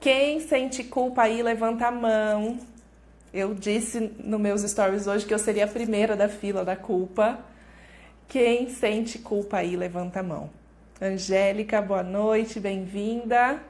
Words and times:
Quem 0.00 0.38
sente 0.38 0.84
culpa 0.84 1.22
aí, 1.22 1.42
levanta 1.42 1.88
a 1.88 1.90
mão. 1.90 2.60
Eu 3.34 3.52
disse 3.52 3.98
nos 4.22 4.40
meus 4.40 4.62
stories 4.62 5.08
hoje 5.08 5.26
que 5.26 5.34
eu 5.34 5.40
seria 5.40 5.64
a 5.64 5.68
primeira 5.68 6.14
da 6.14 6.28
fila 6.28 6.64
da 6.64 6.76
culpa. 6.76 7.40
Quem 8.28 8.68
sente 8.68 9.18
culpa 9.18 9.56
aí, 9.56 9.76
levanta 9.76 10.20
a 10.20 10.22
mão. 10.22 10.50
Angélica, 11.02 11.82
boa 11.82 12.04
noite, 12.04 12.60
bem-vinda. 12.60 13.60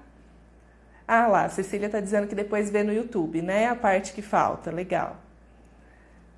Ah 1.06 1.26
lá, 1.26 1.48
Cecília 1.48 1.86
está 1.86 1.98
dizendo 1.98 2.26
que 2.26 2.34
depois 2.34 2.70
vê 2.70 2.82
no 2.82 2.92
YouTube, 2.92 3.40
né? 3.40 3.66
A 3.66 3.74
parte 3.74 4.12
que 4.12 4.20
falta, 4.20 4.70
legal. 4.70 5.16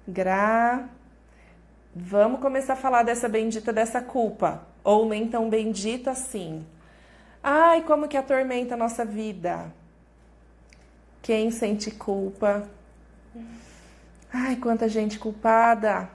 Gra. 0.06 0.88
Vamos 1.92 2.40
começar 2.40 2.74
a 2.74 2.76
falar 2.76 3.02
dessa 3.02 3.28
bendita 3.28 3.72
dessa 3.72 4.00
culpa. 4.00 4.62
Ou 4.84 5.08
nem 5.08 5.26
tão 5.26 5.50
bendita 5.50 6.12
assim. 6.12 6.64
Ai, 7.42 7.82
como 7.82 8.06
que 8.06 8.16
atormenta 8.16 8.74
a 8.74 8.78
nossa 8.78 9.04
vida. 9.04 9.79
Quem 11.22 11.50
sente 11.50 11.90
culpa? 11.90 12.68
Ai, 14.32 14.56
quanta 14.56 14.88
gente 14.88 15.18
culpada. 15.18 16.08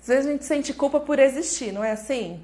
Às 0.00 0.08
vezes 0.08 0.26
a 0.26 0.32
gente 0.32 0.44
sente 0.44 0.74
culpa 0.74 1.00
por 1.00 1.18
existir, 1.18 1.72
não 1.72 1.82
é 1.82 1.92
assim? 1.92 2.42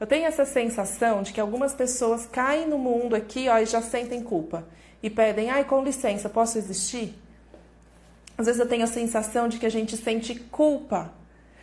Eu 0.00 0.06
tenho 0.06 0.26
essa 0.26 0.44
sensação 0.44 1.22
de 1.22 1.32
que 1.32 1.40
algumas 1.40 1.74
pessoas 1.74 2.26
caem 2.26 2.66
no 2.66 2.78
mundo 2.78 3.14
aqui 3.14 3.48
ó, 3.48 3.58
e 3.58 3.66
já 3.66 3.82
sentem 3.82 4.22
culpa. 4.22 4.66
E 5.02 5.10
pedem, 5.10 5.50
ai, 5.50 5.64
com 5.64 5.84
licença, 5.84 6.28
posso 6.28 6.56
existir? 6.56 7.14
Às 8.38 8.46
vezes 8.46 8.60
eu 8.60 8.68
tenho 8.68 8.84
a 8.84 8.88
sensação 8.88 9.48
de 9.48 9.58
que 9.58 9.66
a 9.66 9.70
gente 9.70 9.96
sente 9.96 10.34
culpa 10.34 11.12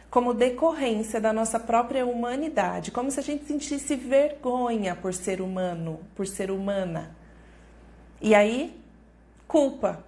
como 0.09 0.33
decorrência 0.33 1.19
da 1.19 1.33
nossa 1.33 1.59
própria 1.59 2.05
humanidade, 2.05 2.91
como 2.91 3.09
se 3.09 3.19
a 3.19 3.23
gente 3.23 3.45
sentisse 3.45 3.95
vergonha 3.95 4.95
por 4.95 5.13
ser 5.13 5.41
humano, 5.41 5.99
por 6.15 6.27
ser 6.27 6.51
humana. 6.51 7.15
E 8.21 8.35
aí, 8.35 8.79
culpa. 9.47 10.03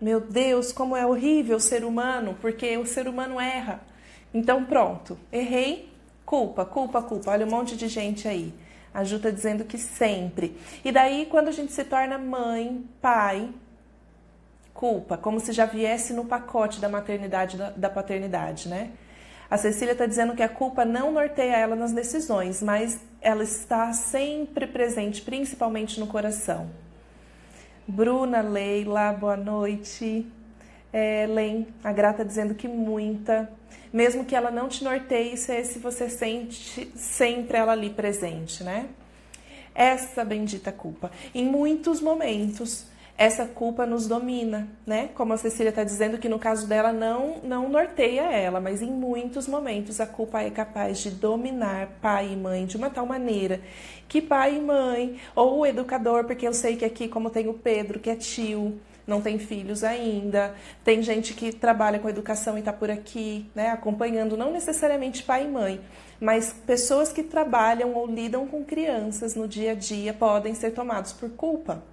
Meu 0.00 0.20
Deus, 0.20 0.72
como 0.72 0.96
é 0.96 1.06
horrível 1.06 1.58
ser 1.58 1.84
humano, 1.84 2.36
porque 2.40 2.76
o 2.76 2.84
ser 2.84 3.08
humano 3.08 3.40
erra. 3.40 3.80
Então, 4.34 4.64
pronto, 4.64 5.18
errei, 5.32 5.90
culpa, 6.26 6.64
culpa, 6.64 7.00
culpa. 7.00 7.30
Olha 7.30 7.46
um 7.46 7.50
monte 7.50 7.76
de 7.76 7.88
gente 7.88 8.28
aí. 8.28 8.52
A 8.92 9.04
Ju 9.04 9.16
está 9.16 9.30
dizendo 9.30 9.64
que 9.64 9.78
sempre. 9.78 10.56
E 10.84 10.92
daí, 10.92 11.26
quando 11.26 11.48
a 11.48 11.52
gente 11.52 11.72
se 11.72 11.84
torna 11.84 12.18
mãe, 12.18 12.84
pai, 13.00 13.48
culpa, 14.74 15.16
como 15.16 15.40
se 15.40 15.52
já 15.52 15.64
viesse 15.64 16.12
no 16.12 16.24
pacote 16.24 16.80
da 16.80 16.88
maternidade, 16.88 17.56
da, 17.56 17.70
da 17.70 17.88
paternidade, 17.88 18.68
né? 18.68 18.90
A 19.48 19.56
Cecília 19.56 19.92
está 19.92 20.06
dizendo 20.06 20.34
que 20.34 20.42
a 20.42 20.48
culpa 20.48 20.84
não 20.84 21.12
norteia 21.12 21.56
ela 21.56 21.76
nas 21.76 21.92
decisões, 21.92 22.62
mas 22.62 22.98
ela 23.20 23.42
está 23.42 23.92
sempre 23.92 24.66
presente, 24.66 25.22
principalmente 25.22 26.00
no 26.00 26.06
coração. 26.06 26.70
Bruna 27.86 28.40
Leila, 28.40 29.12
boa 29.12 29.36
noite. 29.36 30.26
É, 30.92 31.26
Len, 31.26 31.66
a 31.82 31.92
Grata 31.92 32.24
dizendo 32.24 32.54
que 32.54 32.68
muita. 32.68 33.50
Mesmo 33.92 34.24
que 34.24 34.36
ela 34.36 34.50
não 34.50 34.68
te 34.68 34.84
norteie, 34.84 35.36
se 35.36 35.78
você 35.78 36.08
sente 36.08 36.90
sempre 36.94 37.58
ela 37.58 37.72
ali 37.72 37.90
presente, 37.90 38.62
né? 38.62 38.88
Essa 39.74 40.24
bendita 40.24 40.70
culpa. 40.70 41.10
Em 41.34 41.44
muitos 41.44 42.00
momentos, 42.00 42.86
essa 43.22 43.46
culpa 43.46 43.86
nos 43.86 44.08
domina, 44.08 44.66
né? 44.84 45.10
Como 45.14 45.32
a 45.32 45.36
Cecília 45.36 45.70
está 45.70 45.84
dizendo 45.84 46.18
que 46.18 46.28
no 46.28 46.40
caso 46.40 46.66
dela 46.66 46.92
não 46.92 47.36
não 47.44 47.68
norteia 47.68 48.22
ela, 48.22 48.60
mas 48.60 48.82
em 48.82 48.90
muitos 48.90 49.46
momentos 49.46 50.00
a 50.00 50.06
culpa 50.06 50.42
é 50.42 50.50
capaz 50.50 50.98
de 50.98 51.10
dominar 51.10 51.86
pai 52.02 52.32
e 52.32 52.36
mãe 52.36 52.66
de 52.66 52.76
uma 52.76 52.90
tal 52.90 53.06
maneira 53.06 53.60
que 54.08 54.20
pai 54.20 54.56
e 54.56 54.60
mãe 54.60 55.20
ou 55.36 55.60
o 55.60 55.66
educador, 55.66 56.24
porque 56.24 56.48
eu 56.48 56.52
sei 56.52 56.74
que 56.74 56.84
aqui 56.84 57.06
como 57.06 57.30
tem 57.30 57.48
o 57.48 57.54
Pedro 57.54 58.00
que 58.00 58.10
é 58.10 58.16
tio, 58.16 58.80
não 59.06 59.20
tem 59.20 59.38
filhos 59.38 59.84
ainda, 59.84 60.52
tem 60.82 61.00
gente 61.00 61.32
que 61.32 61.52
trabalha 61.52 62.00
com 62.00 62.08
educação 62.08 62.56
e 62.56 62.58
está 62.58 62.72
por 62.72 62.90
aqui, 62.90 63.48
né, 63.54 63.70
acompanhando 63.70 64.36
não 64.36 64.50
necessariamente 64.50 65.22
pai 65.22 65.44
e 65.44 65.48
mãe, 65.48 65.80
mas 66.20 66.52
pessoas 66.66 67.12
que 67.12 67.22
trabalham 67.22 67.94
ou 67.94 68.04
lidam 68.04 68.48
com 68.48 68.64
crianças 68.64 69.36
no 69.36 69.46
dia 69.46 69.70
a 69.70 69.74
dia 69.76 70.12
podem 70.12 70.54
ser 70.54 70.72
tomados 70.72 71.12
por 71.12 71.30
culpa. 71.30 71.91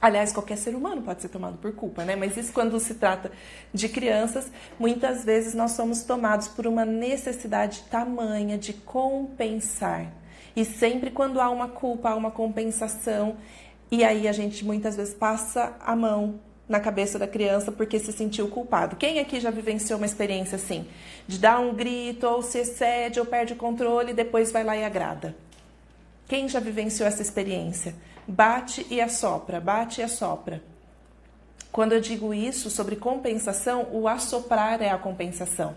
Aliás, 0.00 0.32
qualquer 0.32 0.56
ser 0.56 0.74
humano 0.74 1.02
pode 1.02 1.20
ser 1.20 1.28
tomado 1.28 1.58
por 1.58 1.72
culpa, 1.72 2.04
né? 2.04 2.16
Mas 2.16 2.36
isso 2.36 2.52
quando 2.52 2.80
se 2.80 2.94
trata 2.94 3.30
de 3.72 3.88
crianças, 3.88 4.50
muitas 4.78 5.24
vezes 5.24 5.52
nós 5.52 5.72
somos 5.72 6.04
tomados 6.04 6.48
por 6.48 6.66
uma 6.66 6.86
necessidade 6.86 7.82
tamanha 7.90 8.56
de 8.56 8.72
compensar. 8.72 10.10
E 10.56 10.64
sempre 10.64 11.10
quando 11.10 11.40
há 11.40 11.50
uma 11.50 11.68
culpa, 11.68 12.10
há 12.10 12.14
uma 12.14 12.30
compensação, 12.30 13.36
e 13.90 14.02
aí 14.02 14.26
a 14.26 14.32
gente 14.32 14.64
muitas 14.64 14.96
vezes 14.96 15.12
passa 15.12 15.74
a 15.80 15.94
mão 15.94 16.40
na 16.66 16.78
cabeça 16.78 17.18
da 17.18 17.26
criança 17.26 17.70
porque 17.72 17.98
se 17.98 18.12
sentiu 18.12 18.48
culpado. 18.48 18.96
Quem 18.96 19.18
aqui 19.18 19.40
já 19.40 19.50
vivenciou 19.50 19.98
uma 19.98 20.06
experiência 20.06 20.56
assim? 20.56 20.86
De 21.26 21.36
dar 21.36 21.58
um 21.58 21.74
grito, 21.74 22.26
ou 22.26 22.40
se 22.40 22.58
excede, 22.58 23.18
ou 23.18 23.26
perde 23.26 23.52
o 23.52 23.56
controle 23.56 24.12
e 24.12 24.14
depois 24.14 24.50
vai 24.50 24.64
lá 24.64 24.76
e 24.76 24.84
agrada? 24.84 25.36
Quem 26.28 26.48
já 26.48 26.60
vivenciou 26.60 27.08
essa 27.08 27.20
experiência? 27.20 27.94
Bate 28.30 28.86
e 28.88 29.00
assopra, 29.00 29.60
bate 29.60 30.00
e 30.00 30.04
assopra. 30.04 30.62
Quando 31.72 31.92
eu 31.92 32.00
digo 32.00 32.32
isso 32.32 32.70
sobre 32.70 32.96
compensação, 32.96 33.88
o 33.92 34.08
assoprar 34.08 34.80
é 34.82 34.90
a 34.90 34.98
compensação. 34.98 35.74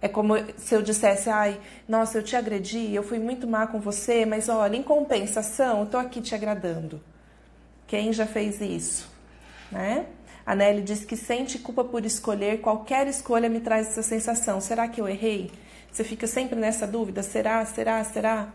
É 0.00 0.08
como 0.08 0.34
se 0.56 0.74
eu 0.74 0.82
dissesse, 0.82 1.30
ai, 1.30 1.60
nossa, 1.88 2.18
eu 2.18 2.22
te 2.22 2.36
agredi, 2.36 2.94
eu 2.94 3.02
fui 3.02 3.18
muito 3.18 3.46
má 3.46 3.66
com 3.66 3.80
você, 3.80 4.26
mas 4.26 4.48
olha, 4.48 4.76
em 4.76 4.82
compensação, 4.82 5.80
eu 5.80 5.86
tô 5.86 5.96
aqui 5.96 6.20
te 6.20 6.34
agradando. 6.34 7.00
Quem 7.86 8.12
já 8.12 8.26
fez 8.26 8.60
isso? 8.60 9.10
Né? 9.70 10.06
A 10.44 10.54
Nelly 10.54 10.82
diz 10.82 11.04
que 11.04 11.16
sente 11.16 11.58
culpa 11.58 11.84
por 11.84 12.04
escolher, 12.04 12.60
qualquer 12.60 13.06
escolha 13.06 13.48
me 13.48 13.60
traz 13.60 13.88
essa 13.88 14.02
sensação. 14.02 14.60
Será 14.60 14.86
que 14.88 15.00
eu 15.00 15.08
errei? 15.08 15.50
Você 15.90 16.04
fica 16.04 16.26
sempre 16.26 16.58
nessa 16.58 16.86
dúvida: 16.86 17.22
será, 17.22 17.64
será, 17.64 18.02
será? 18.04 18.52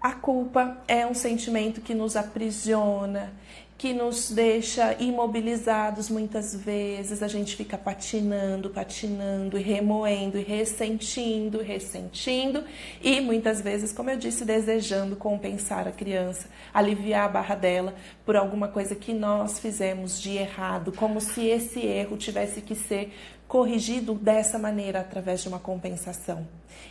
A 0.00 0.12
culpa 0.12 0.78
é 0.88 1.06
um 1.06 1.12
sentimento 1.12 1.82
que 1.82 1.92
nos 1.92 2.16
aprisiona, 2.16 3.34
que 3.76 3.92
nos 3.92 4.30
deixa 4.30 4.94
imobilizados 4.98 6.08
muitas 6.08 6.54
vezes. 6.54 7.22
A 7.22 7.28
gente 7.28 7.54
fica 7.54 7.76
patinando, 7.76 8.70
patinando 8.70 9.58
e 9.58 9.62
remoendo 9.62 10.38
e 10.38 10.42
ressentindo, 10.42 11.62
ressentindo 11.62 12.64
e 13.02 13.20
muitas 13.20 13.60
vezes, 13.60 13.92
como 13.92 14.08
eu 14.08 14.16
disse, 14.16 14.42
desejando 14.42 15.16
compensar 15.16 15.86
a 15.86 15.92
criança, 15.92 16.48
aliviar 16.72 17.26
a 17.26 17.28
barra 17.28 17.54
dela 17.54 17.94
por 18.24 18.36
alguma 18.36 18.68
coisa 18.68 18.94
que 18.94 19.12
nós 19.12 19.58
fizemos 19.58 20.18
de 20.18 20.36
errado, 20.36 20.92
como 20.92 21.20
se 21.20 21.46
esse 21.46 21.80
erro 21.80 22.16
tivesse 22.16 22.62
que 22.62 22.74
ser 22.74 23.12
corrigido 23.50 24.14
dessa 24.14 24.60
maneira 24.60 25.00
através 25.00 25.42
de 25.42 25.48
uma 25.48 25.58
compensação. 25.58 26.46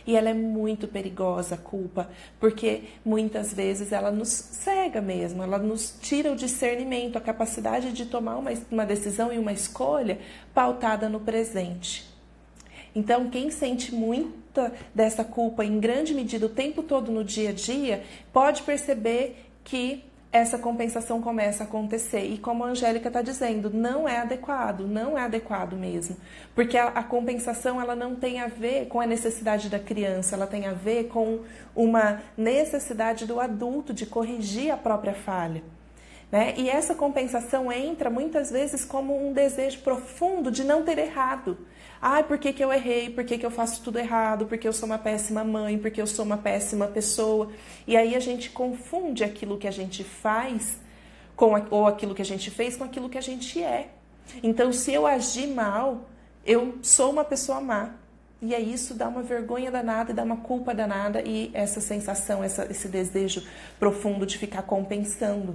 E 0.06 0.14
ela 0.14 0.28
é 0.28 0.34
muito 0.34 0.86
perigosa, 0.86 1.54
a 1.54 1.58
culpa, 1.58 2.10
porque 2.38 2.82
muitas 3.02 3.54
vezes 3.54 3.92
ela 3.92 4.10
nos 4.10 4.28
cega 4.28 5.00
mesmo, 5.00 5.42
ela 5.42 5.58
nos 5.58 5.96
tira 6.02 6.30
o 6.30 6.36
discernimento, 6.36 7.16
a 7.16 7.20
capacidade 7.20 7.92
de 7.92 8.04
tomar 8.04 8.36
uma, 8.36 8.50
uma 8.70 8.84
decisão 8.84 9.32
e 9.32 9.38
uma 9.38 9.54
escolha 9.54 10.18
pautada 10.52 11.08
no 11.08 11.20
presente. 11.20 12.06
Então, 12.94 13.30
quem 13.30 13.50
sente 13.50 13.94
muita 13.94 14.70
dessa 14.94 15.24
culpa 15.24 15.64
em 15.64 15.80
grande 15.80 16.12
medida 16.12 16.44
o 16.44 16.50
tempo 16.50 16.82
todo 16.82 17.10
no 17.10 17.24
dia 17.24 17.50
a 17.50 17.52
dia, 17.54 18.04
pode 18.34 18.64
perceber 18.64 19.46
que 19.64 20.04
essa 20.32 20.58
compensação 20.58 21.20
começa 21.20 21.64
a 21.64 21.66
acontecer. 21.66 22.24
E 22.24 22.38
como 22.38 22.64
a 22.64 22.68
Angélica 22.68 23.08
está 23.08 23.20
dizendo, 23.20 23.68
não 23.70 24.08
é 24.08 24.18
adequado, 24.18 24.86
não 24.86 25.18
é 25.18 25.22
adequado 25.22 25.74
mesmo. 25.74 26.16
Porque 26.54 26.78
a, 26.78 26.88
a, 26.88 27.02
compensação 27.02 27.80
ela 27.80 27.96
não 27.96 28.14
tem 28.14 28.40
a 28.40 28.46
ver 28.46 28.86
com 28.86 29.00
a 29.00 29.06
necessidade 29.06 29.68
da 29.68 29.78
criança, 29.78 30.36
ela 30.36 30.46
tem 30.46 30.66
a 30.66 30.72
ver 30.72 31.08
com 31.08 31.40
uma 31.74 32.22
necessidade 32.36 33.26
do 33.26 33.40
adulto 33.40 33.92
de 33.92 34.06
corrigir 34.06 34.70
a 34.70 34.76
própria 34.76 35.14
falha. 35.14 35.62
Né? 36.30 36.54
E 36.56 36.70
essa 36.70 36.94
compensação 36.94 37.72
entra 37.72 38.08
muitas 38.08 38.52
vezes 38.52 38.84
como 38.84 39.28
um 39.28 39.32
desejo 39.32 39.80
profundo 39.80 40.50
de 40.50 40.62
não 40.62 40.84
ter 40.84 40.98
errado. 40.98 41.58
Ai, 42.02 42.24
por 42.24 42.38
que, 42.38 42.52
que 42.52 42.64
eu 42.64 42.72
errei? 42.72 43.10
Por 43.10 43.24
que, 43.24 43.36
que 43.36 43.44
eu 43.44 43.50
faço 43.50 43.82
tudo 43.82 43.98
errado? 43.98 44.46
Porque 44.46 44.66
eu 44.66 44.72
sou 44.72 44.86
uma 44.86 44.98
péssima 44.98 45.44
mãe? 45.44 45.78
Porque 45.78 46.00
eu 46.00 46.06
sou 46.06 46.24
uma 46.24 46.38
péssima 46.38 46.86
pessoa? 46.86 47.50
E 47.86 47.94
aí 47.96 48.14
a 48.14 48.20
gente 48.20 48.50
confunde 48.50 49.22
aquilo 49.22 49.58
que 49.58 49.68
a 49.68 49.70
gente 49.70 50.02
faz 50.02 50.78
com 51.36 51.54
a, 51.54 51.62
ou 51.70 51.86
aquilo 51.86 52.14
que 52.14 52.22
a 52.22 52.24
gente 52.24 52.50
fez 52.50 52.74
com 52.74 52.84
aquilo 52.84 53.10
que 53.10 53.18
a 53.18 53.20
gente 53.20 53.62
é. 53.62 53.90
Então, 54.42 54.72
se 54.72 54.92
eu 54.92 55.06
agir 55.06 55.48
mal, 55.48 56.08
eu 56.46 56.78
sou 56.82 57.10
uma 57.10 57.24
pessoa 57.24 57.60
má. 57.60 57.90
E 58.42 58.54
é 58.54 58.60
isso 58.60 58.94
dá 58.94 59.06
uma 59.06 59.22
vergonha 59.22 59.70
danada 59.70 60.12
e 60.12 60.14
dá 60.14 60.22
uma 60.22 60.38
culpa 60.38 60.74
danada 60.74 61.20
e 61.20 61.50
essa 61.52 61.80
sensação, 61.80 62.42
essa, 62.42 62.66
esse 62.70 62.88
desejo 62.88 63.46
profundo 63.78 64.24
de 64.24 64.38
ficar 64.38 64.62
compensando. 64.62 65.54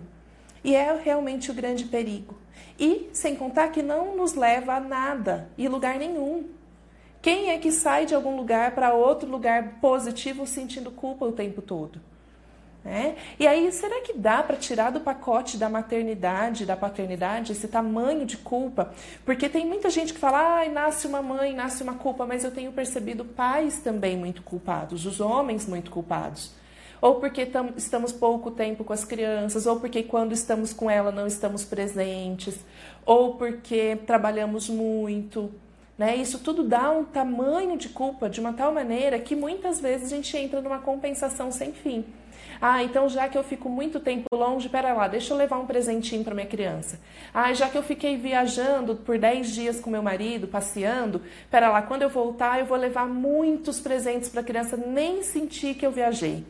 E 0.65 0.73
é 0.73 0.99
realmente 0.99 1.51
o 1.51 1.53
grande 1.53 1.85
perigo. 1.85 2.33
E 2.79 3.07
sem 3.13 3.35
contar 3.35 3.67
que 3.67 3.83
não 3.83 4.17
nos 4.17 4.33
leva 4.33 4.73
a 4.73 4.79
nada 4.79 5.47
e 5.55 5.67
lugar 5.67 5.99
nenhum. 5.99 6.49
Quem 7.21 7.51
é 7.51 7.59
que 7.59 7.71
sai 7.71 8.07
de 8.07 8.15
algum 8.15 8.35
lugar 8.35 8.71
para 8.71 8.91
outro 8.91 9.29
lugar 9.29 9.79
positivo 9.79 10.47
sentindo 10.47 10.89
culpa 10.89 11.23
o 11.23 11.31
tempo 11.31 11.61
todo? 11.61 12.01
Né? 12.83 13.15
E 13.39 13.45
aí, 13.45 13.71
será 13.71 14.01
que 14.01 14.13
dá 14.13 14.41
para 14.41 14.57
tirar 14.57 14.89
do 14.89 15.01
pacote 15.01 15.55
da 15.55 15.69
maternidade, 15.69 16.65
da 16.65 16.75
paternidade, 16.75 17.51
esse 17.51 17.67
tamanho 17.67 18.25
de 18.25 18.37
culpa? 18.37 18.91
Porque 19.23 19.47
tem 19.47 19.67
muita 19.67 19.91
gente 19.91 20.15
que 20.15 20.19
fala, 20.19 20.57
ai, 20.57 20.69
nasce 20.69 21.05
uma 21.05 21.21
mãe, 21.21 21.53
nasce 21.53 21.83
uma 21.83 21.93
culpa, 21.93 22.25
mas 22.25 22.43
eu 22.43 22.49
tenho 22.49 22.71
percebido 22.71 23.23
pais 23.23 23.79
também 23.79 24.17
muito 24.17 24.41
culpados, 24.41 25.05
os 25.05 25.19
homens 25.19 25.67
muito 25.67 25.91
culpados. 25.91 26.51
Ou 27.05 27.19
porque 27.19 27.47
estamos 27.77 28.11
pouco 28.11 28.49
tempo 28.49 28.83
com 28.83 28.91
as 28.91 29.05
crianças, 29.05 29.67
ou 29.67 29.79
porque 29.79 30.01
quando 30.01 30.31
estamos 30.31 30.73
com 30.73 30.89
ela 30.89 31.11
não 31.11 31.27
estamos 31.27 31.63
presentes, 31.63 32.57
ou 33.05 33.35
porque 33.35 33.95
trabalhamos 34.07 34.67
muito. 34.67 35.51
Né? 35.99 36.15
Isso 36.15 36.39
tudo 36.39 36.63
dá 36.63 36.89
um 36.89 37.03
tamanho 37.03 37.77
de 37.77 37.89
culpa 37.89 38.27
de 38.27 38.39
uma 38.39 38.53
tal 38.53 38.73
maneira 38.73 39.19
que 39.19 39.35
muitas 39.35 39.79
vezes 39.79 40.11
a 40.11 40.15
gente 40.15 40.35
entra 40.35 40.61
numa 40.61 40.79
compensação 40.79 41.51
sem 41.51 41.73
fim. 41.73 42.03
Ah, 42.59 42.81
então 42.83 43.07
já 43.07 43.29
que 43.29 43.37
eu 43.37 43.43
fico 43.43 43.69
muito 43.69 43.99
tempo 43.99 44.25
longe, 44.33 44.67
pera 44.67 44.91
lá, 44.91 45.07
deixa 45.07 45.31
eu 45.31 45.37
levar 45.37 45.59
um 45.59 45.67
presentinho 45.67 46.23
para 46.23 46.33
minha 46.33 46.47
criança. 46.47 46.99
Ah, 47.31 47.53
já 47.53 47.69
que 47.69 47.77
eu 47.77 47.83
fiquei 47.83 48.17
viajando 48.17 48.95
por 48.95 49.19
10 49.19 49.53
dias 49.53 49.79
com 49.79 49.91
meu 49.91 50.01
marido, 50.01 50.47
passeando, 50.47 51.21
pera 51.51 51.69
lá, 51.69 51.83
quando 51.83 52.01
eu 52.01 52.09
voltar 52.09 52.59
eu 52.59 52.65
vou 52.65 52.79
levar 52.79 53.05
muitos 53.05 53.79
presentes 53.79 54.27
para 54.27 54.41
a 54.41 54.43
criança 54.43 54.75
nem 54.75 55.21
sentir 55.21 55.75
que 55.75 55.85
eu 55.85 55.91
viajei. 55.91 56.43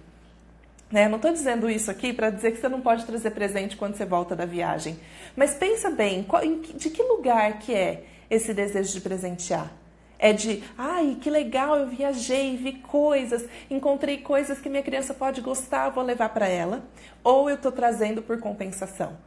Né? 0.95 1.09
Não 1.09 1.18
estou 1.18 1.33
dizendo 1.33 1.69
isso 1.69 1.92
aqui 1.92 2.13
para 2.13 2.30
dizer 2.30 2.51
que 2.51 2.57
você 2.57 2.69
não 2.69 2.80
pode 2.80 3.06
trazer 3.06 3.31
presente 3.31 3.75
quando 3.75 3.97
você 3.97 4.06
volta 4.06 4.33
da 4.33 4.45
viagem. 4.45 4.97
Mas 5.36 5.53
pensa 5.53 5.89
bem, 5.89 6.24
qual, 6.24 6.42
de 6.42 6.89
que 6.89 7.03
lugar 7.03 7.59
que 7.59 7.74
é 7.74 8.06
esse 8.30 8.53
desejo 8.53 8.94
de 8.94 9.01
presentear? 9.01 9.74
É 10.18 10.31
de, 10.31 10.63
ai, 10.77 11.18
que 11.19 11.30
legal, 11.30 11.77
eu 11.77 11.88
viajei, 11.88 12.56
vi 12.56 12.75
coisas, 12.75 13.45
encontrei 13.69 14.19
coisas 14.19 14.62
que 14.62 14.69
minha 14.69 14.81
criança 14.81 15.13
pode 15.13 15.42
gostar, 15.42 15.89
vou 15.89 16.01
levar 16.01 16.30
para 16.30 16.47
ela. 16.47 16.81
Ou 17.21 17.50
eu 17.50 17.57
estou 17.57 17.74
trazendo 17.74 18.21
por 18.21 18.39
compensação, 18.39 19.18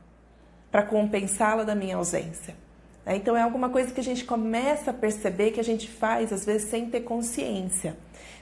para 0.70 0.82
compensá-la 0.82 1.64
da 1.64 1.74
minha 1.74 1.96
ausência. 1.96 2.56
É, 3.04 3.14
então 3.14 3.36
é 3.36 3.42
alguma 3.42 3.68
coisa 3.68 3.92
que 3.92 4.00
a 4.00 4.04
gente 4.04 4.24
começa 4.24 4.90
a 4.90 4.94
perceber 4.94 5.50
que 5.50 5.60
a 5.60 5.64
gente 5.64 5.86
faz, 5.86 6.32
às 6.32 6.46
vezes, 6.46 6.70
sem 6.70 6.88
ter 6.88 7.00
consciência. 7.00 7.94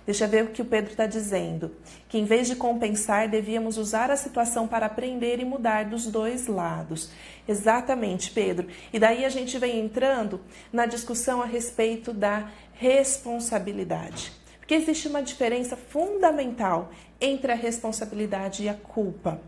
Deixa 0.06 0.24
eu 0.24 0.28
ver 0.28 0.44
o 0.44 0.48
que 0.48 0.62
o 0.62 0.64
Pedro 0.64 0.92
está 0.92 1.04
dizendo. 1.04 1.72
Que 2.08 2.16
em 2.16 2.24
vez 2.24 2.46
de 2.46 2.54
compensar, 2.54 3.28
devíamos 3.28 3.76
usar 3.76 4.10
a 4.10 4.16
situação 4.16 4.68
para 4.68 4.86
aprender 4.86 5.40
e 5.40 5.44
mudar 5.44 5.84
dos 5.86 6.06
dois 6.06 6.46
lados. 6.46 7.10
Exatamente, 7.46 8.30
Pedro. 8.30 8.68
E 8.92 8.98
daí 9.00 9.24
a 9.24 9.28
gente 9.28 9.58
vem 9.58 9.80
entrando 9.80 10.40
na 10.72 10.86
discussão 10.86 11.42
a 11.42 11.44
respeito 11.44 12.12
da 12.12 12.48
responsabilidade. 12.74 14.32
Porque 14.60 14.74
existe 14.74 15.08
uma 15.08 15.22
diferença 15.22 15.76
fundamental 15.76 16.90
entre 17.20 17.50
a 17.50 17.56
responsabilidade 17.56 18.62
e 18.62 18.68
a 18.68 18.74
culpa. 18.74 19.40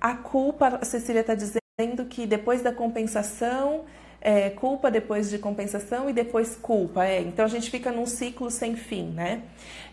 A 0.00 0.14
culpa, 0.14 0.78
a 0.80 0.84
Cecília 0.84 1.20
está 1.20 1.34
dizendo 1.34 2.04
que 2.08 2.26
depois 2.26 2.62
da 2.62 2.72
compensação 2.72 3.84
é, 4.24 4.48
culpa 4.50 4.88
depois 4.88 5.28
de 5.28 5.38
compensação 5.38 6.08
e 6.08 6.12
depois 6.12 6.56
culpa. 6.56 7.04
É, 7.04 7.20
então 7.20 7.44
a 7.44 7.48
gente 7.48 7.68
fica 7.68 7.90
num 7.90 8.06
ciclo 8.06 8.50
sem 8.50 8.76
fim, 8.76 9.08
né? 9.08 9.42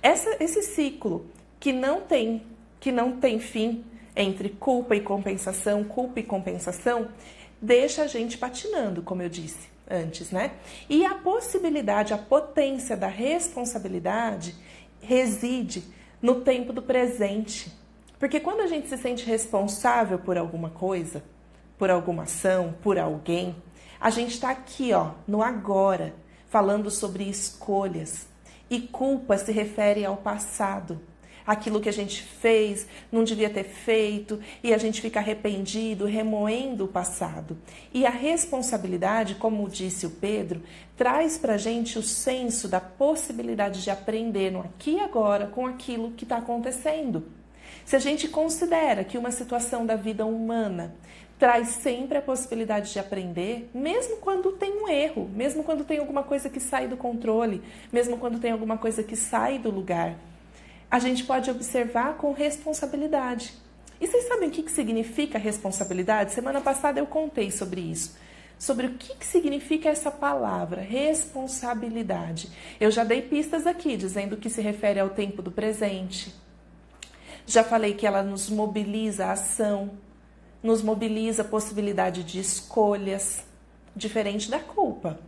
Essa, 0.02 0.38
esse 0.40 0.62
ciclo 0.62 1.26
que 1.60 1.74
não 1.74 2.02
tem 2.02 2.44
que 2.80 2.94
não 2.94 3.18
tem 3.18 3.40
fim 3.40 3.84
entre 4.16 4.50
culpa 4.50 4.96
e 4.96 5.02
compensação, 5.02 5.84
culpa 5.84 6.22
e 6.22 6.24
compensação, 6.24 7.10
deixa 7.62 8.04
a 8.04 8.08
gente 8.08 8.38
patinando, 8.38 9.02
como 9.02 9.22
eu 9.22 9.28
disse 9.28 9.68
antes, 9.90 10.32
né? 10.32 10.52
E 10.88 11.06
a 11.06 11.16
possibilidade, 11.16 12.14
a 12.14 12.18
potência 12.18 12.96
da 12.96 13.08
responsabilidade 13.08 14.56
reside 15.02 15.84
no 16.22 16.42
tempo 16.42 16.72
do 16.72 16.82
presente. 16.82 17.70
Porque 18.18 18.40
quando 18.40 18.62
a 18.62 18.68
gente 18.68 18.88
se 18.88 18.98
sente 18.98 19.26
responsável 19.26 20.20
por 20.20 20.38
alguma 20.38 20.70
coisa, 20.70 21.22
por 21.78 21.90
alguma 21.90 22.24
ação, 22.24 22.76
por 22.82 22.98
alguém, 22.98 23.56
a 24.00 24.10
gente 24.10 24.36
está 24.36 24.50
aqui, 24.50 24.94
ó, 24.94 25.12
no 25.28 25.44
agora, 25.44 26.16
falando 26.48 26.90
sobre 26.90 27.26
escolhas. 27.26 28.28
E 28.70 28.80
culpa 28.80 29.38
se 29.38 29.52
refere 29.52 30.06
ao 30.06 30.16
passado. 30.16 31.02
Aquilo 31.46 31.82
que 31.82 31.90
a 31.90 31.94
gente 31.94 32.22
fez, 32.22 32.88
não 33.12 33.24
devia 33.24 33.50
ter 33.50 33.64
feito, 33.64 34.40
e 34.64 34.74
a 34.74 34.78
gente 34.78 35.02
fica 35.02 35.20
arrependido, 35.20 36.06
remoendo 36.06 36.86
o 36.86 36.88
passado. 36.88 37.58
E 37.92 38.06
a 38.06 38.12
responsabilidade, 38.12 39.36
como 39.36 39.68
disse 39.68 40.06
o 40.06 40.12
Pedro, 40.12 40.62
traz 40.96 41.38
para 41.38 41.56
a 41.56 41.58
gente 41.58 41.98
o 41.98 42.04
senso 42.04 42.68
da 42.68 42.80
possibilidade 42.80 43.84
de 43.84 43.90
aprender 43.90 44.52
no 44.52 44.62
aqui 44.62 44.92
e 44.92 45.00
agora 45.00 45.48
com 45.48 45.66
aquilo 45.66 46.12
que 46.12 46.24
está 46.24 46.38
acontecendo. 46.38 47.26
Se 47.84 47.96
a 47.96 48.00
gente 48.00 48.28
considera 48.28 49.04
que 49.04 49.18
uma 49.18 49.32
situação 49.32 49.84
da 49.84 49.96
vida 49.96 50.24
humana 50.26 50.96
traz 51.40 51.70
sempre 51.70 52.18
a 52.18 52.22
possibilidade 52.22 52.92
de 52.92 53.00
aprender, 53.00 53.70
mesmo 53.74 54.18
quando 54.18 54.52
tem 54.52 54.84
um 54.84 54.90
erro, 54.90 55.30
mesmo 55.34 55.64
quando 55.64 55.86
tem 55.86 55.98
alguma 55.98 56.22
coisa 56.22 56.50
que 56.50 56.60
sai 56.60 56.86
do 56.86 56.98
controle, 56.98 57.64
mesmo 57.94 58.18
quando 58.18 58.40
tem 58.40 58.52
alguma 58.52 58.78
coisa 58.78 59.02
que 59.02 59.16
sai 59.16 59.58
do 59.58 59.72
lugar. 59.72 60.16
A 60.92 61.00
gente 61.00 61.24
pode 61.24 61.50
observar 61.50 62.18
com 62.18 62.34
responsabilidade. 62.34 63.54
E 64.02 64.08
vocês 64.08 64.28
sabem 64.28 64.50
o 64.50 64.52
que 64.52 64.70
significa 64.70 65.38
responsabilidade? 65.38 66.34
Semana 66.34 66.60
passada 66.60 67.00
eu 67.00 67.08
contei 67.08 67.52
sobre 67.52 67.80
isso. 67.80 68.18
Sobre 68.58 68.88
o 68.88 68.94
que 68.96 69.26
significa 69.26 69.88
essa 69.88 70.12
palavra, 70.12 70.82
responsabilidade. 70.82 72.50
Eu 72.82 72.92
já 72.92 73.06
dei 73.06 73.22
pistas 73.22 73.66
aqui, 73.66 73.96
dizendo 73.96 74.36
que 74.36 74.50
se 74.50 74.62
refere 74.62 75.00
ao 75.00 75.10
tempo 75.10 75.42
do 75.42 75.52
presente. 75.52 76.36
Já 77.48 77.64
falei 77.64 77.94
que 77.94 78.06
ela 78.06 78.22
nos 78.22 78.50
mobiliza 78.50 79.28
a 79.28 79.32
ação, 79.32 79.92
nos 80.62 80.82
mobiliza 80.82 81.42
a 81.42 81.46
possibilidade 81.46 82.24
de 82.24 82.40
escolhas, 82.40 83.44
diferente 83.96 84.50
da 84.50 84.60
culpa. 84.60 85.20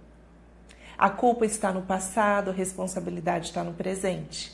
A 0.97 1.09
culpa 1.09 1.45
está 1.45 1.71
no 1.71 1.81
passado, 1.81 2.51
a 2.51 2.53
responsabilidade 2.53 3.47
está 3.47 3.63
no 3.63 3.73
presente. 3.73 4.51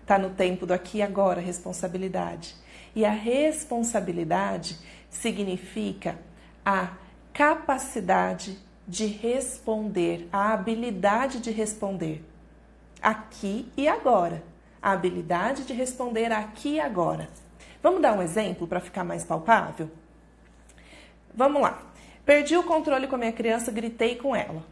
Está 0.00 0.18
no 0.18 0.30
tempo 0.30 0.66
do 0.66 0.74
aqui 0.74 0.98
e 0.98 1.02
agora, 1.02 1.40
a 1.40 1.44
responsabilidade. 1.44 2.56
E 2.94 3.04
a 3.04 3.10
responsabilidade 3.10 4.78
significa 5.08 6.18
a 6.64 6.92
capacidade 7.32 8.58
de 8.86 9.06
responder, 9.06 10.28
a 10.32 10.52
habilidade 10.52 11.40
de 11.40 11.50
responder 11.50 12.24
aqui 13.00 13.70
e 13.76 13.88
agora. 13.88 14.42
A 14.82 14.92
habilidade 14.92 15.64
de 15.64 15.72
responder 15.72 16.30
aqui 16.32 16.74
e 16.74 16.80
agora. 16.80 17.28
Vamos 17.84 18.00
dar 18.00 18.16
um 18.16 18.22
exemplo 18.22 18.66
para 18.66 18.80
ficar 18.80 19.04
mais 19.04 19.24
palpável? 19.24 19.90
Vamos 21.34 21.60
lá. 21.60 21.82
Perdi 22.24 22.56
o 22.56 22.62
controle 22.62 23.06
com 23.06 23.14
a 23.14 23.18
minha 23.18 23.30
criança, 23.30 23.70
gritei 23.70 24.16
com 24.16 24.34
ela. 24.34 24.64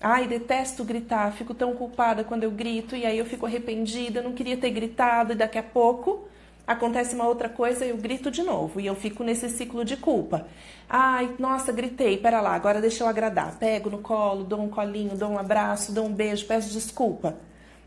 Ai, 0.00 0.26
detesto 0.26 0.82
gritar, 0.82 1.30
fico 1.34 1.52
tão 1.52 1.74
culpada 1.74 2.24
quando 2.24 2.44
eu 2.44 2.50
grito 2.50 2.96
e 2.96 3.04
aí 3.04 3.18
eu 3.18 3.26
fico 3.26 3.44
arrependida, 3.44 4.22
não 4.22 4.32
queria 4.32 4.56
ter 4.56 4.70
gritado 4.70 5.34
e 5.34 5.36
daqui 5.36 5.58
a 5.58 5.62
pouco 5.62 6.26
acontece 6.66 7.14
uma 7.14 7.26
outra 7.28 7.50
coisa 7.50 7.84
e 7.84 7.90
eu 7.90 7.98
grito 7.98 8.30
de 8.30 8.42
novo 8.42 8.80
e 8.80 8.86
eu 8.86 8.94
fico 8.94 9.22
nesse 9.22 9.50
ciclo 9.50 9.84
de 9.84 9.98
culpa. 9.98 10.46
Ai, 10.88 11.34
nossa, 11.38 11.70
gritei, 11.70 12.16
pera 12.16 12.40
lá, 12.40 12.54
agora 12.54 12.80
deixa 12.80 13.04
eu 13.04 13.08
agradar. 13.08 13.58
Pego 13.58 13.90
no 13.90 13.98
colo, 13.98 14.42
dou 14.42 14.62
um 14.62 14.70
colinho, 14.70 15.18
dou 15.18 15.28
um 15.28 15.38
abraço, 15.38 15.92
dou 15.92 16.06
um 16.06 16.12
beijo, 16.14 16.46
peço 16.46 16.72
desculpa. 16.72 17.36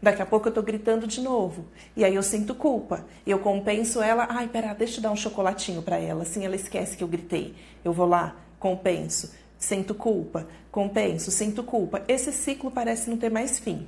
Daqui 0.02 0.22
a 0.22 0.26
pouco 0.26 0.48
eu 0.48 0.54
tô 0.54 0.62
gritando 0.62 1.08
de 1.08 1.22
novo. 1.22 1.66
E 1.96 2.06
aí 2.06 2.14
eu 2.16 2.24
sinto 2.24 2.54
culpa. 2.54 3.06
Eu 3.26 3.40
compenso 3.40 4.02
ela. 4.02 4.28
Ai, 4.30 4.48
pera, 4.48 4.74
deixa 4.74 5.00
eu 5.00 5.02
dar 5.02 5.12
um 5.12 5.16
chocolatinho 5.16 5.82
para 5.82 5.98
ela. 5.98 6.22
Assim 6.22 6.46
ela 6.46 6.56
esquece 6.56 6.96
que 6.96 7.04
eu 7.04 7.08
gritei. 7.08 7.56
Eu 7.84 7.92
vou 7.92 8.08
lá, 8.08 8.36
compenso. 8.60 9.34
Sinto 9.58 9.96
culpa. 9.96 10.48
Compenso, 10.72 11.32
sinto 11.32 11.64
culpa. 11.64 12.04
Esse 12.08 12.32
ciclo 12.32 12.70
parece 12.70 13.10
não 13.10 13.18
ter 13.18 13.32
mais 13.32 13.58
fim. 13.58 13.88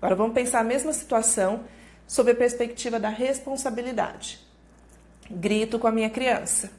Agora 0.00 0.16
vamos 0.16 0.34
pensar 0.34 0.58
a 0.58 0.64
mesma 0.64 0.92
situação 0.92 1.60
sob 2.08 2.32
a 2.32 2.34
perspectiva 2.34 2.98
da 2.98 3.08
responsabilidade. 3.08 4.40
Grito 5.30 5.78
com 5.78 5.86
a 5.86 5.92
minha 5.92 6.10
criança. 6.10 6.70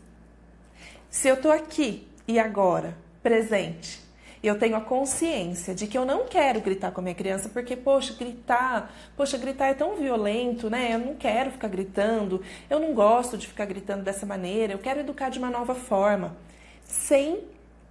Se 1.09 1.29
eu 1.29 1.37
tô 1.37 1.49
aqui 1.49 2.05
e 2.27 2.37
agora, 2.37 2.97
presente, 3.21 4.02
eu 4.47 4.59
tenho 4.59 4.75
a 4.75 4.81
consciência 4.81 5.73
de 5.73 5.87
que 5.87 5.97
eu 5.97 6.03
não 6.03 6.25
quero 6.25 6.59
gritar 6.59 6.91
com 6.91 6.99
a 6.99 7.03
minha 7.03 7.15
criança, 7.15 7.47
porque, 7.47 7.77
poxa, 7.77 8.13
gritar, 8.13 8.93
poxa, 9.15 9.37
gritar 9.37 9.67
é 9.67 9.73
tão 9.73 9.95
violento, 9.95 10.69
né? 10.69 10.93
Eu 10.93 10.99
não 10.99 11.15
quero 11.15 11.51
ficar 11.51 11.69
gritando, 11.69 12.41
eu 12.69 12.77
não 12.77 12.93
gosto 12.93 13.37
de 13.37 13.47
ficar 13.47 13.65
gritando 13.65 14.03
dessa 14.03 14.25
maneira, 14.25 14.73
eu 14.73 14.79
quero 14.79 14.99
educar 14.99 15.29
de 15.29 15.39
uma 15.39 15.49
nova 15.49 15.73
forma, 15.73 16.35
sem 16.83 17.45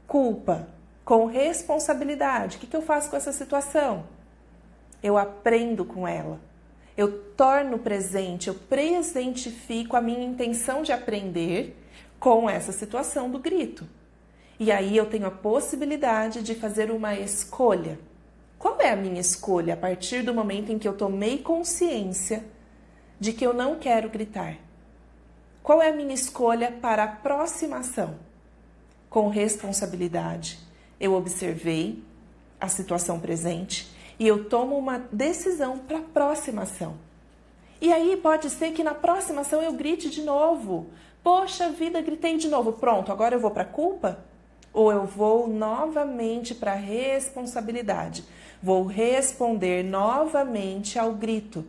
culpa, 0.07 0.69
com 1.07 1.25
responsabilidade. 1.25 2.59
O 2.59 2.61
que, 2.61 2.67
que 2.67 2.77
eu 2.77 2.83
faço 2.83 3.09
com 3.09 3.17
essa 3.17 3.33
situação? 3.33 4.05
Eu 5.03 5.17
aprendo 5.17 5.87
com 5.87 6.07
ela. 6.07 6.39
Eu 6.95 7.31
torno 7.35 7.79
presente, 7.79 8.49
eu 8.49 8.55
presentifico 8.55 9.97
a 9.97 10.03
minha 10.03 10.23
intenção 10.23 10.83
de 10.83 10.93
aprender 10.93 11.75
com 12.21 12.49
essa 12.49 12.73
situação 12.73 13.31
do 13.31 13.39
grito. 13.39 13.89
E 14.63 14.71
aí 14.71 14.97
eu 14.97 15.07
tenho 15.07 15.27
a 15.27 15.31
possibilidade 15.33 16.41
de 16.41 16.55
fazer 16.55 16.93
uma 16.93 17.17
escolha. 17.17 17.99
Qual 18.57 18.81
é 18.81 18.93
a 18.93 18.97
minha 18.97 19.21
escolha 19.21 19.75
a 19.75 19.77
partir 19.77 20.23
do 20.23 20.33
momento 20.33 20.71
em 20.71 20.79
que 20.79 20.87
eu 20.87 20.97
tomei 20.97 21.39
consciência 21.39 22.45
de 23.19 23.33
que 23.33 23.45
eu 23.45 23.53
não 23.53 23.75
quero 23.75 24.09
gritar? 24.09 24.59
Qual 25.65 25.83
é 25.83 25.89
a 25.89 25.93
minha 25.93 26.15
escolha 26.15 26.71
para 26.71 27.03
aproximação? 27.03 28.15
Com 29.11 29.29
responsabilidade. 29.29 30.61
Eu 31.01 31.15
observei 31.15 32.01
a 32.61 32.69
situação 32.69 33.19
presente 33.19 33.93
e 34.17 34.29
eu 34.29 34.45
tomo 34.45 34.79
uma 34.79 34.99
decisão 35.11 35.77
para 35.77 35.99
aproximação. 35.99 36.95
E 37.81 37.93
aí 37.93 38.17
pode 38.17 38.49
ser 38.49 38.71
que 38.71 38.85
na 38.85 38.93
aproximação 38.93 39.61
eu 39.61 39.73
grite 39.73 40.09
de 40.09 40.23
novo. 40.23 40.87
Poxa 41.21 41.69
vida, 41.71 42.01
gritei 42.01 42.37
de 42.37 42.47
novo. 42.47 42.75
Pronto, 42.75 43.11
agora 43.11 43.35
eu 43.35 43.41
vou 43.41 43.51
para 43.51 43.65
a 43.65 43.67
culpa? 43.67 44.31
Ou 44.73 44.91
eu 44.91 45.05
vou 45.05 45.47
novamente 45.49 46.55
para 46.55 46.73
a 46.73 46.77
responsabilidade? 46.77 48.25
Vou 48.63 48.85
responder 48.85 49.83
novamente 49.83 50.99
ao 50.99 51.13
grito. 51.13 51.65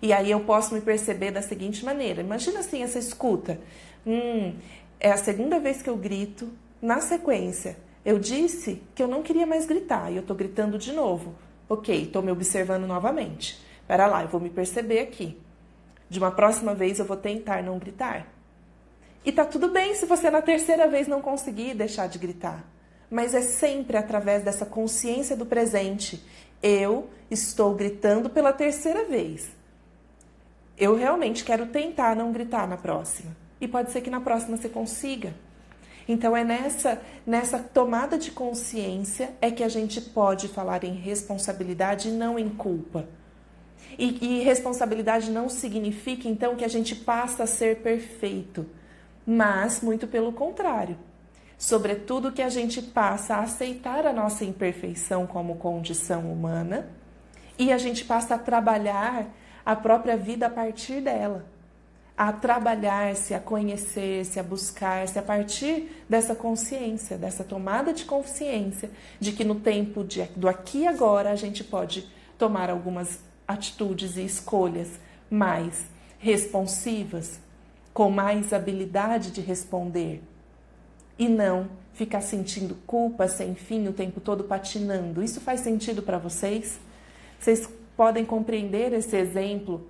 E 0.00 0.12
aí 0.12 0.30
eu 0.30 0.40
posso 0.40 0.74
me 0.74 0.80
perceber 0.80 1.30
da 1.30 1.42
seguinte 1.42 1.84
maneira: 1.84 2.20
imagina 2.20 2.60
assim 2.60 2.82
essa 2.82 2.98
escuta. 2.98 3.58
Hum, 4.06 4.54
é 5.00 5.10
a 5.10 5.16
segunda 5.16 5.58
vez 5.58 5.82
que 5.82 5.90
eu 5.90 5.96
grito. 5.96 6.50
Na 6.80 7.00
sequência, 7.00 7.78
eu 8.04 8.18
disse 8.18 8.82
que 8.94 9.02
eu 9.02 9.08
não 9.08 9.22
queria 9.22 9.46
mais 9.46 9.64
gritar 9.64 10.12
e 10.12 10.16
eu 10.16 10.20
estou 10.20 10.36
gritando 10.36 10.76
de 10.76 10.92
novo. 10.92 11.34
Ok, 11.66 12.02
estou 12.02 12.20
me 12.20 12.30
observando 12.30 12.86
novamente. 12.86 13.58
Pera 13.88 14.06
lá, 14.06 14.22
eu 14.22 14.28
vou 14.28 14.40
me 14.40 14.50
perceber 14.50 14.98
aqui. 14.98 15.40
De 16.10 16.18
uma 16.18 16.30
próxima 16.30 16.74
vez 16.74 16.98
eu 16.98 17.06
vou 17.06 17.16
tentar 17.16 17.62
não 17.62 17.78
gritar. 17.78 18.33
E 19.24 19.32
tá 19.32 19.44
tudo 19.44 19.68
bem 19.68 19.94
se 19.94 20.06
você 20.06 20.30
na 20.30 20.42
terceira 20.42 20.86
vez 20.86 21.08
não 21.08 21.22
conseguir 21.22 21.74
deixar 21.74 22.08
de 22.08 22.18
gritar. 22.18 22.64
Mas 23.10 23.34
é 23.34 23.42
sempre 23.42 23.96
através 23.96 24.42
dessa 24.42 24.66
consciência 24.66 25.36
do 25.36 25.46
presente. 25.46 26.22
Eu 26.62 27.08
estou 27.30 27.74
gritando 27.74 28.28
pela 28.28 28.52
terceira 28.52 29.04
vez 29.04 29.50
eu 30.76 30.96
realmente 30.96 31.44
quero 31.44 31.66
tentar 31.66 32.16
não 32.16 32.32
gritar 32.32 32.68
na 32.68 32.76
próxima. 32.76 33.36
E 33.60 33.68
pode 33.68 33.92
ser 33.92 34.00
que 34.00 34.10
na 34.10 34.20
próxima 34.20 34.56
você 34.56 34.68
consiga. 34.68 35.34
Então 36.06 36.36
é 36.36 36.44
nessa 36.44 37.00
nessa 37.26 37.58
tomada 37.58 38.18
de 38.18 38.30
consciência 38.30 39.30
é 39.40 39.50
que 39.50 39.62
a 39.62 39.68
gente 39.68 40.00
pode 40.00 40.48
falar 40.48 40.84
em 40.84 40.92
responsabilidade 40.92 42.08
e 42.08 42.12
não 42.12 42.38
em 42.38 42.48
culpa. 42.48 43.08
E, 43.98 44.18
e 44.20 44.42
responsabilidade 44.42 45.30
não 45.30 45.48
significa 45.48 46.28
então 46.28 46.56
que 46.56 46.64
a 46.64 46.68
gente 46.68 46.94
passa 46.94 47.44
a 47.44 47.46
ser 47.46 47.76
perfeito, 47.76 48.66
mas 49.26 49.80
muito 49.80 50.06
pelo 50.06 50.32
contrário. 50.32 50.96
Sobretudo 51.56 52.32
que 52.32 52.42
a 52.42 52.48
gente 52.48 52.82
passa 52.82 53.36
a 53.36 53.40
aceitar 53.40 54.06
a 54.06 54.12
nossa 54.12 54.44
imperfeição 54.44 55.26
como 55.26 55.56
condição 55.56 56.32
humana 56.32 56.88
e 57.58 57.72
a 57.72 57.78
gente 57.78 58.04
passa 58.04 58.34
a 58.34 58.38
trabalhar 58.38 59.28
a 59.64 59.74
própria 59.74 60.16
vida 60.16 60.46
a 60.46 60.50
partir 60.50 61.00
dela, 61.00 61.46
a 62.16 62.32
trabalhar-se, 62.32 63.34
a 63.34 63.40
conhecer-se, 63.40 64.38
a 64.38 64.42
buscar-se 64.42 65.18
a 65.18 65.22
partir 65.22 66.04
dessa 66.08 66.34
consciência, 66.34 67.16
dessa 67.16 67.42
tomada 67.42 67.92
de 67.92 68.04
consciência 68.04 68.90
de 69.18 69.32
que 69.32 69.44
no 69.44 69.54
tempo 69.54 70.04
de, 70.04 70.22
do 70.36 70.48
aqui 70.48 70.80
e 70.80 70.86
agora 70.86 71.30
a 71.30 71.36
gente 71.36 71.64
pode 71.64 72.08
tomar 72.36 72.68
algumas 72.68 73.20
atitudes 73.46 74.16
e 74.16 74.24
escolhas 74.24 75.00
mais 75.30 75.86
responsivas, 76.18 77.40
com 77.94 78.10
mais 78.10 78.52
habilidade 78.52 79.30
de 79.30 79.40
responder 79.40 80.20
e 81.16 81.28
não 81.28 81.68
ficar 81.92 82.20
sentindo 82.20 82.74
culpa 82.86 83.28
sem 83.28 83.54
fim 83.54 83.86
o 83.86 83.92
tempo 83.92 84.20
todo 84.20 84.42
patinando. 84.42 85.22
Isso 85.22 85.40
faz 85.40 85.60
sentido 85.60 86.02
para 86.02 86.18
vocês? 86.18 86.80
Vocês 87.38 87.68
podem 87.96 88.24
compreender 88.24 88.92
esse 88.92 89.16
exemplo 89.16 89.86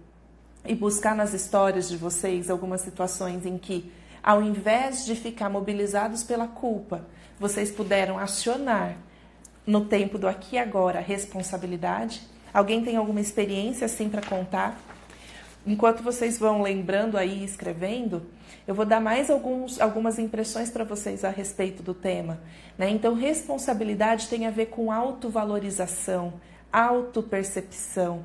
e 0.66 0.74
buscar 0.74 1.16
nas 1.16 1.32
histórias 1.32 1.88
de 1.88 1.96
vocês 1.96 2.50
algumas 2.50 2.82
situações 2.82 3.46
em 3.46 3.56
que, 3.56 3.90
ao 4.22 4.42
invés 4.42 5.06
de 5.06 5.14
ficar 5.14 5.48
mobilizados 5.48 6.22
pela 6.22 6.46
culpa, 6.46 7.06
vocês 7.40 7.70
puderam 7.70 8.18
acionar 8.18 8.96
no 9.66 9.86
tempo 9.86 10.18
do 10.18 10.28
aqui 10.28 10.56
e 10.56 10.58
agora 10.58 10.98
a 10.98 11.02
responsabilidade? 11.02 12.20
Alguém 12.52 12.84
tem 12.84 12.96
alguma 12.96 13.20
experiência 13.20 13.86
assim 13.86 14.10
para 14.10 14.20
contar? 14.20 14.78
Enquanto 15.66 16.02
vocês 16.02 16.38
vão 16.38 16.60
lembrando 16.60 17.16
aí 17.16 17.40
e 17.40 17.44
escrevendo, 17.44 18.22
eu 18.66 18.74
vou 18.74 18.84
dar 18.84 19.00
mais 19.00 19.30
alguns, 19.30 19.80
algumas 19.80 20.18
impressões 20.18 20.70
para 20.70 20.84
vocês 20.84 21.24
a 21.24 21.30
respeito 21.30 21.82
do 21.82 21.94
tema. 21.94 22.40
Né? 22.76 22.90
Então, 22.90 23.14
responsabilidade 23.14 24.28
tem 24.28 24.46
a 24.46 24.50
ver 24.50 24.66
com 24.66 24.92
autovalorização, 24.92 26.34
autopercepção. 26.70 28.24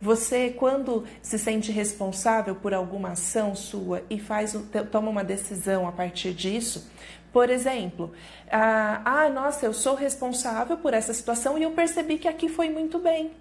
Você, 0.00 0.50
quando 0.50 1.04
se 1.22 1.38
sente 1.38 1.72
responsável 1.72 2.54
por 2.54 2.74
alguma 2.74 3.12
ação 3.12 3.54
sua 3.54 4.02
e 4.08 4.20
faz, 4.20 4.56
toma 4.92 5.10
uma 5.10 5.24
decisão 5.24 5.88
a 5.88 5.92
partir 5.92 6.34
disso, 6.34 6.88
por 7.32 7.50
exemplo, 7.50 8.12
ah, 8.48 9.02
ah, 9.04 9.28
nossa, 9.28 9.66
eu 9.66 9.72
sou 9.72 9.96
responsável 9.96 10.76
por 10.76 10.94
essa 10.94 11.12
situação 11.12 11.58
e 11.58 11.64
eu 11.64 11.72
percebi 11.72 12.16
que 12.16 12.28
aqui 12.28 12.48
foi 12.48 12.68
muito 12.70 12.98
bem. 13.00 13.32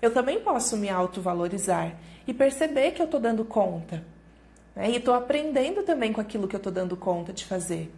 Eu 0.00 0.12
também 0.12 0.40
posso 0.40 0.76
me 0.76 0.88
autovalorizar 0.88 1.94
e 2.26 2.32
perceber 2.32 2.92
que 2.92 3.02
eu 3.02 3.06
estou 3.06 3.18
dando 3.18 3.44
conta. 3.44 4.04
Né? 4.74 4.90
E 4.90 4.96
estou 4.96 5.14
aprendendo 5.14 5.82
também 5.82 6.12
com 6.12 6.20
aquilo 6.20 6.46
que 6.46 6.54
eu 6.54 6.58
estou 6.58 6.72
dando 6.72 6.96
conta 6.96 7.32
de 7.32 7.44
fazer. 7.44 7.92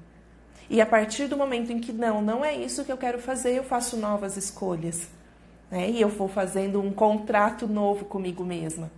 E 0.68 0.80
a 0.80 0.86
partir 0.86 1.26
do 1.26 1.36
momento 1.36 1.72
em 1.72 1.80
que 1.80 1.92
não, 1.92 2.22
não 2.22 2.44
é 2.44 2.54
isso 2.54 2.84
que 2.84 2.92
eu 2.92 2.96
quero 2.96 3.18
fazer, 3.18 3.54
eu 3.54 3.64
faço 3.64 3.96
novas 3.96 4.36
escolhas. 4.36 5.08
Né? 5.70 5.90
E 5.90 6.00
eu 6.00 6.08
vou 6.08 6.28
fazendo 6.28 6.80
um 6.80 6.92
contrato 6.92 7.66
novo 7.66 8.04
comigo 8.04 8.44
mesma. 8.44 8.90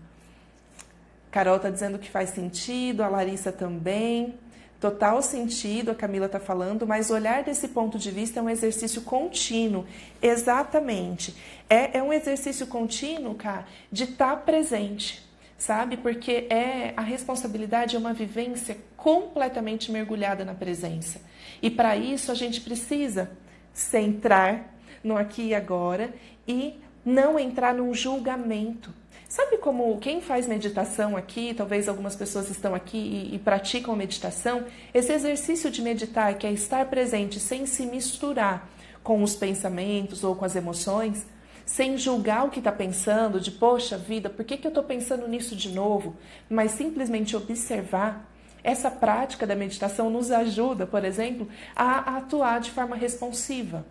Carol 1.30 1.56
está 1.56 1.70
dizendo 1.70 1.98
que 1.98 2.10
faz 2.10 2.30
sentido, 2.30 3.02
a 3.02 3.08
Larissa 3.08 3.50
também. 3.50 4.34
Total 4.82 5.22
sentido, 5.22 5.92
a 5.92 5.94
Camila 5.94 6.26
está 6.26 6.40
falando, 6.40 6.84
mas 6.84 7.08
olhar 7.08 7.44
desse 7.44 7.68
ponto 7.68 7.96
de 7.96 8.10
vista 8.10 8.40
é 8.40 8.42
um 8.42 8.50
exercício 8.50 9.02
contínuo. 9.02 9.86
Exatamente. 10.20 11.36
É, 11.70 11.98
é 11.98 12.02
um 12.02 12.12
exercício 12.12 12.66
contínuo, 12.66 13.36
cara, 13.36 13.64
de 13.92 14.02
estar 14.02 14.34
tá 14.34 14.36
presente, 14.36 15.24
sabe? 15.56 15.96
Porque 15.98 16.48
é 16.50 16.94
a 16.96 17.00
responsabilidade 17.00 17.94
é 17.94 17.98
uma 18.00 18.12
vivência 18.12 18.76
completamente 18.96 19.92
mergulhada 19.92 20.44
na 20.44 20.52
presença. 20.52 21.20
E 21.62 21.70
para 21.70 21.96
isso 21.96 22.32
a 22.32 22.34
gente 22.34 22.60
precisa 22.60 23.30
centrar 23.72 24.74
no 25.04 25.16
aqui 25.16 25.50
e 25.50 25.54
agora 25.54 26.12
e 26.44 26.80
não 27.04 27.38
entrar 27.38 27.72
num 27.72 27.94
julgamento. 27.94 28.92
Sabe 29.32 29.56
como 29.56 29.96
quem 29.96 30.20
faz 30.20 30.46
meditação 30.46 31.16
aqui, 31.16 31.54
talvez 31.54 31.88
algumas 31.88 32.14
pessoas 32.14 32.50
estão 32.50 32.74
aqui 32.74 32.98
e, 32.98 33.34
e, 33.34 33.38
praticam 33.38 33.96
meditação, 33.96 34.66
esse 34.92 35.10
exercício 35.10 35.70
de 35.70 35.80
meditar, 35.80 36.34
que 36.34 36.46
é 36.46 36.52
estar 36.52 36.84
presente 36.90 37.40
sem 37.40 37.64
se 37.64 37.86
misturar 37.86 38.68
com 39.02 39.22
os 39.22 39.34
pensamentos 39.34 40.22
ou 40.22 40.36
com 40.36 40.44
as 40.44 40.54
emoções, 40.54 41.24
sem 41.64 41.96
julgar 41.96 42.44
o 42.44 42.50
que 42.50 42.58
está 42.58 42.70
pensando, 42.70 43.40
de 43.40 43.50
poxa 43.50 43.96
vida, 43.96 44.28
por 44.28 44.44
que, 44.44 44.58
que 44.58 44.66
eu 44.66 44.68
estou 44.68 44.84
pensando 44.84 45.26
nisso 45.26 45.56
de 45.56 45.70
novo, 45.70 46.14
mas 46.46 46.72
simplesmente 46.72 47.34
observar. 47.34 48.30
Essa 48.62 48.90
prática 48.90 49.46
da 49.46 49.56
meditação 49.56 50.10
nos 50.10 50.30
ajuda, 50.30 50.86
por 50.86 51.06
exemplo, 51.06 51.48
a, 51.74 52.12
a 52.12 52.16
atuar 52.18 52.60
de 52.60 52.70
forma 52.70 52.96
responsiva 52.96 53.86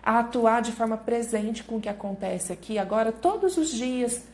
a 0.00 0.20
atuar 0.20 0.62
de 0.62 0.72
forma 0.72 0.96
presente 0.96 1.62
com 1.62 1.76
o 1.76 1.80
que 1.80 1.88
acontece 1.88 2.50
aqui 2.50 2.78
agora 2.78 3.12
todos 3.12 3.58
os 3.58 3.68
dias, 3.68 4.24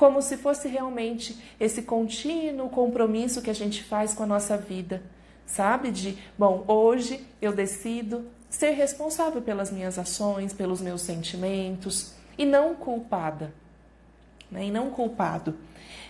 como 0.00 0.22
se 0.22 0.38
fosse 0.38 0.66
realmente 0.66 1.38
esse 1.60 1.82
contínuo 1.82 2.70
compromisso 2.70 3.42
que 3.42 3.50
a 3.50 3.54
gente 3.54 3.84
faz 3.84 4.14
com 4.14 4.22
a 4.22 4.26
nossa 4.26 4.56
vida, 4.56 5.02
sabe? 5.44 5.90
De, 5.90 6.16
bom, 6.38 6.64
hoje 6.66 7.26
eu 7.38 7.52
decido 7.52 8.24
ser 8.48 8.70
responsável 8.70 9.42
pelas 9.42 9.70
minhas 9.70 9.98
ações, 9.98 10.54
pelos 10.54 10.80
meus 10.80 11.02
sentimentos 11.02 12.14
e 12.38 12.46
não 12.46 12.74
culpada, 12.74 13.52
né? 14.50 14.64
E 14.64 14.70
não 14.70 14.88
culpado. 14.88 15.54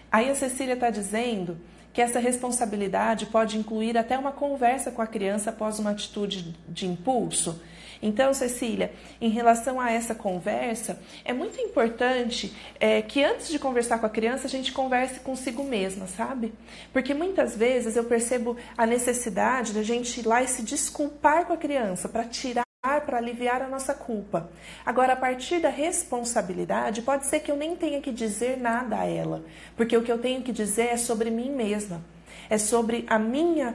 Aí 0.09 0.31
a 0.31 0.37
Cecília 0.37 0.75
está 0.75 0.89
dizendo 0.89 1.59
que 1.93 2.01
essa 2.01 2.21
responsabilidade 2.21 3.27
pode 3.27 3.59
incluir 3.59 3.99
até 3.99 4.17
uma 4.17 4.31
conversa 4.31 4.93
com 4.93 5.03
a 5.03 5.07
criança 5.09 5.51
após 5.51 5.81
uma 5.81 5.91
atitude 5.91 6.55
de 6.69 6.87
impulso. 6.87 7.61
Então, 8.03 8.33
Cecília, 8.33 8.93
em 9.21 9.29
relação 9.29 9.81
a 9.81 9.91
essa 9.91 10.15
conversa, 10.15 11.01
é 11.25 11.33
muito 11.33 11.61
importante 11.61 12.55
é, 12.79 13.03
que 13.03 13.23
antes 13.23 13.49
de 13.49 13.59
conversar 13.59 13.99
com 13.99 14.07
a 14.07 14.11
criança, 14.11 14.47
a 14.47 14.51
gente 14.51 14.73
converse 14.73 15.21
consigo 15.21 15.63
mesma, 15.63 16.07
sabe? 16.07 16.53
Porque 16.93 17.13
muitas 17.13 17.55
vezes 17.57 17.97
eu 17.97 18.05
percebo 18.05 18.57
a 18.77 18.87
necessidade 18.87 19.73
da 19.73 19.83
gente 19.83 20.21
ir 20.21 20.27
lá 20.27 20.43
e 20.43 20.49
se 20.49 20.63
desculpar 20.63 21.45
com 21.45 21.53
a 21.53 21.59
criança 21.59 22.09
para 22.09 22.25
tirar 22.25 22.65
para 23.05 23.19
aliviar 23.19 23.61
a 23.61 23.69
nossa 23.69 23.93
culpa. 23.93 24.51
Agora, 24.87 25.13
a 25.13 25.17
partir 25.17 25.61
da 25.61 25.69
responsabilidade, 25.69 27.03
pode 27.03 27.27
ser 27.27 27.41
que 27.41 27.51
eu 27.51 27.57
nem 27.57 27.77
tenha 27.77 28.01
que 28.01 28.11
dizer 28.11 28.57
nada 28.57 29.01
a 29.01 29.05
ela, 29.05 29.45
porque 29.77 29.95
o 29.95 30.03
que 30.03 30.11
eu 30.11 30.17
tenho 30.17 30.41
que 30.41 30.51
dizer 30.51 30.87
é 30.87 30.97
sobre 30.97 31.29
mim 31.29 31.51
mesma, 31.51 32.03
é 32.49 32.57
sobre 32.57 33.05
a 33.07 33.19
minha 33.19 33.75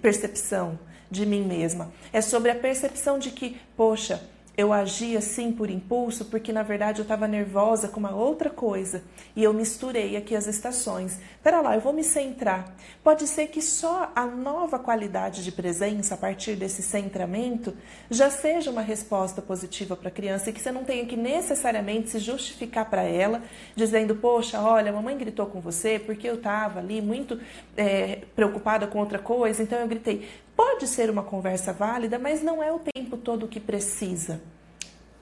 percepção, 0.00 0.78
de 1.14 1.24
mim 1.24 1.42
mesma. 1.42 1.92
É 2.12 2.20
sobre 2.20 2.50
a 2.50 2.54
percepção 2.54 3.18
de 3.18 3.30
que, 3.30 3.56
poxa, 3.76 4.20
eu 4.56 4.72
agi 4.72 5.16
assim 5.16 5.50
por 5.50 5.68
impulso 5.68 6.26
porque 6.26 6.52
na 6.52 6.62
verdade 6.62 7.00
eu 7.00 7.02
estava 7.02 7.26
nervosa 7.26 7.88
com 7.88 7.98
uma 7.98 8.14
outra 8.14 8.48
coisa 8.48 9.02
e 9.34 9.42
eu 9.42 9.52
misturei 9.52 10.16
aqui 10.16 10.36
as 10.36 10.46
estações. 10.46 11.18
Pera 11.42 11.60
lá, 11.60 11.74
eu 11.74 11.80
vou 11.80 11.92
me 11.92 12.04
centrar. 12.04 12.72
Pode 13.02 13.26
ser 13.26 13.48
que 13.48 13.60
só 13.60 14.12
a 14.14 14.26
nova 14.26 14.78
qualidade 14.78 15.42
de 15.42 15.50
presença 15.50 16.14
a 16.14 16.16
partir 16.16 16.54
desse 16.54 16.82
centramento 16.82 17.74
já 18.08 18.30
seja 18.30 18.70
uma 18.70 18.80
resposta 18.80 19.42
positiva 19.42 19.96
para 19.96 20.08
a 20.08 20.12
criança 20.12 20.50
e 20.50 20.52
que 20.52 20.60
você 20.60 20.70
não 20.70 20.84
tenha 20.84 21.04
que 21.04 21.16
necessariamente 21.16 22.10
se 22.10 22.20
justificar 22.20 22.88
para 22.88 23.02
ela, 23.02 23.42
dizendo: 23.74 24.14
Poxa, 24.14 24.60
olha, 24.60 24.92
mamãe 24.92 25.18
gritou 25.18 25.46
com 25.46 25.60
você 25.60 25.98
porque 25.98 26.28
eu 26.28 26.36
estava 26.36 26.78
ali 26.78 27.02
muito 27.02 27.40
é, 27.76 28.20
preocupada 28.36 28.86
com 28.86 29.00
outra 29.00 29.18
coisa, 29.18 29.62
então 29.62 29.80
eu 29.80 29.88
gritei. 29.88 30.28
Pode 30.56 30.86
ser 30.86 31.10
uma 31.10 31.22
conversa 31.22 31.72
válida, 31.72 32.18
mas 32.18 32.42
não 32.42 32.62
é 32.62 32.72
o 32.72 32.80
tempo 32.80 33.16
todo 33.16 33.48
que 33.48 33.60
precisa. 33.60 34.40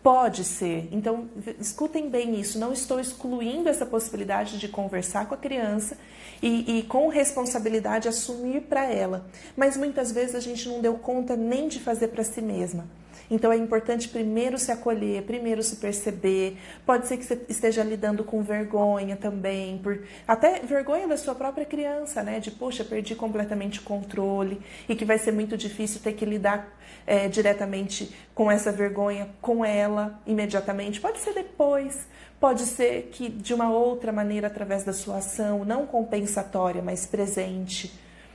Pode 0.02 0.42
ser. 0.42 0.88
Então, 0.90 1.28
escutem 1.60 2.10
bem 2.10 2.38
isso. 2.38 2.58
Não 2.58 2.72
estou 2.72 2.98
excluindo 2.98 3.68
essa 3.68 3.86
possibilidade 3.86 4.58
de 4.58 4.68
conversar 4.68 5.26
com 5.26 5.34
a 5.34 5.38
criança 5.38 5.96
e, 6.42 6.78
e 6.78 6.82
com 6.82 7.08
responsabilidade 7.08 8.08
assumir 8.08 8.62
para 8.62 8.84
ela. 8.84 9.24
Mas 9.56 9.76
muitas 9.76 10.10
vezes 10.10 10.34
a 10.34 10.40
gente 10.40 10.68
não 10.68 10.80
deu 10.80 10.94
conta 10.94 11.36
nem 11.36 11.68
de 11.68 11.78
fazer 11.78 12.08
para 12.08 12.24
si 12.24 12.42
mesma. 12.42 12.84
Então 13.30 13.52
é 13.52 13.56
importante 13.56 14.08
primeiro 14.08 14.58
se 14.58 14.70
acolher, 14.70 15.22
primeiro 15.22 15.62
se 15.62 15.76
perceber. 15.76 16.58
Pode 16.84 17.06
ser 17.06 17.16
que 17.16 17.24
você 17.24 17.40
esteja 17.48 17.82
lidando 17.82 18.24
com 18.24 18.42
vergonha 18.42 19.16
também, 19.16 19.78
por 19.78 20.02
até 20.26 20.60
vergonha 20.60 21.08
da 21.08 21.16
sua 21.16 21.34
própria 21.34 21.64
criança, 21.64 22.22
né? 22.22 22.40
De 22.40 22.50
poxa, 22.50 22.84
perdi 22.84 23.14
completamente 23.14 23.80
o 23.80 23.82
controle 23.82 24.60
e 24.88 24.94
que 24.94 25.04
vai 25.04 25.18
ser 25.18 25.32
muito 25.32 25.56
difícil 25.56 26.00
ter 26.00 26.12
que 26.12 26.24
lidar 26.24 26.76
é, 27.06 27.28
diretamente 27.28 28.14
com 28.34 28.50
essa 28.50 28.70
vergonha 28.70 29.28
com 29.40 29.64
ela 29.64 30.20
imediatamente. 30.26 31.00
Pode 31.00 31.18
ser 31.18 31.34
depois. 31.34 32.06
Pode 32.42 32.62
ser 32.62 33.10
que 33.12 33.28
de 33.28 33.54
uma 33.54 33.70
outra 33.70 34.10
maneira, 34.10 34.48
através 34.48 34.82
da 34.82 34.92
sua 34.92 35.18
ação, 35.18 35.64
não 35.64 35.86
compensatória, 35.86 36.82
mas 36.82 37.06
presente. 37.06 37.92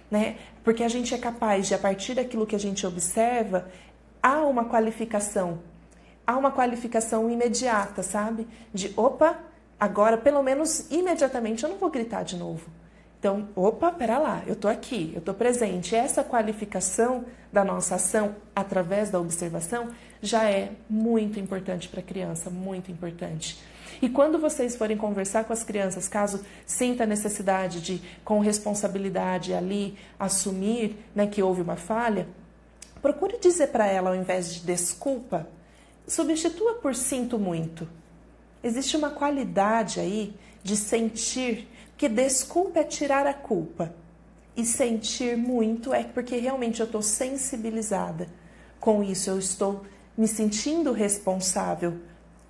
Né? 0.10 0.38
Porque 0.63 0.82
a 0.82 0.88
gente 0.88 1.13
é 1.13 1.17
capaz 1.17 1.67
de, 1.67 1.74
a 1.74 1.77
partir 1.77 2.13
daquilo 2.13 2.48
que 2.48 2.56
a 2.56 2.60
gente 2.60 2.88
observa, 2.88 3.70
há 4.27 4.41
uma 4.41 4.65
qualificação. 4.65 5.60
Há 6.25 6.38
uma 6.38 6.51
qualificação 6.51 7.29
imediata, 7.29 8.03
sabe? 8.03 8.46
De 8.74 8.93
opa, 8.98 9.39
agora 9.79 10.17
pelo 10.17 10.43
menos 10.43 10.91
imediatamente 10.91 11.63
eu 11.63 11.69
não 11.69 11.77
vou 11.77 11.89
gritar 11.89 12.24
de 12.24 12.36
novo. 12.36 12.69
Então, 13.17 13.48
opa, 13.55 13.89
pera 13.89 14.19
lá, 14.19 14.43
eu 14.46 14.55
tô 14.55 14.67
aqui, 14.67 15.13
eu 15.15 15.22
tô 15.22 15.34
presente. 15.34 15.96
Essa 15.96 16.25
qualificação 16.25 17.24
da 17.53 17.63
nossa 17.63 17.96
ação 17.96 18.36
através 18.53 19.10
da 19.10 19.19
observação 19.19 19.88
já 20.22 20.43
é 20.43 20.74
muito 20.89 21.39
importante 21.39 21.88
para 21.88 22.01
a 22.01 22.03
criança, 22.03 22.50
muito 22.50 22.91
importante. 22.91 23.57
E 24.01 24.10
quando 24.10 24.38
vocês 24.38 24.75
forem 24.75 24.98
conversar 24.98 25.46
com 25.46 25.53
as 25.53 25.63
crianças, 25.63 26.10
caso 26.10 26.43
sinta 26.65 27.05
a 27.05 27.07
necessidade 27.07 27.79
de, 27.79 28.01
com 28.25 28.39
responsabilidade 28.39 29.53
ali, 29.53 29.98
assumir 30.19 30.98
né, 31.15 31.25
que 31.25 31.41
houve 31.41 31.62
uma 31.62 31.77
falha, 31.77 32.27
Procure 33.07 33.37
dizer 33.37 33.67
para 33.67 33.87
ela, 33.87 34.09
ao 34.09 34.15
invés 34.17 34.53
de 34.53 34.59
desculpa, 34.59 35.47
substitua 36.05 36.73
por 36.73 36.93
sinto 36.93 37.39
muito. 37.39 37.87
Existe 38.61 38.97
uma 38.97 39.11
qualidade 39.11 40.01
aí 40.01 40.35
de 40.61 40.75
sentir 40.75 41.69
que 41.95 42.09
desculpa 42.09 42.81
é 42.81 42.83
tirar 42.83 43.25
a 43.25 43.33
culpa. 43.33 43.95
E 44.57 44.65
sentir 44.65 45.37
muito 45.37 45.93
é 45.93 46.03
porque 46.03 46.35
realmente 46.35 46.81
eu 46.81 46.85
estou 46.85 47.01
sensibilizada 47.01 48.27
com 48.77 49.01
isso, 49.01 49.29
eu 49.29 49.39
estou 49.39 49.85
me 50.17 50.27
sentindo 50.27 50.91
responsável 50.91 52.01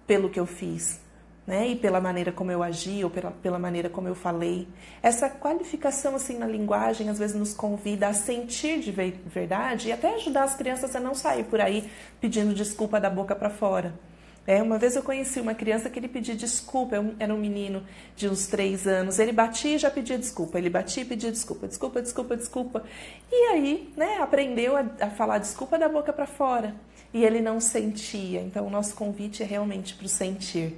pelo 0.07 0.27
que 0.27 0.39
eu 0.39 0.47
fiz 0.47 0.99
né? 1.47 1.69
E 1.69 1.75
pela 1.77 2.01
maneira 2.01 2.29
como 2.29 2.51
eu 2.51 2.61
agi 2.61 3.05
ou 3.05 3.09
pela, 3.09 3.31
pela 3.31 3.57
maneira 3.57 3.89
como 3.89 4.09
eu 4.09 4.13
falei. 4.13 4.67
Essa 5.01 5.29
qualificação 5.29 6.13
assim 6.13 6.37
na 6.37 6.45
linguagem 6.45 7.09
às 7.09 7.17
vezes 7.17 7.35
nos 7.35 7.53
convida 7.53 8.09
a 8.09 8.13
sentir 8.13 8.81
de 8.81 8.91
verdade 8.91 9.87
e 9.87 9.91
até 9.93 10.13
ajudar 10.15 10.43
as 10.43 10.55
crianças 10.55 10.93
a 10.93 10.99
não 10.99 11.15
sair 11.15 11.45
por 11.45 11.61
aí 11.61 11.89
pedindo 12.19 12.53
desculpa 12.53 12.99
da 12.99 13.09
boca 13.09 13.33
para 13.33 13.49
fora. 13.49 13.93
É, 14.45 14.61
uma 14.63 14.77
vez 14.77 14.95
eu 14.95 15.03
conheci 15.03 15.41
uma 15.41 15.53
criança 15.53 15.89
que 15.89 15.99
ele 15.99 16.07
pedia 16.07 16.33
desculpa, 16.33 16.95
era 17.19 17.33
um 17.33 17.37
menino 17.37 17.83
de 18.15 18.29
uns 18.29 18.47
três 18.47 18.87
anos. 18.87 19.19
Ele 19.19 19.33
batia 19.33 19.75
e 19.75 19.77
já 19.77 19.91
pedia 19.91 20.17
desculpa, 20.17 20.57
ele 20.57 20.69
batia 20.69 21.03
e 21.03 21.05
pedia 21.05 21.29
desculpa, 21.29 21.67
desculpa, 21.67 22.01
desculpa, 22.01 22.37
desculpa. 22.37 22.83
E 23.29 23.35
aí, 23.51 23.93
né, 23.97 24.19
aprendeu 24.21 24.77
a, 24.77 24.85
a 25.01 25.09
falar 25.09 25.39
desculpa 25.39 25.77
da 25.77 25.89
boca 25.89 26.13
para 26.13 26.25
fora. 26.25 26.73
E 27.13 27.25
ele 27.25 27.41
não 27.41 27.59
sentia. 27.59 28.39
Então, 28.39 28.65
o 28.65 28.69
nosso 28.69 28.95
convite 28.95 29.43
é 29.43 29.45
realmente 29.45 29.93
para 29.95 30.05
o 30.05 30.09
sentir. 30.09 30.77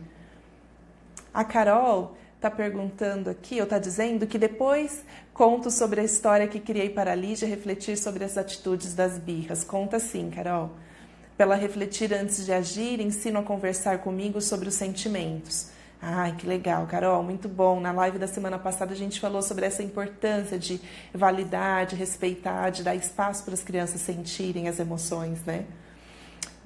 A 1.33 1.43
Carol 1.43 2.15
está 2.35 2.49
perguntando 2.49 3.29
aqui, 3.29 3.57
ou 3.57 3.63
está 3.63 3.77
dizendo 3.77 4.25
que 4.25 4.37
depois 4.37 5.03
conto 5.33 5.69
sobre 5.69 5.99
a 5.99 6.03
história 6.03 6.47
que 6.47 6.59
criei 6.59 6.89
para 6.89 7.11
a 7.11 7.15
Lígia 7.15 7.47
refletir 7.47 7.97
sobre 7.97 8.23
as 8.23 8.37
atitudes 8.37 8.93
das 8.93 9.17
birras. 9.17 9.63
Conta 9.63 9.99
sim, 9.99 10.29
Carol. 10.29 10.71
Para 11.35 11.45
ela 11.45 11.55
refletir 11.55 12.13
antes 12.13 12.45
de 12.45 12.51
agir, 12.51 12.99
ensino 12.99 13.39
a 13.39 13.43
conversar 13.43 13.99
comigo 13.99 14.41
sobre 14.41 14.69
os 14.69 14.75
sentimentos. 14.75 15.69
Ai, 16.01 16.33
que 16.37 16.47
legal, 16.47 16.87
Carol, 16.87 17.21
muito 17.23 17.49
bom. 17.49 17.79
Na 17.81 17.91
live 17.91 18.17
da 18.17 18.27
semana 18.27 18.57
passada 18.57 18.93
a 18.93 18.95
gente 18.95 19.19
falou 19.19 19.41
sobre 19.41 19.65
essa 19.65 19.83
importância 19.83 20.57
de 20.57 20.79
validar, 21.13 21.85
de 21.85 21.95
respeitar, 21.95 22.69
de 22.69 22.83
dar 22.83 22.95
espaço 22.95 23.43
para 23.43 23.53
as 23.53 23.61
crianças 23.61 23.99
sentirem 23.99 24.69
as 24.69 24.79
emoções, 24.79 25.43
né? 25.45 25.65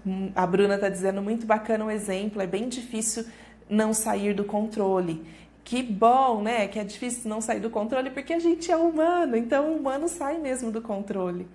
Hum, 0.06 0.32
a 0.36 0.45
Bruna 0.45 0.76
está 0.76 0.89
dizendo 0.89 1.21
muito 1.21 1.47
bacana 1.47 1.86
o 1.86 1.89
exemplo, 1.89 2.41
é 2.41 2.47
bem 2.47 2.69
difícil 2.69 3.26
não 3.69 3.93
sair 3.93 4.34
do 4.34 4.43
controle. 4.43 5.26
Que 5.63 5.82
bom, 5.82 6.41
né? 6.41 6.67
Que 6.67 6.80
é 6.80 6.84
difícil 6.84 7.30
não 7.30 7.41
sair 7.41 7.60
do 7.60 7.69
controle 7.69 8.10
porque 8.10 8.34
a 8.34 8.39
gente 8.39 8.71
é 8.71 8.76
humano, 8.76 9.38
então 9.38 9.71
o 9.71 9.78
humano 9.78 10.08
sai 10.08 10.38
mesmo 10.38 10.71
do 10.71 10.82
controle. 10.82 11.47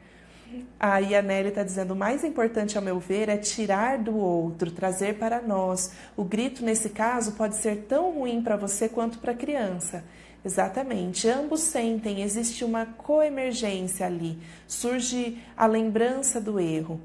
Aí 0.80 1.14
a 1.14 1.20
Nelly 1.20 1.48
está 1.48 1.62
dizendo: 1.62 1.92
o 1.92 1.96
mais 1.96 2.24
importante, 2.24 2.78
ao 2.78 2.82
meu 2.82 2.98
ver, 2.98 3.28
é 3.28 3.36
tirar 3.36 3.98
do 3.98 4.16
outro, 4.16 4.70
trazer 4.70 5.18
para 5.18 5.42
nós. 5.42 5.92
O 6.16 6.24
grito, 6.24 6.64
nesse 6.64 6.88
caso, 6.88 7.32
pode 7.32 7.56
ser 7.56 7.84
tão 7.88 8.10
ruim 8.12 8.42
para 8.42 8.56
você 8.56 8.88
quanto 8.88 9.18
para 9.18 9.32
a 9.32 9.36
criança. 9.36 10.04
Exatamente, 10.44 11.28
ambos 11.28 11.60
sentem, 11.60 12.22
existe 12.22 12.64
uma 12.64 12.86
coemergência 12.86 14.06
ali, 14.06 14.38
surge 14.68 15.36
a 15.56 15.66
lembrança 15.66 16.40
do 16.40 16.60
erro. 16.60 17.00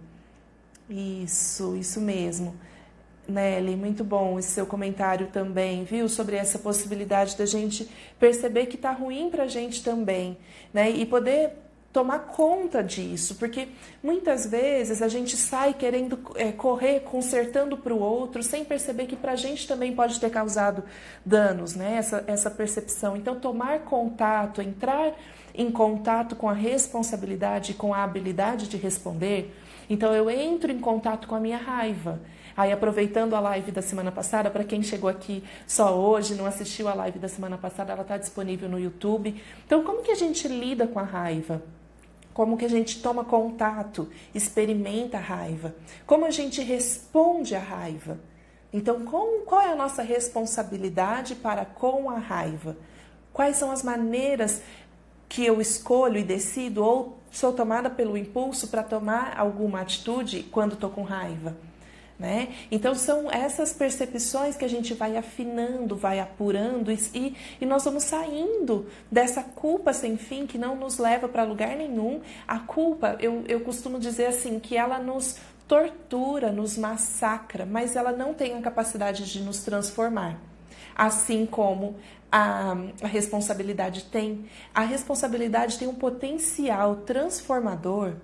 Isso, 0.87 1.75
isso 1.75 1.99
mesmo. 1.99 2.55
Nelly, 3.27 3.75
muito 3.75 4.03
bom 4.03 4.37
esse 4.37 4.49
seu 4.49 4.65
comentário 4.65 5.27
também, 5.27 5.83
viu? 5.83 6.09
Sobre 6.09 6.35
essa 6.35 6.59
possibilidade 6.59 7.37
da 7.37 7.45
gente 7.45 7.89
perceber 8.19 8.65
que 8.65 8.77
tá 8.77 8.91
ruim 8.91 9.29
pra 9.29 9.47
gente 9.47 9.83
também, 9.83 10.37
né? 10.73 10.89
E 10.89 11.05
poder 11.05 11.51
tomar 11.93 12.19
conta 12.19 12.83
disso, 12.83 13.35
porque 13.35 13.67
muitas 14.01 14.47
vezes 14.47 14.99
a 15.01 15.07
gente 15.07 15.37
sai 15.37 15.75
querendo 15.75 16.19
é, 16.35 16.51
correr, 16.51 17.01
consertando 17.01 17.77
para 17.77 17.93
o 17.93 17.99
outro, 17.99 18.41
sem 18.41 18.65
perceber 18.65 19.05
que 19.05 19.15
para 19.15 19.33
a 19.33 19.35
gente 19.35 19.67
também 19.67 19.93
pode 19.95 20.19
ter 20.19 20.31
causado 20.31 20.83
danos, 21.23 21.75
né? 21.75 21.97
Essa, 21.97 22.23
essa 22.25 22.49
percepção. 22.49 23.15
Então, 23.15 23.39
tomar 23.39 23.81
contato, 23.81 24.59
entrar 24.59 25.13
em 25.53 25.71
contato 25.71 26.35
com 26.35 26.49
a 26.49 26.53
responsabilidade, 26.53 27.73
com 27.73 27.93
a 27.93 28.03
habilidade 28.03 28.67
de 28.67 28.77
responder. 28.77 29.55
Então, 29.89 30.13
eu 30.13 30.29
entro 30.29 30.71
em 30.71 30.79
contato 30.79 31.27
com 31.27 31.35
a 31.35 31.39
minha 31.39 31.57
raiva. 31.57 32.21
Aí, 32.55 32.71
aproveitando 32.71 33.35
a 33.35 33.39
live 33.39 33.71
da 33.71 33.81
semana 33.81 34.11
passada, 34.11 34.49
para 34.49 34.63
quem 34.63 34.81
chegou 34.81 35.09
aqui 35.09 35.43
só 35.67 35.97
hoje, 35.97 36.35
não 36.35 36.45
assistiu 36.45 36.87
a 36.87 36.93
live 36.93 37.19
da 37.19 37.27
semana 37.27 37.57
passada, 37.57 37.93
ela 37.93 38.03
está 38.03 38.17
disponível 38.17 38.69
no 38.69 38.79
YouTube. 38.79 39.41
Então, 39.65 39.83
como 39.83 40.03
que 40.03 40.11
a 40.11 40.15
gente 40.15 40.47
lida 40.47 40.87
com 40.87 40.99
a 40.99 41.03
raiva? 41.03 41.63
Como 42.33 42.57
que 42.57 42.65
a 42.65 42.69
gente 42.69 43.01
toma 43.01 43.23
contato, 43.23 44.09
experimenta 44.33 45.17
a 45.17 45.21
raiva? 45.21 45.75
Como 46.05 46.25
a 46.25 46.31
gente 46.31 46.61
responde 46.61 47.55
à 47.55 47.59
raiva? 47.59 48.19
Então, 48.71 49.05
com, 49.05 49.45
qual 49.45 49.61
é 49.61 49.71
a 49.71 49.75
nossa 49.75 50.01
responsabilidade 50.01 51.35
para 51.35 51.63
com 51.63 52.09
a 52.09 52.17
raiva? 52.17 52.75
Quais 53.31 53.55
são 53.55 53.71
as 53.71 53.83
maneiras 53.83 54.61
que 55.33 55.43
eu 55.43 55.59
escolho 55.59 56.19
e 56.19 56.23
decido 56.23 56.83
ou 56.83 57.17
sou 57.31 57.51
tomada 57.51 57.89
pelo 57.89 58.15
impulso 58.15 58.67
para 58.67 58.83
tomar 58.83 59.33
alguma 59.35 59.81
atitude 59.81 60.43
quando 60.43 60.73
estou 60.73 60.91
com 60.91 61.01
raiva? 61.01 61.57
Né? 62.19 62.49
Então 62.69 62.93
são 62.93 63.31
essas 63.31 63.73
percepções 63.73 64.55
que 64.55 64.63
a 64.63 64.67
gente 64.67 64.93
vai 64.93 65.17
afinando, 65.17 65.95
vai 65.95 66.19
apurando 66.19 66.91
e, 66.91 67.35
e 67.59 67.65
nós 67.65 67.83
vamos 67.83 68.03
saindo 68.03 68.87
dessa 69.11 69.41
culpa 69.41 69.91
sem 69.91 70.17
fim 70.17 70.45
que 70.45 70.59
não 70.59 70.75
nos 70.75 70.99
leva 70.99 71.27
para 71.27 71.41
lugar 71.43 71.75
nenhum. 71.75 72.21
A 72.47 72.59
culpa, 72.59 73.17
eu, 73.19 73.43
eu 73.47 73.61
costumo 73.61 73.97
dizer 73.97 74.27
assim, 74.27 74.59
que 74.59 74.77
ela 74.77 74.99
nos 74.99 75.37
tortura, 75.67 76.51
nos 76.51 76.77
massacra, 76.77 77.65
mas 77.65 77.95
ela 77.95 78.11
não 78.11 78.35
tem 78.35 78.53
a 78.53 78.61
capacidade 78.61 79.25
de 79.33 79.41
nos 79.41 79.63
transformar. 79.63 80.39
Assim 80.95 81.47
como 81.47 81.95
a, 82.35 82.75
a 83.03 83.07
responsabilidade 83.07 84.05
tem. 84.05 84.45
A 84.73 84.81
responsabilidade 84.81 85.77
tem 85.77 85.87
um 85.87 85.93
potencial 85.93 86.95
transformador 86.95 88.15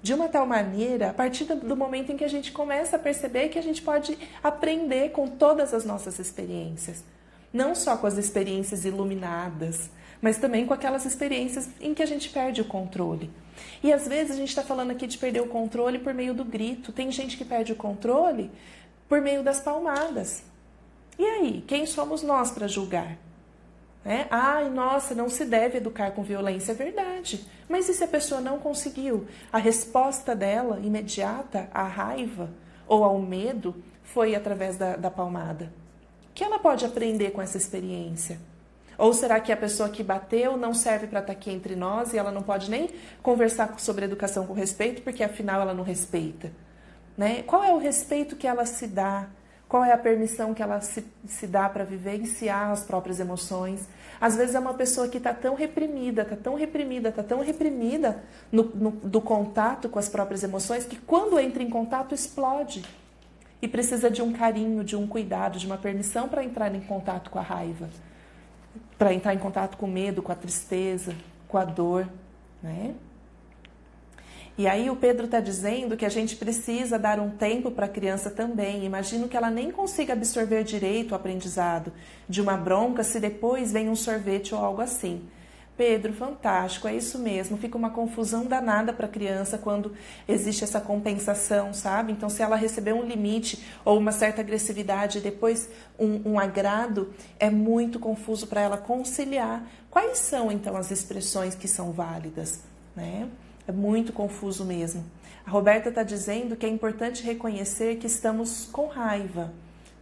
de 0.00 0.14
uma 0.14 0.28
tal 0.28 0.46
maneira, 0.46 1.10
a 1.10 1.12
partir 1.12 1.46
do 1.46 1.76
momento 1.76 2.12
em 2.12 2.16
que 2.16 2.22
a 2.22 2.28
gente 2.28 2.52
começa 2.52 2.94
a 2.94 2.98
perceber 2.98 3.48
que 3.48 3.58
a 3.58 3.62
gente 3.62 3.82
pode 3.82 4.16
aprender 4.40 5.10
com 5.10 5.26
todas 5.26 5.74
as 5.74 5.84
nossas 5.84 6.20
experiências. 6.20 7.02
Não 7.52 7.74
só 7.74 7.96
com 7.96 8.06
as 8.06 8.16
experiências 8.16 8.84
iluminadas, 8.84 9.90
mas 10.22 10.38
também 10.38 10.64
com 10.64 10.72
aquelas 10.72 11.04
experiências 11.04 11.68
em 11.80 11.92
que 11.92 12.04
a 12.04 12.06
gente 12.06 12.28
perde 12.28 12.60
o 12.60 12.66
controle. 12.66 13.32
E 13.82 13.92
às 13.92 14.06
vezes 14.06 14.36
a 14.36 14.38
gente 14.38 14.50
está 14.50 14.62
falando 14.62 14.92
aqui 14.92 15.08
de 15.08 15.18
perder 15.18 15.40
o 15.40 15.48
controle 15.48 15.98
por 15.98 16.14
meio 16.14 16.34
do 16.34 16.44
grito. 16.44 16.92
Tem 16.92 17.10
gente 17.10 17.36
que 17.36 17.44
perde 17.44 17.72
o 17.72 17.76
controle 17.76 18.48
por 19.08 19.20
meio 19.20 19.42
das 19.42 19.58
palmadas. 19.58 20.44
E 21.18 21.24
aí, 21.24 21.64
quem 21.66 21.84
somos 21.84 22.22
nós 22.22 22.52
para 22.52 22.68
julgar? 22.68 23.25
É? 24.06 24.28
Ai, 24.30 24.70
nossa, 24.70 25.16
não 25.16 25.28
se 25.28 25.44
deve 25.44 25.78
educar 25.78 26.12
com 26.12 26.22
violência, 26.22 26.70
é 26.70 26.74
verdade. 26.76 27.44
Mas 27.68 27.88
e 27.88 27.94
se 27.94 28.04
a 28.04 28.08
pessoa 28.08 28.40
não 28.40 28.56
conseguiu? 28.56 29.26
A 29.52 29.58
resposta 29.58 30.34
dela, 30.34 30.78
imediata, 30.78 31.68
à 31.74 31.82
raiva 31.82 32.48
ou 32.86 33.02
ao 33.02 33.18
medo, 33.18 33.74
foi 34.04 34.36
através 34.36 34.76
da, 34.76 34.94
da 34.94 35.10
palmada. 35.10 35.72
O 36.30 36.32
que 36.32 36.44
ela 36.44 36.60
pode 36.60 36.84
aprender 36.84 37.32
com 37.32 37.42
essa 37.42 37.56
experiência? 37.56 38.38
Ou 38.96 39.12
será 39.12 39.40
que 39.40 39.50
a 39.50 39.56
pessoa 39.56 39.88
que 39.88 40.04
bateu 40.04 40.56
não 40.56 40.72
serve 40.72 41.08
para 41.08 41.18
estar 41.18 41.32
aqui 41.32 41.50
entre 41.50 41.74
nós 41.74 42.12
e 42.12 42.18
ela 42.18 42.30
não 42.30 42.42
pode 42.42 42.70
nem 42.70 42.88
conversar 43.24 43.76
sobre 43.80 44.04
educação 44.04 44.46
com 44.46 44.52
respeito, 44.52 45.02
porque 45.02 45.24
afinal 45.24 45.60
ela 45.60 45.74
não 45.74 45.82
respeita? 45.82 46.52
Né? 47.18 47.42
Qual 47.42 47.64
é 47.64 47.72
o 47.72 47.78
respeito 47.78 48.36
que 48.36 48.46
ela 48.46 48.64
se 48.66 48.86
dá? 48.86 49.26
Qual 49.68 49.84
é 49.84 49.92
a 49.92 49.98
permissão 49.98 50.54
que 50.54 50.62
ela 50.62 50.80
se, 50.80 51.04
se 51.26 51.46
dá 51.46 51.68
para 51.68 51.84
vivenciar 51.84 52.70
as 52.70 52.84
próprias 52.84 53.18
emoções? 53.18 53.88
Às 54.20 54.36
vezes 54.36 54.54
é 54.54 54.60
uma 54.60 54.74
pessoa 54.74 55.08
que 55.08 55.18
está 55.18 55.34
tão 55.34 55.54
reprimida, 55.54 56.22
está 56.22 56.36
tão 56.36 56.54
reprimida, 56.54 57.08
está 57.08 57.22
tão 57.22 57.40
reprimida 57.40 58.22
no, 58.50 58.62
no, 58.62 58.90
do 58.90 59.20
contato 59.20 59.88
com 59.88 59.98
as 59.98 60.08
próprias 60.08 60.44
emoções 60.44 60.84
que 60.84 60.96
quando 60.96 61.38
entra 61.38 61.62
em 61.62 61.70
contato 61.70 62.14
explode. 62.14 62.84
E 63.60 63.66
precisa 63.66 64.10
de 64.10 64.22
um 64.22 64.32
carinho, 64.32 64.84
de 64.84 64.94
um 64.94 65.06
cuidado, 65.06 65.58
de 65.58 65.66
uma 65.66 65.78
permissão 65.78 66.28
para 66.28 66.44
entrar 66.44 66.72
em 66.74 66.80
contato 66.80 67.30
com 67.30 67.38
a 67.38 67.42
raiva, 67.42 67.88
para 68.98 69.12
entrar 69.12 69.34
em 69.34 69.38
contato 69.38 69.76
com 69.76 69.86
o 69.86 69.90
medo, 69.90 70.22
com 70.22 70.30
a 70.30 70.34
tristeza, 70.34 71.14
com 71.48 71.56
a 71.56 71.64
dor. 71.64 72.06
Né? 72.62 72.94
E 74.58 74.66
aí 74.66 74.88
o 74.88 74.96
Pedro 74.96 75.26
está 75.26 75.38
dizendo 75.38 75.98
que 75.98 76.06
a 76.06 76.08
gente 76.08 76.34
precisa 76.34 76.98
dar 76.98 77.20
um 77.20 77.28
tempo 77.28 77.70
para 77.70 77.84
a 77.84 77.88
criança 77.88 78.30
também. 78.30 78.86
Imagino 78.86 79.28
que 79.28 79.36
ela 79.36 79.50
nem 79.50 79.70
consiga 79.70 80.14
absorver 80.14 80.64
direito 80.64 81.12
o 81.12 81.14
aprendizado 81.14 81.92
de 82.26 82.40
uma 82.40 82.56
bronca 82.56 83.02
se 83.04 83.20
depois 83.20 83.70
vem 83.70 83.90
um 83.90 83.96
sorvete 83.96 84.54
ou 84.54 84.64
algo 84.64 84.80
assim. 84.80 85.28
Pedro, 85.76 86.14
fantástico, 86.14 86.88
é 86.88 86.96
isso 86.96 87.18
mesmo. 87.18 87.58
Fica 87.58 87.76
uma 87.76 87.90
confusão 87.90 88.46
danada 88.46 88.94
para 88.94 89.04
a 89.04 89.10
criança 89.10 89.58
quando 89.58 89.92
existe 90.26 90.64
essa 90.64 90.80
compensação, 90.80 91.74
sabe? 91.74 92.12
Então, 92.12 92.30
se 92.30 92.42
ela 92.42 92.56
receber 92.56 92.94
um 92.94 93.02
limite 93.02 93.62
ou 93.84 93.98
uma 93.98 94.10
certa 94.10 94.40
agressividade 94.40 95.18
e 95.18 95.20
depois 95.20 95.68
um, 95.98 96.32
um 96.32 96.38
agrado, 96.38 97.12
é 97.38 97.50
muito 97.50 98.00
confuso 98.00 98.46
para 98.46 98.62
ela 98.62 98.78
conciliar. 98.78 99.66
Quais 99.90 100.16
são, 100.16 100.50
então, 100.50 100.78
as 100.78 100.90
expressões 100.90 101.54
que 101.54 101.68
são 101.68 101.92
válidas, 101.92 102.62
né? 102.96 103.28
É 103.66 103.72
muito 103.72 104.12
confuso 104.12 104.64
mesmo. 104.64 105.04
A 105.46 105.50
Roberta 105.50 105.88
está 105.88 106.02
dizendo 106.02 106.56
que 106.56 106.66
é 106.66 106.68
importante 106.68 107.22
reconhecer 107.22 107.96
que 107.96 108.06
estamos 108.06 108.68
com 108.72 108.86
raiva. 108.86 109.52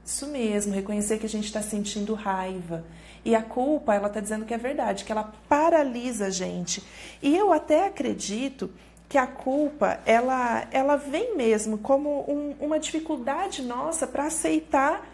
Isso 0.04 0.26
mesmo, 0.26 0.72
reconhecer 0.72 1.18
que 1.18 1.26
a 1.26 1.28
gente 1.28 1.46
está 1.46 1.62
sentindo 1.62 2.14
raiva. 2.14 2.84
E 3.24 3.34
a 3.34 3.42
culpa, 3.42 3.94
ela 3.94 4.08
está 4.08 4.20
dizendo 4.20 4.44
que 4.44 4.52
é 4.52 4.58
verdade, 4.58 5.04
que 5.04 5.12
ela 5.12 5.32
paralisa 5.48 6.26
a 6.26 6.30
gente. 6.30 6.82
E 7.22 7.34
eu 7.34 7.52
até 7.52 7.86
acredito 7.86 8.70
que 9.08 9.16
a 9.16 9.26
culpa, 9.26 10.00
ela, 10.04 10.66
ela 10.70 10.96
vem 10.96 11.36
mesmo 11.36 11.78
como 11.78 12.24
um, 12.28 12.54
uma 12.60 12.78
dificuldade 12.78 13.62
nossa 13.62 14.06
para 14.06 14.26
aceitar 14.26 15.06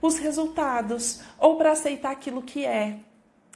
os 0.00 0.18
resultados 0.18 1.20
ou 1.38 1.56
para 1.56 1.72
aceitar 1.72 2.10
aquilo 2.10 2.42
que 2.42 2.66
é. 2.66 2.96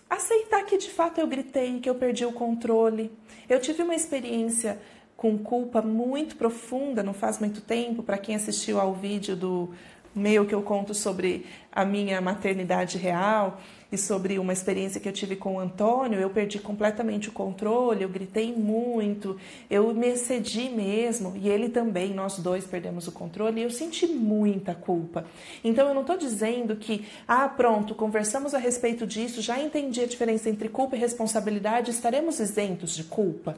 Aceitar 0.09 0.65
que 0.65 0.79
de 0.79 0.91
fato 0.91 1.19
eu 1.21 1.27
gritei, 1.27 1.81
que 1.81 1.91
eu 1.91 1.95
perdi 1.97 2.25
o 2.25 2.33
controle. 2.33 3.11
Eu 3.49 3.61
tive 3.61 3.83
uma 3.83 3.95
experiência 3.95 4.79
com 5.17 5.39
culpa 5.39 5.81
muito 5.81 6.37
profunda, 6.37 7.03
não 7.03 7.15
faz 7.15 7.39
muito 7.39 7.61
tempo, 7.61 8.03
para 8.03 8.19
quem 8.19 8.35
assistiu 8.35 8.79
ao 8.79 8.93
vídeo 8.93 9.35
do 9.35 9.71
meu 10.17 10.47
que 10.47 10.55
eu 10.55 10.63
conto 10.63 10.95
sobre 10.95 11.47
a 11.71 11.85
minha 11.85 12.21
maternidade 12.21 12.97
real 12.97 13.61
e 13.93 13.99
sobre 13.99 14.39
uma 14.39 14.53
experiência 14.53 15.01
que 15.01 15.09
eu 15.09 15.13
tive 15.13 15.37
com 15.37 15.57
o 15.57 15.61
Antônio, 15.61 16.19
eu 16.19 16.31
perdi 16.31 16.59
completamente 16.59 17.29
o 17.29 17.33
controle, 17.33 18.03
eu 18.03 18.09
gritei 18.09 18.53
muito, 18.53 19.39
eu 19.71 19.95
me 19.95 20.09
excedi 20.09 20.69
mesmo, 20.69 21.35
e 21.37 21.49
ele 21.49 21.69
também, 21.69 22.13
nós 22.13 22.39
dois 22.39 22.65
perdemos 22.65 23.07
o 23.07 23.13
controle, 23.13 23.61
e 23.61 23.65
eu 23.65 23.71
senti 23.71 24.07
muita 24.07 24.75
culpa. 24.75 25.25
Então 25.63 25.87
eu 25.87 25.95
não 25.95 26.01
estou 26.01 26.17
dizendo 26.17 26.75
que, 26.77 27.07
ah, 27.29 27.49
pronto, 27.49 27.95
conversamos 27.95 28.55
a 28.55 28.59
respeito 28.59 29.07
disso, 29.07 29.41
já 29.41 29.61
entendi 29.61 30.01
a 30.01 30.07
diferença 30.07 30.51
entre 30.51 30.69
culpa 30.69 30.97
e 30.97 30.99
responsabilidade, 30.99 31.91
estaremos 31.91 32.41
isentos 32.41 32.97
de 32.97 33.05
culpa. 33.05 33.57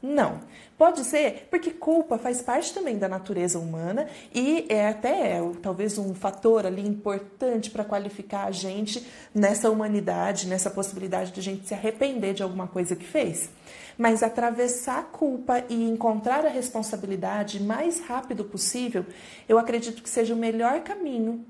Não. 0.00 0.40
Pode 0.76 1.02
ser 1.02 1.48
porque 1.50 1.72
culpa 1.72 2.18
faz 2.18 2.40
parte 2.40 2.72
também 2.72 2.96
da 2.96 3.08
natureza 3.08 3.58
humana 3.58 4.08
e 4.32 4.64
é 4.68 4.88
até 4.88 5.32
é, 5.32 5.52
talvez 5.60 5.98
um 5.98 6.14
fator 6.14 6.64
ali 6.64 6.86
importante 6.86 7.68
para 7.68 7.84
qualificar 7.84 8.44
a 8.44 8.52
gente 8.52 9.04
nessa 9.34 9.68
humanidade, 9.68 10.46
nessa 10.46 10.70
possibilidade 10.70 11.32
de 11.32 11.40
a 11.40 11.42
gente 11.42 11.66
se 11.66 11.74
arrepender 11.74 12.32
de 12.32 12.44
alguma 12.44 12.68
coisa 12.68 12.94
que 12.94 13.04
fez. 13.04 13.50
Mas 13.96 14.22
atravessar 14.22 15.00
a 15.00 15.02
culpa 15.02 15.64
e 15.68 15.90
encontrar 15.90 16.46
a 16.46 16.48
responsabilidade 16.48 17.60
mais 17.60 17.98
rápido 17.98 18.44
possível, 18.44 19.04
eu 19.48 19.58
acredito 19.58 20.00
que 20.00 20.08
seja 20.08 20.32
o 20.32 20.36
melhor 20.36 20.80
caminho 20.82 21.44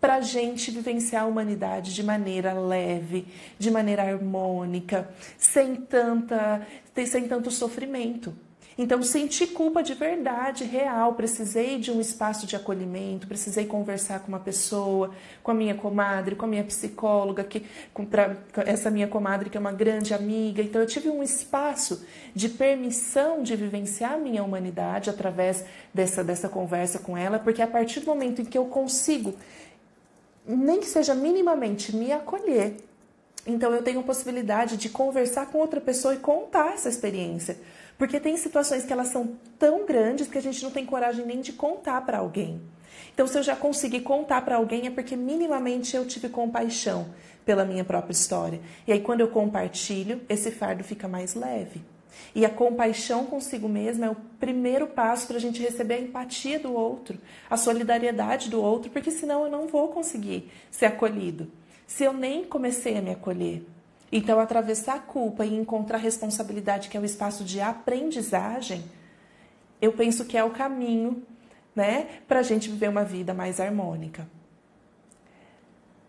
para 0.00 0.16
a 0.16 0.20
gente 0.20 0.70
vivenciar 0.70 1.24
a 1.24 1.26
humanidade 1.26 1.94
de 1.94 2.02
maneira 2.02 2.52
leve, 2.52 3.26
de 3.58 3.70
maneira 3.70 4.02
harmônica, 4.02 5.08
sem, 5.36 5.76
tanta, 5.76 6.66
sem 7.06 7.26
tanto 7.26 7.50
sofrimento. 7.50 8.34
Então, 8.80 9.02
senti 9.02 9.44
culpa 9.44 9.82
de 9.82 9.92
verdade, 9.92 10.62
real. 10.62 11.14
Precisei 11.14 11.80
de 11.80 11.90
um 11.90 12.00
espaço 12.00 12.46
de 12.46 12.54
acolhimento, 12.54 13.26
precisei 13.26 13.66
conversar 13.66 14.20
com 14.20 14.28
uma 14.28 14.38
pessoa, 14.38 15.10
com 15.42 15.50
a 15.50 15.54
minha 15.54 15.74
comadre, 15.74 16.36
com 16.36 16.44
a 16.44 16.48
minha 16.48 16.62
psicóloga, 16.62 17.42
que, 17.42 17.66
com, 17.92 18.06
pra, 18.06 18.36
essa 18.64 18.88
minha 18.88 19.08
comadre 19.08 19.50
que 19.50 19.56
é 19.56 19.60
uma 19.60 19.72
grande 19.72 20.14
amiga. 20.14 20.62
Então, 20.62 20.80
eu 20.80 20.86
tive 20.86 21.10
um 21.10 21.24
espaço 21.24 22.06
de 22.32 22.48
permissão 22.48 23.42
de 23.42 23.56
vivenciar 23.56 24.12
a 24.12 24.18
minha 24.18 24.44
humanidade 24.44 25.10
através 25.10 25.64
dessa, 25.92 26.22
dessa 26.22 26.48
conversa 26.48 27.00
com 27.00 27.16
ela, 27.16 27.40
porque 27.40 27.60
a 27.60 27.66
partir 27.66 27.98
do 27.98 28.06
momento 28.06 28.42
em 28.42 28.44
que 28.44 28.56
eu 28.56 28.66
consigo 28.66 29.34
nem 30.48 30.80
que 30.80 30.86
seja 30.86 31.14
minimamente 31.14 31.94
me 31.94 32.10
acolher. 32.10 32.76
Então 33.46 33.72
eu 33.72 33.82
tenho 33.82 34.02
possibilidade 34.02 34.76
de 34.76 34.88
conversar 34.88 35.46
com 35.46 35.58
outra 35.58 35.80
pessoa 35.80 36.14
e 36.14 36.18
contar 36.18 36.72
essa 36.74 36.88
experiência. 36.88 37.58
Porque 37.98 38.18
tem 38.18 38.36
situações 38.36 38.84
que 38.84 38.92
elas 38.92 39.08
são 39.08 39.36
tão 39.58 39.84
grandes 39.84 40.28
que 40.28 40.38
a 40.38 40.42
gente 40.42 40.62
não 40.62 40.70
tem 40.70 40.86
coragem 40.86 41.26
nem 41.26 41.40
de 41.40 41.52
contar 41.52 42.00
para 42.06 42.18
alguém. 42.18 42.60
Então, 43.12 43.26
se 43.26 43.36
eu 43.36 43.42
já 43.42 43.56
consegui 43.56 44.00
contar 44.00 44.42
para 44.42 44.56
alguém, 44.56 44.86
é 44.86 44.90
porque 44.90 45.16
minimamente 45.16 45.96
eu 45.96 46.06
tive 46.06 46.28
compaixão 46.28 47.08
pela 47.44 47.64
minha 47.64 47.84
própria 47.84 48.12
história. 48.12 48.60
E 48.86 48.92
aí, 48.92 49.00
quando 49.00 49.20
eu 49.20 49.28
compartilho, 49.28 50.20
esse 50.28 50.52
fardo 50.52 50.84
fica 50.84 51.08
mais 51.08 51.34
leve. 51.34 51.82
E 52.34 52.44
a 52.44 52.50
compaixão 52.50 53.24
consigo 53.26 53.68
mesma 53.68 54.06
é 54.06 54.10
o 54.10 54.16
primeiro 54.38 54.86
passo 54.86 55.26
para 55.26 55.36
a 55.36 55.40
gente 55.40 55.62
receber 55.62 55.94
a 55.94 56.00
empatia 56.00 56.58
do 56.58 56.72
outro, 56.72 57.18
a 57.48 57.56
solidariedade 57.56 58.50
do 58.50 58.62
outro, 58.62 58.90
porque 58.90 59.10
senão 59.10 59.44
eu 59.44 59.50
não 59.50 59.66
vou 59.66 59.88
conseguir 59.88 60.50
ser 60.70 60.86
acolhido. 60.86 61.50
Se 61.86 62.04
eu 62.04 62.12
nem 62.12 62.44
comecei 62.44 62.98
a 62.98 63.02
me 63.02 63.10
acolher. 63.10 63.64
Então, 64.10 64.40
atravessar 64.40 64.96
a 64.96 65.00
culpa 65.00 65.44
e 65.44 65.54
encontrar 65.54 65.98
responsabilidade, 65.98 66.88
que 66.88 66.96
é 66.96 67.00
o 67.00 67.04
espaço 67.04 67.44
de 67.44 67.60
aprendizagem, 67.60 68.84
eu 69.80 69.92
penso 69.92 70.24
que 70.24 70.36
é 70.36 70.42
o 70.42 70.50
caminho 70.50 71.22
né, 71.74 72.06
para 72.26 72.40
a 72.40 72.42
gente 72.42 72.68
viver 72.68 72.88
uma 72.88 73.04
vida 73.04 73.34
mais 73.34 73.60
harmônica. 73.60 74.26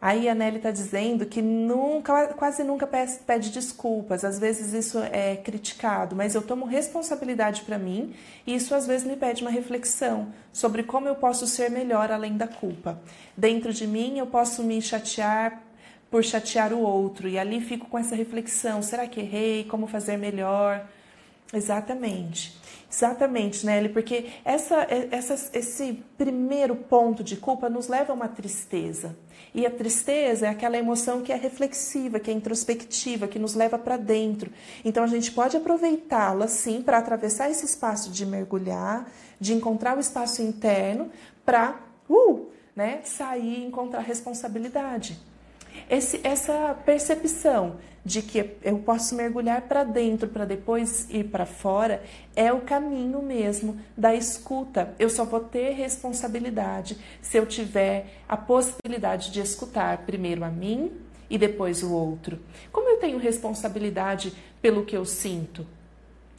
Aí 0.01 0.29
a 0.29 0.35
Nelly 0.35 0.57
está 0.57 0.71
dizendo 0.71 1.25
que 1.25 1.41
nunca, 1.41 2.27
quase 2.27 2.63
nunca 2.63 2.87
pede 2.87 3.49
desculpas, 3.49 4.23
às 4.23 4.39
vezes 4.39 4.71
isso 4.71 4.97
é 5.11 5.35
criticado, 5.35 6.15
mas 6.15 6.35
eu 6.35 6.41
tomo 6.41 6.65
responsabilidade 6.65 7.63
para 7.63 7.77
mim 7.77 8.15
e 8.47 8.55
isso 8.55 8.73
às 8.73 8.87
vezes 8.87 9.05
me 9.05 9.17
pede 9.17 9.41
uma 9.41 9.51
reflexão 9.51 10.29
sobre 10.53 10.83
como 10.83 11.09
eu 11.09 11.15
posso 11.15 11.45
ser 11.45 11.69
melhor 11.69 12.13
além 12.13 12.37
da 12.37 12.47
culpa. 12.47 12.97
Dentro 13.35 13.73
de 13.73 13.85
mim 13.85 14.17
eu 14.17 14.25
posso 14.25 14.63
me 14.63 14.81
chatear 14.81 15.61
por 16.09 16.23
chatear 16.23 16.71
o 16.71 16.79
outro 16.79 17.27
e 17.27 17.37
ali 17.37 17.59
fico 17.59 17.87
com 17.87 17.97
essa 17.97 18.15
reflexão: 18.15 18.81
será 18.81 19.05
que 19.05 19.19
errei? 19.19 19.65
Como 19.65 19.85
fazer 19.85 20.17
melhor? 20.17 20.87
Exatamente. 21.53 22.57
Exatamente, 22.91 23.65
Nelly, 23.65 23.89
porque 23.89 24.29
essa, 24.43 24.87
essa, 25.11 25.57
esse 25.57 26.03
primeiro 26.17 26.75
ponto 26.75 27.23
de 27.23 27.37
culpa 27.37 27.69
nos 27.69 27.87
leva 27.87 28.11
a 28.11 28.15
uma 28.15 28.27
tristeza. 28.27 29.15
E 29.53 29.65
a 29.65 29.71
tristeza 29.71 30.45
é 30.47 30.49
aquela 30.49 30.77
emoção 30.77 31.21
que 31.21 31.31
é 31.31 31.35
reflexiva, 31.35 32.19
que 32.19 32.29
é 32.29 32.33
introspectiva, 32.33 33.27
que 33.27 33.39
nos 33.39 33.55
leva 33.55 33.77
para 33.77 33.97
dentro. 33.97 34.51
Então 34.85 35.03
a 35.03 35.07
gente 35.07 35.31
pode 35.31 35.57
aproveitá-la, 35.57 36.47
sim, 36.47 36.81
para 36.81 36.97
atravessar 36.97 37.49
esse 37.49 37.65
espaço 37.65 38.11
de 38.11 38.25
mergulhar, 38.25 39.09
de 39.39 39.53
encontrar 39.53 39.97
o 39.97 39.99
espaço 39.99 40.41
interno, 40.41 41.09
para 41.45 41.79
uh, 42.07 42.47
né, 42.75 42.99
sair 43.03 43.63
e 43.63 43.65
encontrar 43.65 44.01
responsabilidade. 44.01 45.19
Esse, 45.89 46.19
essa 46.23 46.77
percepção 46.85 47.77
de 48.03 48.21
que 48.21 48.57
eu 48.63 48.79
posso 48.79 49.15
mergulhar 49.15 49.61
para 49.63 49.83
dentro 49.83 50.27
para 50.29 50.45
depois 50.45 51.07
ir 51.09 51.25
para 51.25 51.45
fora 51.45 52.01
é 52.35 52.51
o 52.51 52.61
caminho 52.61 53.21
mesmo 53.21 53.79
da 53.95 54.15
escuta. 54.15 54.93
Eu 54.97 55.09
só 55.09 55.25
vou 55.25 55.41
ter 55.41 55.71
responsabilidade 55.71 56.97
se 57.21 57.37
eu 57.37 57.45
tiver 57.45 58.21
a 58.27 58.37
possibilidade 58.37 59.31
de 59.31 59.41
escutar 59.41 59.99
primeiro 59.99 60.43
a 60.43 60.49
mim 60.49 60.91
e 61.29 61.37
depois 61.37 61.83
o 61.83 61.93
outro. 61.93 62.39
Como 62.71 62.89
eu 62.89 62.97
tenho 62.97 63.17
responsabilidade 63.17 64.33
pelo 64.61 64.85
que 64.85 64.95
eu 64.95 65.05
sinto? 65.05 65.65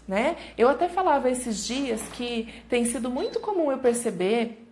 Né? 0.08 0.36
Eu 0.58 0.68
até 0.68 0.88
falava 0.88 1.30
esses 1.30 1.64
dias 1.66 2.02
que 2.14 2.48
tem 2.68 2.84
sido 2.84 3.08
muito 3.08 3.38
comum 3.38 3.70
eu 3.70 3.78
perceber 3.78 4.66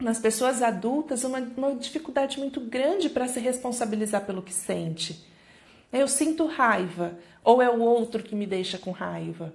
nas 0.00 0.18
pessoas 0.18 0.62
adultas 0.62 1.22
uma, 1.22 1.38
uma 1.56 1.74
dificuldade 1.74 2.38
muito 2.38 2.60
grande 2.60 3.08
para 3.08 3.28
se 3.28 3.38
responsabilizar 3.38 4.24
pelo 4.24 4.42
que 4.42 4.52
sente. 4.52 5.29
Eu 5.92 6.06
sinto 6.06 6.46
raiva, 6.46 7.18
ou 7.42 7.60
é 7.60 7.68
o 7.68 7.80
outro 7.80 8.22
que 8.22 8.34
me 8.34 8.46
deixa 8.46 8.78
com 8.78 8.90
raiva? 8.90 9.54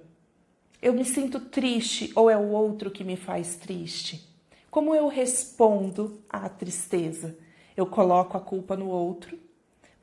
Eu 0.82 0.92
me 0.92 1.04
sinto 1.04 1.40
triste, 1.40 2.12
ou 2.14 2.28
é 2.28 2.36
o 2.36 2.50
outro 2.50 2.90
que 2.90 3.02
me 3.02 3.16
faz 3.16 3.56
triste? 3.56 4.28
Como 4.70 4.94
eu 4.94 5.08
respondo 5.08 6.20
à 6.28 6.48
tristeza? 6.48 7.36
Eu 7.76 7.86
coloco 7.86 8.36
a 8.36 8.40
culpa 8.40 8.76
no 8.76 8.88
outro, 8.88 9.38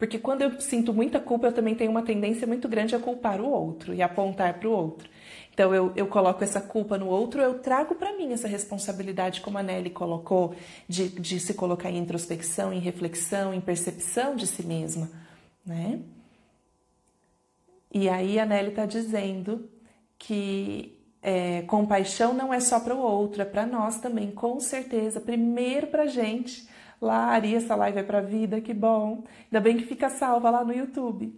porque 0.04 0.20
quando 0.20 0.42
eu 0.42 0.60
sinto 0.60 0.94
muita 0.94 1.20
culpa, 1.20 1.48
eu 1.48 1.54
também 1.54 1.76
tenho 1.76 1.92
uma 1.92 2.02
tendência 2.02 2.46
muito 2.46 2.68
grande 2.68 2.96
a 2.96 3.00
culpar 3.00 3.40
o 3.40 3.48
outro 3.48 3.94
e 3.94 4.02
apontar 4.02 4.56
para 4.56 4.68
o 4.68 4.72
outro. 4.72 5.10
Então 5.54 5.74
eu, 5.74 5.94
eu 5.96 6.08
coloco 6.08 6.44
essa 6.44 6.60
culpa 6.60 6.98
no 6.98 7.08
outro, 7.08 7.42
eu 7.42 7.60
trago 7.60 7.94
para 7.96 8.12
mim 8.18 8.34
essa 8.34 8.48
responsabilidade, 8.48 9.40
como 9.40 9.58
a 9.58 9.64
Nelly 9.64 9.92
colocou, 9.92 10.56
de, 10.90 11.08
de 11.08 11.40
se 11.40 11.54
colocar 11.54 11.92
em 11.92 12.00
introspecção, 12.00 12.74
em 12.74 12.80
reflexão, 12.80 13.54
em 13.54 13.62
percepção 13.62 14.36
de 14.36 14.48
si 14.48 14.64
mesma, 14.64 15.10
né? 15.66 16.00
E 17.94 18.10
aí 18.10 18.40
a 18.40 18.46
Nelly 18.46 18.70
está 18.70 18.86
dizendo 18.88 19.70
que 20.18 21.00
é, 21.22 21.62
compaixão 21.64 22.34
não 22.34 22.54
é 22.54 22.60
só 22.60 22.80
para 22.80 22.96
o 22.96 23.00
outro, 23.00 23.42
é 23.42 23.46
para 23.46 23.66
nós 23.66 24.00
também, 24.00 24.32
com 24.32 24.60
certeza. 24.60 25.22
Primeiro 25.22 25.88
para 25.88 26.08
gente. 26.08 26.68
Lá, 27.00 27.28
Ari, 27.28 27.56
essa 27.56 27.76
live 27.76 28.00
é 28.00 28.04
para 28.04 28.22
vida, 28.22 28.60
que 28.62 28.74
bom. 28.74 29.24
Ainda 29.46 29.60
bem 29.60 29.78
que 29.78 29.86
fica 29.86 30.10
salva 30.10 30.50
lá 30.50 30.64
no 30.64 30.74
YouTube. 30.74 31.38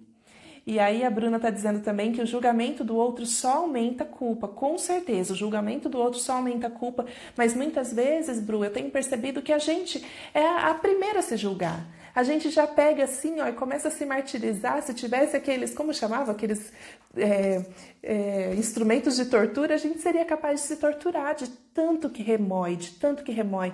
E 0.68 0.80
aí 0.80 1.04
a 1.04 1.10
Bruna 1.10 1.38
está 1.38 1.52
dizendo 1.52 1.82
também 1.82 2.12
que 2.12 2.22
o 2.22 2.26
julgamento 2.26 2.84
do 2.84 2.96
outro 2.96 3.26
só 3.26 3.58
aumenta 3.58 4.04
a 4.04 4.08
culpa. 4.08 4.48
Com 4.48 4.78
certeza, 4.78 5.34
o 5.34 5.36
julgamento 5.36 5.88
do 5.88 6.00
outro 6.00 6.20
só 6.20 6.34
aumenta 6.34 6.68
a 6.68 6.72
culpa. 6.72 7.06
Mas 7.38 7.56
muitas 7.56 7.94
vezes, 7.94 8.40
Bru, 8.40 8.64
eu 8.64 8.72
tenho 8.72 8.90
percebido 8.90 9.42
que 9.44 9.54
a 9.54 9.60
gente 9.60 10.04
é 10.34 10.48
a 10.48 10.74
primeira 10.74 11.20
a 11.20 11.22
se 11.22 11.38
julgar. 11.38 11.86
A 12.16 12.24
gente 12.24 12.50
já 12.50 12.66
pega 12.66 13.04
assim, 13.04 13.42
ó, 13.42 13.48
e 13.48 13.54
começa 13.54 13.90
a 13.90 13.92
se 13.92 14.06
martirizar. 14.06 14.82
Se 14.82 14.94
tivesse 14.94 15.36
aqueles, 15.36 15.74
como 15.74 15.94
chamava, 15.94 16.32
aqueles 16.32 16.72
é, 17.18 17.66
é, 18.02 18.56
instrumentos 18.56 19.18
de 19.18 19.26
tortura, 19.26 19.76
a 19.76 19.78
gente 19.78 20.00
seria 20.00 20.24
capaz 20.24 20.62
de 20.62 20.68
se 20.68 20.78
torturar 20.78 21.36
de 21.36 21.48
tanto 21.74 22.10
que 22.10 22.24
remói, 22.24 22.78
de 22.78 22.92
tanto 22.92 23.24
que 23.24 23.34
remói. 23.34 23.74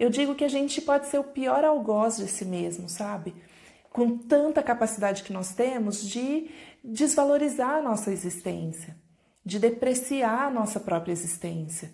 Eu 0.00 0.08
digo 0.08 0.34
que 0.34 0.44
a 0.44 0.48
gente 0.48 0.80
pode 0.80 1.06
ser 1.08 1.18
o 1.18 1.24
pior 1.24 1.64
algoz 1.64 2.16
de 2.16 2.28
si 2.28 2.46
mesmo, 2.46 2.88
sabe? 2.88 3.34
com 3.92 4.16
tanta 4.16 4.62
capacidade 4.62 5.22
que 5.22 5.32
nós 5.32 5.54
temos 5.54 6.02
de 6.02 6.50
desvalorizar 6.82 7.76
a 7.76 7.82
nossa 7.82 8.10
existência, 8.10 8.96
de 9.44 9.58
depreciar 9.58 10.46
a 10.46 10.50
nossa 10.50 10.80
própria 10.80 11.12
existência. 11.12 11.92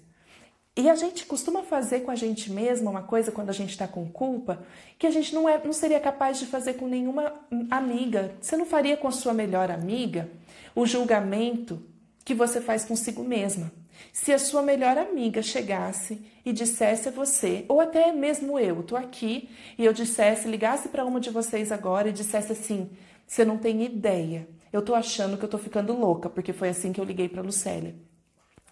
E 0.79 0.89
a 0.89 0.95
gente 0.95 1.27
costuma 1.27 1.65
fazer 1.65 2.03
com 2.03 2.11
a 2.13 2.15
gente 2.15 2.53
mesma 2.53 2.89
uma 2.89 3.03
coisa 3.03 3.33
quando 3.33 3.51
a 3.51 3.53
gente 3.53 3.71
está 3.71 3.89
com 3.89 4.09
culpa 4.09 4.63
que 4.97 5.09
a 5.09 5.11
gente 5.11 5.35
não, 5.35 5.49
é, 5.49 5.61
não 5.63 5.73
seria 5.73 5.99
capaz 5.99 6.39
de 6.39 6.47
fazer 6.47 6.75
com 6.75 6.87
nenhuma 6.87 7.35
amiga. 7.69 8.33
Você 8.41 8.57
não 8.57 8.65
faria 8.65 8.97
com 8.97 9.09
a 9.09 9.11
sua 9.11 9.35
melhor 9.35 9.73
amiga 9.73 10.31
o 10.77 10.87
julgamento 10.87 11.83
que 12.25 12.33
você 12.33 12.61
faz 12.61 12.85
consigo 12.85 13.25
mesma. 13.25 13.73
Se 14.13 14.33
a 14.33 14.39
sua 14.39 14.63
melhor 14.63 14.97
amiga 14.97 15.43
chegasse 15.43 16.25
e 16.45 16.53
dissesse 16.53 17.09
a 17.09 17.11
você, 17.11 17.65
ou 17.69 17.81
até 17.81 18.13
mesmo 18.13 18.57
eu, 18.57 18.85
tô 18.85 18.95
aqui, 18.95 19.51
e 19.77 19.85
eu 19.85 19.93
dissesse, 19.93 20.47
ligasse 20.47 20.91
para 20.91 21.05
uma 21.05 21.19
de 21.19 21.31
vocês 21.31 21.73
agora 21.73 22.11
e 22.11 22.13
dissesse 22.13 22.53
assim: 22.53 22.89
"Você 23.27 23.45
não 23.45 23.59
tem 23.59 23.83
ideia. 23.83 24.49
Eu 24.73 24.81
tô 24.81 24.95
achando 24.95 25.37
que 25.37 25.45
eu 25.45 25.49
tô 25.49 25.59
ficando 25.59 25.93
louca, 25.93 26.31
porque 26.31 26.53
foi 26.53 26.69
assim 26.69 26.93
que 26.93 27.01
eu 27.01 27.05
liguei 27.05 27.29
para 27.29 27.43
Lucélia. 27.43 27.97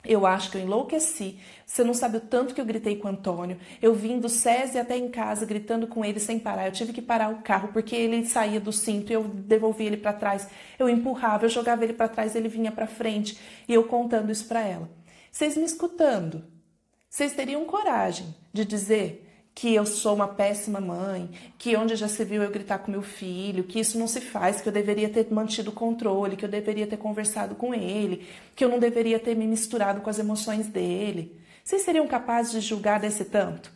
Eu 0.07 0.27
acho 0.27 0.51
que 0.51 0.57
eu 0.57 0.63
enlouqueci. 0.63 1.39
Você 1.67 1.83
não 1.83 1.93
sabe 1.93 2.19
o 2.19 2.21
tanto 2.21 2.55
que 2.55 2.61
eu 2.61 2.65
gritei 2.65 2.97
com 2.97 3.09
o 3.09 3.11
Antônio. 3.11 3.59
Eu 3.83 3.93
vim 3.95 4.21
do 4.21 4.29
SESI 4.29 4.79
até 4.79 4.97
em 4.97 5.09
casa 5.09 5.45
gritando 5.45 5.87
com 5.87 6.05
ele 6.05 6.21
sem 6.21 6.39
parar. 6.39 6.67
Eu 6.67 6.73
tive 6.73 6.93
que 6.93 7.03
parar 7.03 7.29
o 7.31 7.43
carro 7.43 7.71
porque 7.73 7.97
ele 7.97 8.25
saía 8.25 8.61
do 8.61 8.73
cinto 8.73 9.11
e 9.11 9.15
eu 9.15 9.25
devolvia 9.25 9.89
ele 9.89 9.97
para 9.97 10.13
trás. 10.13 10.49
Eu 10.79 10.89
empurrava, 10.89 11.45
eu 11.45 11.51
jogava 11.51 11.83
ele 11.83 11.93
para 11.93 12.09
trás, 12.09 12.37
ele 12.37 12.49
vinha 12.49 12.71
para 12.71 12.87
frente 12.87 13.39
e 13.69 13.75
eu 13.75 13.85
contando 13.85 14.31
isso 14.31 14.47
para 14.47 14.61
ela. 14.61 14.89
Vocês 15.31 15.57
me 15.57 15.65
escutando, 15.65 16.45
vocês 17.11 17.35
teriam 17.35 17.65
coragem 17.65 18.35
de 18.53 18.65
dizer 18.65 19.26
que 19.57 19.75
eu 19.75 19.87
sou 19.87 20.15
uma 20.15 20.29
péssima 20.29 20.83
mãe, 20.83 21.31
que 21.57 21.75
onde 21.79 21.97
já 21.97 22.07
se 22.07 22.23
viu 22.27 22.43
eu 22.43 22.51
gritar 22.51 22.79
com 22.81 22.91
meu 22.91 23.01
filho, 23.01 23.65
que 23.65 23.81
isso 23.81 23.99
não 23.99 24.07
se 24.07 24.21
faz, 24.21 24.61
que 24.61 24.69
eu 24.69 24.73
deveria 24.73 25.09
ter 25.09 25.33
mantido 25.33 25.71
o 25.71 25.73
controle, 25.73 26.37
que 26.37 26.45
eu 26.45 26.49
deveria 26.49 26.87
ter 26.87 26.99
conversado 26.99 27.55
com 27.55 27.75
ele, 27.75 28.29
que 28.55 28.63
eu 28.63 28.69
não 28.69 28.79
deveria 28.79 29.19
ter 29.19 29.35
me 29.35 29.47
misturado 29.47 30.03
com 30.03 30.11
as 30.11 30.19
emoções 30.19 30.69
dele. 30.69 31.41
Vocês 31.65 31.81
seriam 31.81 32.07
capazes 32.07 32.53
de 32.53 32.61
julgar 32.61 33.01
desse 33.01 33.25
tanto? 33.25 33.73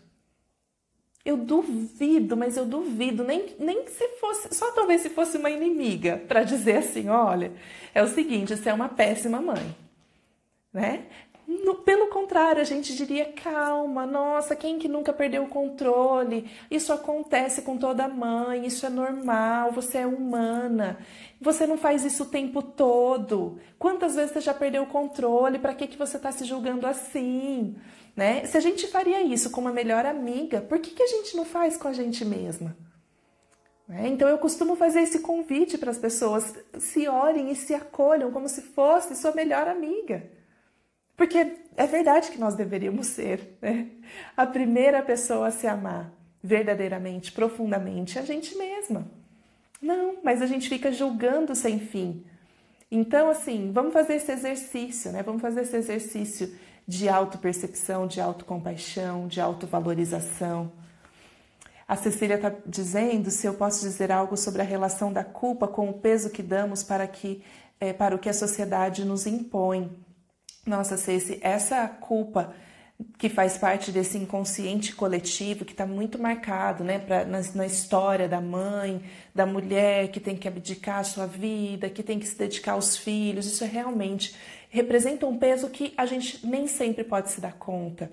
Eu 1.25 1.38
duvido, 1.38 2.37
mas 2.37 2.59
eu 2.59 2.66
duvido, 2.66 3.25
nem, 3.25 3.57
nem 3.59 3.88
se 3.88 4.07
fosse, 4.21 4.55
só 4.55 4.73
talvez 4.73 5.01
se 5.01 5.09
fosse 5.09 5.38
uma 5.38 5.49
inimiga, 5.49 6.19
para 6.29 6.43
dizer 6.45 6.77
assim: 6.77 7.09
olha, 7.09 7.55
é 7.95 8.03
o 8.03 8.09
seguinte, 8.09 8.55
você 8.55 8.69
é 8.69 8.75
uma 8.75 8.90
péssima 8.90 9.40
mãe. 9.40 9.75
Né? 10.75 11.07
No, 11.64 11.74
pelo 11.74 12.06
contrário, 12.06 12.62
a 12.62 12.64
gente 12.64 12.94
diria 12.94 13.32
calma, 13.32 14.06
nossa, 14.06 14.54
quem 14.54 14.78
que 14.78 14.86
nunca 14.86 15.12
perdeu 15.12 15.42
o 15.42 15.48
controle? 15.48 16.48
Isso 16.70 16.92
acontece 16.92 17.62
com 17.62 17.76
toda 17.76 18.06
mãe, 18.06 18.64
isso 18.64 18.86
é 18.86 18.88
normal, 18.88 19.72
você 19.72 19.98
é 19.98 20.06
humana. 20.06 21.00
Você 21.40 21.66
não 21.66 21.76
faz 21.76 22.04
isso 22.04 22.22
o 22.22 22.26
tempo 22.26 22.62
todo. 22.62 23.58
Quantas 23.80 24.14
vezes 24.14 24.30
você 24.30 24.40
já 24.40 24.54
perdeu 24.54 24.84
o 24.84 24.86
controle? 24.86 25.58
Para 25.58 25.74
que, 25.74 25.88
que 25.88 25.98
você 25.98 26.18
está 26.18 26.30
se 26.30 26.44
julgando 26.44 26.86
assim? 26.86 27.74
Né? 28.14 28.44
Se 28.44 28.56
a 28.56 28.60
gente 28.60 28.86
faria 28.86 29.20
isso 29.20 29.50
com 29.50 29.60
uma 29.60 29.72
melhor 29.72 30.06
amiga, 30.06 30.60
por 30.60 30.78
que, 30.78 30.92
que 30.92 31.02
a 31.02 31.08
gente 31.08 31.36
não 31.36 31.44
faz 31.44 31.76
com 31.76 31.88
a 31.88 31.92
gente 31.92 32.24
mesma? 32.24 32.76
Né? 33.88 34.06
Então 34.06 34.28
eu 34.28 34.38
costumo 34.38 34.76
fazer 34.76 35.00
esse 35.00 35.18
convite 35.18 35.76
para 35.76 35.90
as 35.90 35.98
pessoas 35.98 36.54
se 36.78 37.08
olhem 37.08 37.50
e 37.50 37.56
se 37.56 37.74
acolham 37.74 38.30
como 38.30 38.48
se 38.48 38.62
fosse 38.62 39.16
sua 39.16 39.32
melhor 39.32 39.66
amiga. 39.66 40.38
Porque 41.20 41.59
é 41.76 41.87
verdade 41.87 42.30
que 42.30 42.40
nós 42.40 42.54
deveríamos 42.54 43.09
ser 43.09 43.59
né? 43.61 43.88
a 44.35 44.46
primeira 44.46 45.02
pessoa 45.02 45.48
a 45.48 45.50
se 45.50 45.66
amar 45.66 46.11
verdadeiramente, 46.42 47.30
profundamente, 47.30 48.18
a 48.18 48.22
gente 48.22 48.56
mesma. 48.56 49.06
Não, 49.83 50.16
mas 50.24 50.40
a 50.40 50.46
gente 50.46 50.66
fica 50.66 50.90
julgando 50.90 51.54
sem 51.54 51.78
fim. 51.78 52.24
Então, 52.90 53.28
assim, 53.28 53.70
vamos 53.70 53.92
fazer 53.92 54.14
esse 54.14 54.33
exercício, 54.33 55.12
né? 55.12 55.22
Vamos 55.22 55.42
fazer 55.42 55.61
esse 55.61 55.76
exercício 55.76 56.56
de 56.88 57.06
autopercepção, 57.06 58.06
de 58.06 58.18
autocompaixão, 58.18 59.28
de 59.28 59.42
autovalorização. 59.42 60.72
A 61.87 61.96
Cecília 61.96 62.37
está 62.37 62.50
dizendo 62.64 63.30
se 63.30 63.46
eu 63.46 63.52
posso 63.52 63.83
dizer 63.83 64.11
algo 64.11 64.38
sobre 64.38 64.62
a 64.62 64.64
relação 64.64 65.12
da 65.12 65.22
culpa 65.22 65.68
com 65.68 65.90
o 65.90 65.92
peso 65.92 66.30
que 66.30 66.42
damos 66.42 66.83
para, 66.83 67.06
que, 67.06 67.44
é, 67.78 67.92
para 67.92 68.16
o 68.16 68.18
que 68.18 68.30
a 68.30 68.33
sociedade 68.33 69.04
nos 69.04 69.26
impõe. 69.26 70.09
Nossa, 70.70 70.96
Ceci, 70.96 71.37
essa 71.42 71.88
culpa 71.88 72.54
que 73.18 73.28
faz 73.28 73.59
parte 73.59 73.90
desse 73.90 74.16
inconsciente 74.16 74.94
coletivo 74.94 75.64
que 75.64 75.72
está 75.72 75.85
muito 75.85 76.16
marcado 76.16 76.85
né, 76.85 77.00
pra, 77.00 77.24
na, 77.24 77.40
na, 77.56 77.66
história 77.66 78.28
da 78.28 78.40
mãe, 78.40 79.02
da 79.35 79.44
mulher 79.44 80.12
que 80.12 80.20
tem 80.20 80.37
que 80.37 80.46
abdicar 80.46 81.00
a 81.00 81.04
sua 81.04 81.26
vida, 81.26 81.90
que 81.90 82.04
tem 82.04 82.20
que 82.20 82.26
se 82.28 82.38
dedicar 82.38 82.72
aos 82.72 82.96
filhos, 82.96 83.46
isso 83.46 83.64
é 83.64 83.66
realmente 83.66 84.37
representa 84.68 85.26
um 85.26 85.37
peso 85.37 85.68
que 85.70 85.92
a 85.96 86.06
gente 86.06 86.46
nem 86.46 86.68
sempre 86.68 87.02
pode 87.02 87.33
se 87.33 87.40
dar 87.40 87.54
conta. 87.54 88.09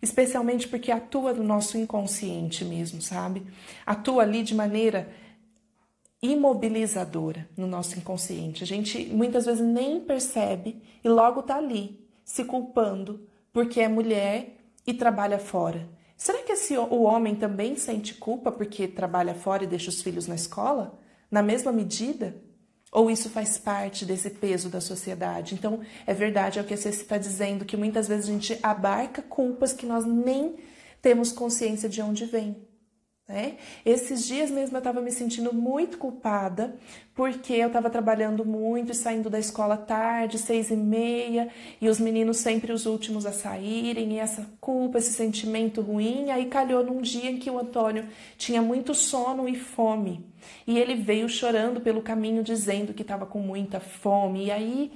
Especialmente 0.00 0.66
porque 0.68 0.90
atua 0.90 1.34
no 1.34 1.44
nosso 1.44 1.76
inconsciente 1.76 2.64
mesmo, 2.64 3.02
sabe? 3.02 3.42
Atua 3.84 4.22
ali 4.22 4.42
de 4.42 4.54
maneira 4.54 5.06
imobilizadora 6.22 7.48
no 7.56 7.66
nosso 7.66 7.98
inconsciente. 7.98 8.62
A 8.62 8.66
gente 8.66 9.06
muitas 9.06 9.46
vezes 9.46 9.64
nem 9.64 10.00
percebe 10.00 10.82
e 11.02 11.08
logo 11.08 11.42
tá 11.42 11.56
ali, 11.56 12.04
se 12.24 12.44
culpando 12.44 13.26
porque 13.52 13.80
é 13.80 13.88
mulher 13.88 14.56
e 14.86 14.94
trabalha 14.94 15.38
fora. 15.38 15.88
Será 16.16 16.42
que 16.42 16.52
esse, 16.52 16.76
o 16.76 17.02
homem 17.02 17.34
também 17.34 17.76
sente 17.76 18.14
culpa 18.14 18.52
porque 18.52 18.86
trabalha 18.86 19.34
fora 19.34 19.64
e 19.64 19.66
deixa 19.66 19.88
os 19.88 20.02
filhos 20.02 20.26
na 20.26 20.34
escola? 20.34 20.98
Na 21.30 21.42
mesma 21.42 21.72
medida? 21.72 22.36
Ou 22.92 23.10
isso 23.10 23.30
faz 23.30 23.56
parte 23.56 24.04
desse 24.04 24.30
peso 24.30 24.68
da 24.68 24.80
sociedade? 24.80 25.54
Então, 25.54 25.80
é 26.06 26.12
verdade, 26.12 26.58
é 26.58 26.62
o 26.62 26.64
que 26.64 26.76
você 26.76 26.90
está 26.90 27.16
dizendo, 27.16 27.64
que 27.64 27.76
muitas 27.76 28.08
vezes 28.08 28.28
a 28.28 28.32
gente 28.32 28.58
abarca 28.62 29.22
culpas 29.22 29.72
que 29.72 29.86
nós 29.86 30.04
nem 30.04 30.56
temos 31.00 31.32
consciência 31.32 31.88
de 31.88 32.02
onde 32.02 32.26
vem. 32.26 32.56
Né? 33.30 33.58
Esses 33.86 34.26
dias 34.26 34.50
mesmo 34.50 34.76
eu 34.76 34.80
estava 34.80 35.00
me 35.00 35.12
sentindo 35.12 35.54
muito 35.54 35.98
culpada 35.98 36.74
porque 37.14 37.52
eu 37.52 37.68
estava 37.68 37.88
trabalhando 37.88 38.44
muito 38.44 38.90
e 38.90 38.94
saindo 38.94 39.30
da 39.30 39.38
escola 39.38 39.76
tarde, 39.76 40.36
seis 40.36 40.68
e 40.68 40.76
meia, 40.76 41.48
e 41.80 41.88
os 41.88 42.00
meninos 42.00 42.38
sempre 42.38 42.72
os 42.72 42.86
últimos 42.86 43.24
a 43.26 43.30
saírem, 43.30 44.14
e 44.14 44.18
essa 44.18 44.50
culpa, 44.60 44.98
esse 44.98 45.12
sentimento 45.12 45.80
ruim. 45.80 46.30
Aí 46.30 46.46
calhou 46.46 46.82
num 46.82 47.00
dia 47.00 47.30
em 47.30 47.38
que 47.38 47.48
o 47.48 47.58
Antônio 47.60 48.08
tinha 48.36 48.60
muito 48.60 48.94
sono 48.94 49.48
e 49.48 49.54
fome, 49.54 50.26
e 50.66 50.76
ele 50.76 50.96
veio 50.96 51.28
chorando 51.28 51.80
pelo 51.80 52.02
caminho 52.02 52.42
dizendo 52.42 52.92
que 52.92 53.02
estava 53.02 53.26
com 53.26 53.38
muita 53.38 53.78
fome, 53.78 54.46
e 54.46 54.50
aí 54.50 54.92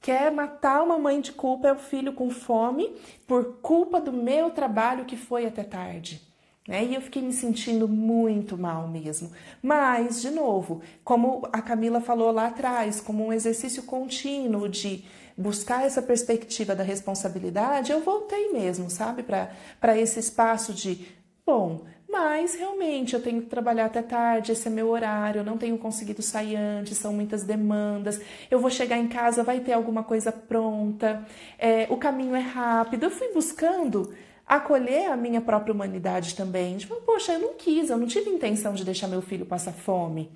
quer 0.00 0.32
matar 0.32 0.82
uma 0.82 0.98
mãe 0.98 1.20
de 1.20 1.30
culpa 1.30 1.68
é 1.68 1.72
o 1.72 1.78
filho 1.78 2.14
com 2.14 2.30
fome 2.30 2.90
por 3.28 3.58
culpa 3.62 4.00
do 4.00 4.12
meu 4.12 4.50
trabalho 4.50 5.04
que 5.04 5.16
foi 5.16 5.46
até 5.46 5.62
tarde. 5.62 6.26
Né? 6.66 6.84
E 6.84 6.94
eu 6.94 7.00
fiquei 7.00 7.22
me 7.22 7.32
sentindo 7.32 7.86
muito 7.86 8.58
mal 8.58 8.88
mesmo. 8.88 9.30
Mas, 9.62 10.20
de 10.20 10.30
novo, 10.30 10.82
como 11.04 11.48
a 11.52 11.62
Camila 11.62 12.00
falou 12.00 12.30
lá 12.32 12.48
atrás, 12.48 13.00
como 13.00 13.26
um 13.26 13.32
exercício 13.32 13.84
contínuo 13.84 14.68
de 14.68 15.04
buscar 15.36 15.84
essa 15.84 16.02
perspectiva 16.02 16.74
da 16.74 16.82
responsabilidade, 16.82 17.92
eu 17.92 18.00
voltei 18.00 18.52
mesmo, 18.52 18.88
sabe, 18.88 19.22
para 19.22 19.98
esse 19.98 20.18
espaço 20.18 20.72
de, 20.72 21.06
bom, 21.44 21.84
mas 22.08 22.54
realmente 22.54 23.14
eu 23.14 23.22
tenho 23.22 23.42
que 23.42 23.48
trabalhar 23.48 23.86
até 23.86 24.00
tarde, 24.00 24.52
esse 24.52 24.68
é 24.68 24.70
meu 24.70 24.88
horário, 24.88 25.40
eu 25.40 25.44
não 25.44 25.58
tenho 25.58 25.76
conseguido 25.76 26.22
sair 26.22 26.56
antes, 26.56 26.96
são 26.96 27.12
muitas 27.12 27.42
demandas. 27.42 28.20
Eu 28.50 28.58
vou 28.58 28.70
chegar 28.70 28.96
em 28.96 29.08
casa, 29.08 29.42
vai 29.42 29.60
ter 29.60 29.72
alguma 29.72 30.02
coisa 30.02 30.32
pronta, 30.32 31.26
é, 31.58 31.86
o 31.90 31.96
caminho 31.96 32.34
é 32.34 32.40
rápido. 32.40 33.04
Eu 33.04 33.10
fui 33.10 33.28
buscando 33.34 34.14
acolher 34.46 35.10
a 35.10 35.16
minha 35.16 35.40
própria 35.40 35.74
humanidade 35.74 36.34
também. 36.34 36.76
Tipo, 36.76 36.96
poxa, 36.96 37.32
eu 37.32 37.40
não 37.40 37.54
quis, 37.54 37.90
eu 37.90 37.96
não 37.96 38.06
tive 38.06 38.30
intenção 38.30 38.74
de 38.74 38.84
deixar 38.84 39.08
meu 39.08 39.20
filho 39.20 39.44
passar 39.44 39.72
fome. 39.72 40.30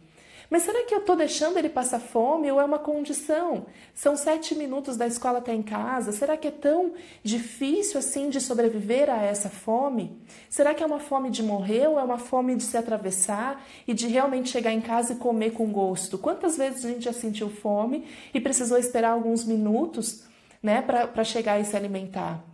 Mas 0.51 0.65
será 0.65 0.83
que 0.83 0.93
eu 0.93 0.99
estou 0.99 1.15
deixando 1.15 1.57
ele 1.59 1.69
passar 1.69 2.01
fome 2.01 2.51
ou 2.51 2.61
é 2.61 2.65
uma 2.65 2.81
condição? 2.81 3.67
São 3.95 4.17
sete 4.17 4.53
minutos 4.57 4.97
da 4.97 5.07
escola 5.07 5.39
até 5.39 5.55
em 5.55 5.63
casa. 5.63 6.11
Será 6.11 6.37
que 6.37 6.49
é 6.49 6.51
tão 6.51 6.95
difícil 7.23 8.01
assim 8.01 8.29
de 8.29 8.41
sobreviver 8.41 9.09
a 9.09 9.23
essa 9.23 9.49
fome? 9.49 10.21
Será 10.49 10.75
que 10.75 10.83
é 10.83 10.87
uma 10.87 10.99
fome 10.99 11.31
de 11.31 11.41
morrer 11.41 11.87
ou 11.87 12.01
é 12.01 12.03
uma 12.03 12.19
fome 12.19 12.57
de 12.57 12.65
se 12.65 12.77
atravessar 12.77 13.65
e 13.87 13.95
de 13.95 14.09
realmente 14.09 14.49
chegar 14.49 14.73
em 14.73 14.81
casa 14.81 15.13
e 15.13 15.17
comer 15.17 15.53
com 15.53 15.71
gosto? 15.71 16.19
Quantas 16.19 16.59
vezes 16.59 16.85
a 16.85 16.89
gente 16.89 17.05
já 17.05 17.13
sentiu 17.13 17.49
fome 17.49 18.05
e 18.35 18.41
precisou 18.41 18.77
esperar 18.77 19.11
alguns 19.11 19.45
minutos 19.45 20.25
né, 20.61 20.83
para 20.83 21.23
chegar 21.23 21.61
e 21.61 21.65
se 21.65 21.77
alimentar? 21.77 22.50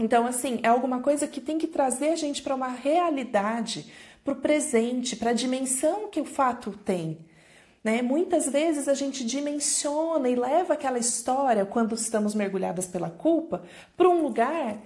Então, 0.00 0.26
assim, 0.26 0.60
é 0.62 0.68
alguma 0.68 1.00
coisa 1.00 1.28
que 1.28 1.42
tem 1.42 1.58
que 1.58 1.66
trazer 1.66 2.08
a 2.08 2.16
gente 2.16 2.42
para 2.42 2.54
uma 2.54 2.68
realidade, 2.68 3.92
para 4.24 4.32
o 4.32 4.36
presente, 4.36 5.14
para 5.14 5.28
a 5.30 5.34
dimensão 5.34 6.08
que 6.08 6.18
o 6.18 6.24
fato 6.24 6.70
tem. 6.70 7.18
Né? 7.84 8.00
Muitas 8.00 8.48
vezes 8.48 8.88
a 8.88 8.94
gente 8.94 9.22
dimensiona 9.22 10.26
e 10.26 10.34
leva 10.34 10.72
aquela 10.72 10.98
história, 10.98 11.66
quando 11.66 11.94
estamos 11.94 12.34
mergulhadas 12.34 12.86
pela 12.86 13.10
culpa, 13.10 13.62
para 13.94 14.08
um 14.08 14.22
lugar 14.22 14.78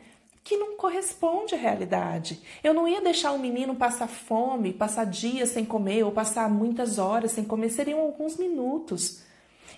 que 0.42 0.56
não 0.56 0.76
corresponde 0.76 1.54
à 1.54 1.58
realidade. 1.58 2.42
Eu 2.62 2.74
não 2.74 2.88
ia 2.88 3.00
deixar 3.00 3.30
o 3.30 3.38
menino 3.38 3.76
passar 3.76 4.08
fome, 4.08 4.72
passar 4.72 5.06
dias 5.06 5.50
sem 5.50 5.64
comer 5.64 6.02
ou 6.02 6.10
passar 6.10 6.50
muitas 6.50 6.98
horas 6.98 7.30
sem 7.30 7.44
comer, 7.44 7.70
seriam 7.70 8.00
alguns 8.00 8.36
minutos. 8.36 9.22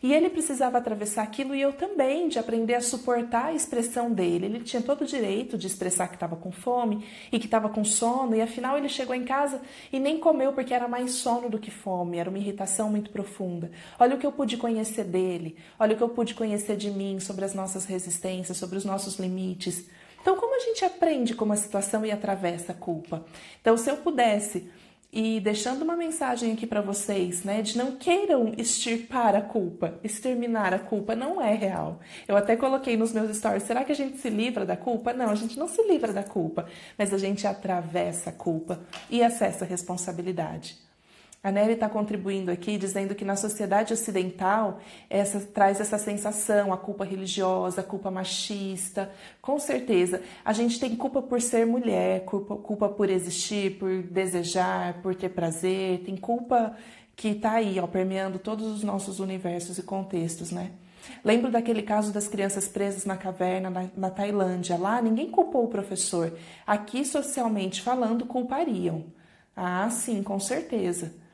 E 0.06 0.14
ele 0.14 0.30
precisava 0.30 0.78
atravessar 0.78 1.24
aquilo 1.24 1.52
e 1.52 1.60
eu 1.60 1.72
também, 1.72 2.28
de 2.28 2.38
aprender 2.38 2.74
a 2.74 2.80
suportar 2.80 3.46
a 3.46 3.52
expressão 3.52 4.08
dele. 4.08 4.46
Ele 4.46 4.60
tinha 4.60 4.80
todo 4.80 5.00
o 5.00 5.04
direito 5.04 5.58
de 5.58 5.66
expressar 5.66 6.06
que 6.06 6.14
estava 6.14 6.36
com 6.36 6.52
fome 6.52 7.04
e 7.32 7.40
que 7.40 7.46
estava 7.46 7.68
com 7.68 7.84
sono, 7.84 8.36
e 8.36 8.40
afinal 8.40 8.78
ele 8.78 8.88
chegou 8.88 9.16
em 9.16 9.24
casa 9.24 9.60
e 9.92 9.98
nem 9.98 10.20
comeu 10.20 10.52
porque 10.52 10.72
era 10.72 10.86
mais 10.86 11.10
sono 11.14 11.50
do 11.50 11.58
que 11.58 11.72
fome, 11.72 12.18
era 12.18 12.30
uma 12.30 12.38
irritação 12.38 12.88
muito 12.88 13.10
profunda. 13.10 13.68
Olha 13.98 14.14
o 14.14 14.18
que 14.20 14.24
eu 14.24 14.30
pude 14.30 14.56
conhecer 14.56 15.02
dele, 15.02 15.56
olha 15.76 15.94
o 15.94 15.96
que 15.96 16.04
eu 16.04 16.08
pude 16.08 16.34
conhecer 16.34 16.76
de 16.76 16.88
mim 16.88 17.18
sobre 17.18 17.44
as 17.44 17.52
nossas 17.52 17.84
resistências, 17.84 18.56
sobre 18.56 18.78
os 18.78 18.84
nossos 18.84 19.18
limites. 19.18 19.88
Então, 20.22 20.36
como 20.36 20.54
a 20.54 20.60
gente 20.60 20.84
aprende 20.84 21.34
com 21.34 21.44
uma 21.44 21.56
situação 21.56 22.06
e 22.06 22.12
atravessa 22.12 22.70
a 22.70 22.76
culpa? 22.76 23.24
Então, 23.60 23.76
se 23.76 23.90
eu 23.90 23.96
pudesse 23.96 24.70
e 25.12 25.40
deixando 25.40 25.82
uma 25.82 25.96
mensagem 25.96 26.52
aqui 26.52 26.66
para 26.66 26.80
vocês, 26.80 27.42
né, 27.44 27.62
de 27.62 27.78
não 27.78 27.92
queiram 27.96 28.52
extirpar 28.56 29.34
a 29.34 29.40
culpa, 29.40 29.98
exterminar 30.02 30.74
a 30.74 30.78
culpa 30.78 31.14
não 31.14 31.40
é 31.40 31.54
real. 31.54 32.00
Eu 32.26 32.36
até 32.36 32.56
coloquei 32.56 32.96
nos 32.96 33.12
meus 33.12 33.36
stories, 33.36 33.62
será 33.62 33.84
que 33.84 33.92
a 33.92 33.96
gente 33.96 34.18
se 34.18 34.28
livra 34.28 34.64
da 34.64 34.76
culpa? 34.76 35.12
Não, 35.12 35.30
a 35.30 35.34
gente 35.34 35.58
não 35.58 35.68
se 35.68 35.82
livra 35.82 36.12
da 36.12 36.22
culpa, 36.22 36.66
mas 36.98 37.12
a 37.14 37.18
gente 37.18 37.46
atravessa 37.46 38.30
a 38.30 38.32
culpa 38.32 38.80
e 39.08 39.22
acessa 39.22 39.64
a 39.64 39.68
responsabilidade. 39.68 40.85
A 41.46 41.52
Nelly 41.52 41.74
está 41.74 41.88
contribuindo 41.88 42.50
aqui 42.50 42.76
dizendo 42.76 43.14
que 43.14 43.24
na 43.24 43.36
sociedade 43.36 43.92
ocidental 43.92 44.80
essa 45.08 45.38
traz 45.38 45.80
essa 45.80 45.96
sensação, 45.96 46.72
a 46.72 46.76
culpa 46.76 47.04
religiosa, 47.04 47.82
a 47.82 47.84
culpa 47.84 48.10
machista. 48.10 49.12
Com 49.40 49.56
certeza, 49.56 50.22
a 50.44 50.52
gente 50.52 50.80
tem 50.80 50.96
culpa 50.96 51.22
por 51.22 51.40
ser 51.40 51.64
mulher, 51.64 52.24
culpa, 52.24 52.56
culpa 52.56 52.88
por 52.88 53.08
existir, 53.08 53.78
por 53.78 54.02
desejar, 54.02 54.94
por 55.02 55.14
ter 55.14 55.28
prazer, 55.28 56.00
tem 56.00 56.16
culpa 56.16 56.76
que 57.14 57.28
está 57.28 57.52
aí, 57.52 57.78
ó, 57.78 57.86
permeando 57.86 58.40
todos 58.40 58.66
os 58.66 58.82
nossos 58.82 59.20
universos 59.20 59.78
e 59.78 59.84
contextos, 59.84 60.50
né? 60.50 60.72
Lembro 61.24 61.48
daquele 61.48 61.82
caso 61.82 62.12
das 62.12 62.26
crianças 62.26 62.66
presas 62.66 63.04
na 63.04 63.16
caverna 63.16 63.70
na, 63.70 63.88
na, 63.96 64.10
Tailândia. 64.10 64.76
Lá 64.76 65.00
ninguém 65.00 65.30
culpou 65.30 65.66
o 65.66 65.68
professor. 65.68 66.36
Aqui, 66.66 67.04
socialmente 67.04 67.82
falando, 67.82 68.26
culpariam. 68.26 69.04
Ah, 69.54 69.88
sim, 69.90 70.24
com 70.24 70.40
certeza 70.40 71.24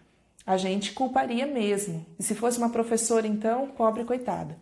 a 0.46 0.56
gente 0.56 0.92
culparia 0.92 1.46
mesmo. 1.46 2.04
E 2.18 2.22
se 2.22 2.34
fosse 2.34 2.58
uma 2.58 2.70
professora, 2.70 3.26
então, 3.26 3.68
pobre 3.68 4.04
coitada. 4.04 4.56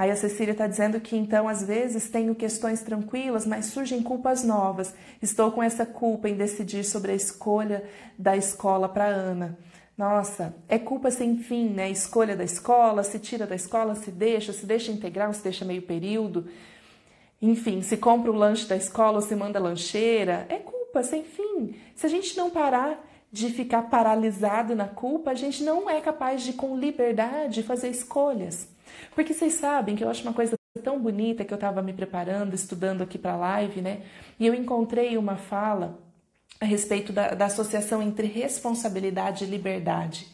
Aí 0.00 0.10
a 0.10 0.16
Cecília 0.16 0.52
está 0.52 0.66
dizendo 0.66 0.98
que 0.98 1.14
então 1.14 1.46
às 1.46 1.62
vezes 1.62 2.08
tenho 2.08 2.34
questões 2.34 2.80
tranquilas, 2.80 3.44
mas 3.44 3.66
surgem 3.66 4.02
culpas 4.02 4.42
novas. 4.42 4.94
Estou 5.20 5.52
com 5.52 5.62
essa 5.62 5.84
culpa 5.84 6.26
em 6.26 6.34
decidir 6.34 6.84
sobre 6.84 7.12
a 7.12 7.14
escolha 7.14 7.84
da 8.18 8.34
escola 8.34 8.88
para 8.88 9.06
Ana. 9.06 9.58
Nossa, 9.98 10.54
é 10.66 10.78
culpa 10.78 11.10
sem 11.10 11.36
fim, 11.36 11.68
né? 11.68 11.90
Escolha 11.90 12.34
da 12.34 12.42
escola, 12.42 13.02
se 13.02 13.18
tira 13.18 13.46
da 13.46 13.54
escola, 13.54 13.94
se 13.94 14.10
deixa, 14.10 14.54
se 14.54 14.64
deixa 14.64 14.90
integral, 14.90 15.34
se 15.34 15.42
deixa 15.42 15.66
meio 15.66 15.82
período. 15.82 16.48
Enfim, 17.42 17.82
se 17.82 17.98
compra 17.98 18.30
o 18.30 18.34
lanche 18.34 18.66
da 18.66 18.76
escola 18.76 19.16
ou 19.16 19.20
se 19.20 19.36
manda 19.36 19.58
lancheira. 19.58 20.46
É 20.48 20.56
culpa 20.56 21.02
sem 21.02 21.24
fim. 21.24 21.74
Se 21.94 22.06
a 22.06 22.08
gente 22.08 22.34
não 22.38 22.48
parar 22.48 23.06
de 23.32 23.50
ficar 23.50 23.82
paralisado 23.82 24.74
na 24.74 24.88
culpa, 24.88 25.30
a 25.30 25.34
gente 25.34 25.62
não 25.62 25.88
é 25.88 26.00
capaz 26.00 26.42
de, 26.42 26.52
com 26.52 26.76
liberdade, 26.76 27.62
fazer 27.62 27.88
escolhas. 27.88 28.68
Porque 29.14 29.32
vocês 29.32 29.54
sabem 29.54 29.94
que 29.94 30.02
eu 30.02 30.08
acho 30.08 30.22
uma 30.22 30.32
coisa 30.32 30.56
tão 30.82 30.98
bonita 31.00 31.44
que 31.44 31.52
eu 31.52 31.56
estava 31.56 31.82
me 31.82 31.92
preparando, 31.92 32.54
estudando 32.54 33.02
aqui 33.02 33.18
para 33.18 33.32
a 33.32 33.36
live, 33.36 33.80
né? 33.80 34.02
E 34.38 34.46
eu 34.46 34.54
encontrei 34.54 35.16
uma 35.16 35.36
fala 35.36 35.98
a 36.60 36.64
respeito 36.64 37.12
da, 37.12 37.34
da 37.34 37.46
associação 37.46 38.02
entre 38.02 38.26
responsabilidade 38.26 39.44
e 39.44 39.46
liberdade. 39.46 40.26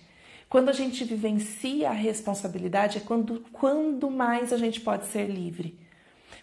Quando 0.49 0.69
a 0.69 0.73
gente 0.73 1.05
vivencia 1.05 1.91
a 1.91 1.93
responsabilidade 1.93 2.99
é 2.99 3.01
quando, 3.01 3.45
quando 3.53 4.11
mais 4.11 4.53
a 4.53 4.57
gente 4.57 4.81
pode 4.81 5.07
ser 5.07 5.27
livre. 5.27 5.79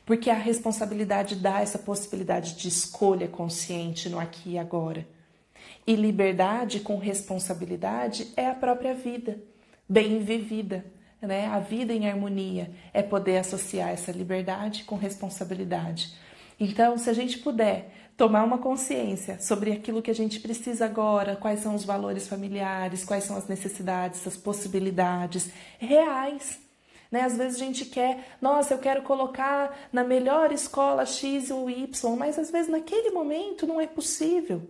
Porque 0.05 0.29
a 0.29 0.35
responsabilidade 0.35 1.35
dá 1.35 1.61
essa 1.61 1.79
possibilidade 1.79 2.55
de 2.55 2.67
escolha 2.67 3.27
consciente 3.27 4.09
no 4.09 4.19
aqui 4.19 4.51
e 4.51 4.57
agora. 4.57 5.07
E 5.85 5.95
liberdade 5.95 6.79
com 6.79 6.97
responsabilidade 6.97 8.31
é 8.37 8.47
a 8.47 8.55
própria 8.55 8.93
vida, 8.93 9.41
bem 9.87 10.19
vivida. 10.19 10.85
Né? 11.21 11.47
A 11.47 11.59
vida 11.59 11.93
em 11.93 12.09
harmonia 12.09 12.71
é 12.93 13.01
poder 13.01 13.37
associar 13.37 13.89
essa 13.89 14.11
liberdade 14.11 14.83
com 14.83 14.95
responsabilidade. 14.95 16.13
Então, 16.59 16.97
se 16.97 17.09
a 17.09 17.13
gente 17.13 17.39
puder 17.39 17.91
tomar 18.15 18.43
uma 18.43 18.57
consciência 18.57 19.39
sobre 19.39 19.71
aquilo 19.71 20.01
que 20.01 20.11
a 20.11 20.15
gente 20.15 20.39
precisa 20.39 20.85
agora, 20.85 21.35
quais 21.35 21.61
são 21.61 21.75
os 21.75 21.83
valores 21.83 22.27
familiares, 22.27 23.03
quais 23.03 23.23
são 23.23 23.35
as 23.35 23.47
necessidades, 23.47 24.25
as 24.25 24.37
possibilidades 24.37 25.49
reais. 25.79 26.59
Né? 27.11 27.21
Às 27.21 27.37
vezes 27.37 27.55
a 27.55 27.65
gente 27.65 27.85
quer, 27.85 28.37
nossa, 28.41 28.73
eu 28.73 28.77
quero 28.77 29.01
colocar 29.03 29.75
na 29.91 30.03
melhor 30.03 30.51
escola 30.51 31.05
X 31.05 31.49
ou 31.49 31.69
Y, 31.69 32.15
mas 32.15 32.37
às 32.37 32.51
vezes 32.51 32.71
naquele 32.71 33.11
momento 33.11 33.65
não 33.65 33.81
é 33.81 33.87
possível. 33.87 34.69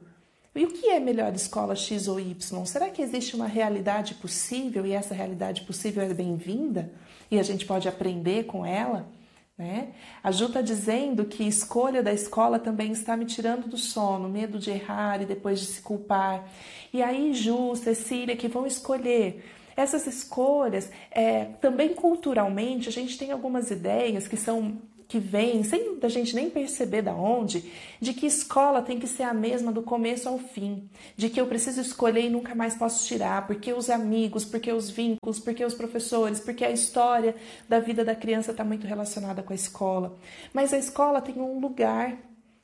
E 0.56 0.66
o 0.66 0.68
que 0.68 0.88
é 0.88 1.00
melhor 1.00 1.34
escola 1.34 1.76
X 1.76 2.08
ou 2.08 2.20
Y? 2.20 2.66
Será 2.66 2.90
que 2.90 3.02
existe 3.02 3.36
uma 3.36 3.48
realidade 3.48 4.14
possível 4.16 4.86
e 4.86 4.94
essa 4.94 5.14
realidade 5.14 5.62
possível 5.62 6.04
é 6.04 6.14
bem-vinda 6.14 6.92
e 7.32 7.40
a 7.40 7.44
gente 7.44 7.66
pode 7.66 7.88
aprender 7.88 8.46
com 8.46 8.64
ela? 8.64 9.10
Né? 9.58 9.94
A 10.24 10.32
Ju 10.32 10.46
está 10.46 10.62
dizendo 10.62 11.26
que 11.26 11.44
escolha 11.44 12.04
da 12.04 12.14
escola 12.14 12.60
também 12.60 12.92
está 12.92 13.18
me 13.18 13.26
tirando 13.26 13.68
do 13.68 13.78
sono, 13.78 14.30
medo 14.30 14.60
de 14.60 14.70
errar 14.70 15.24
e 15.24 15.26
depois 15.26 15.60
de 15.60 15.66
se 15.66 15.82
culpar. 15.82 16.48
E 16.94 17.02
aí, 17.02 17.34
Ju, 17.34 17.76
Cecília, 17.76 18.38
que 18.38 18.48
vão 18.48 18.68
escolher 18.68 19.44
essas 19.76 20.06
escolhas, 20.06 20.92
é, 21.10 21.46
também 21.60 21.96
culturalmente, 21.96 22.90
a 22.90 22.92
gente 22.92 23.18
tem 23.18 23.32
algumas 23.32 23.72
ideias 23.72 24.28
que 24.28 24.38
são 24.38 24.80
que 25.14 25.20
vem, 25.20 25.62
sem 25.62 26.00
da 26.00 26.10
gente 26.10 26.34
nem 26.34 26.50
perceber 26.50 27.04
da 27.04 27.14
onde, 27.14 27.72
de 28.02 28.16
que 28.16 28.26
escola 28.26 28.82
tem 28.82 28.98
que 29.00 29.06
ser 29.06 29.22
a 29.22 29.32
mesma 29.32 29.72
do 29.72 29.84
começo 29.84 30.28
ao 30.28 30.40
fim, 30.40 30.90
de 31.16 31.30
que 31.30 31.40
eu 31.40 31.46
preciso 31.46 31.82
escolher 31.82 32.26
e 32.26 32.30
nunca 32.32 32.56
mais 32.56 32.74
posso 32.74 33.06
tirar, 33.06 33.46
porque 33.46 33.72
os 33.72 33.92
amigos, 33.92 34.44
porque 34.44 34.72
os 34.72 34.90
vínculos, 34.90 35.40
porque 35.40 35.64
os 35.64 35.76
professores, 35.76 36.40
porque 36.40 36.66
a 36.66 36.72
história 36.72 37.36
da 37.70 37.80
vida 37.80 38.04
da 38.04 38.16
criança 38.16 38.50
está 38.50 38.64
muito 38.64 38.88
relacionada 38.88 39.44
com 39.44 39.54
a 39.54 39.56
escola. 39.56 40.18
Mas 40.52 40.74
a 40.74 40.80
escola 40.80 41.22
tem 41.22 41.36
um 41.36 41.60
lugar 41.60 42.18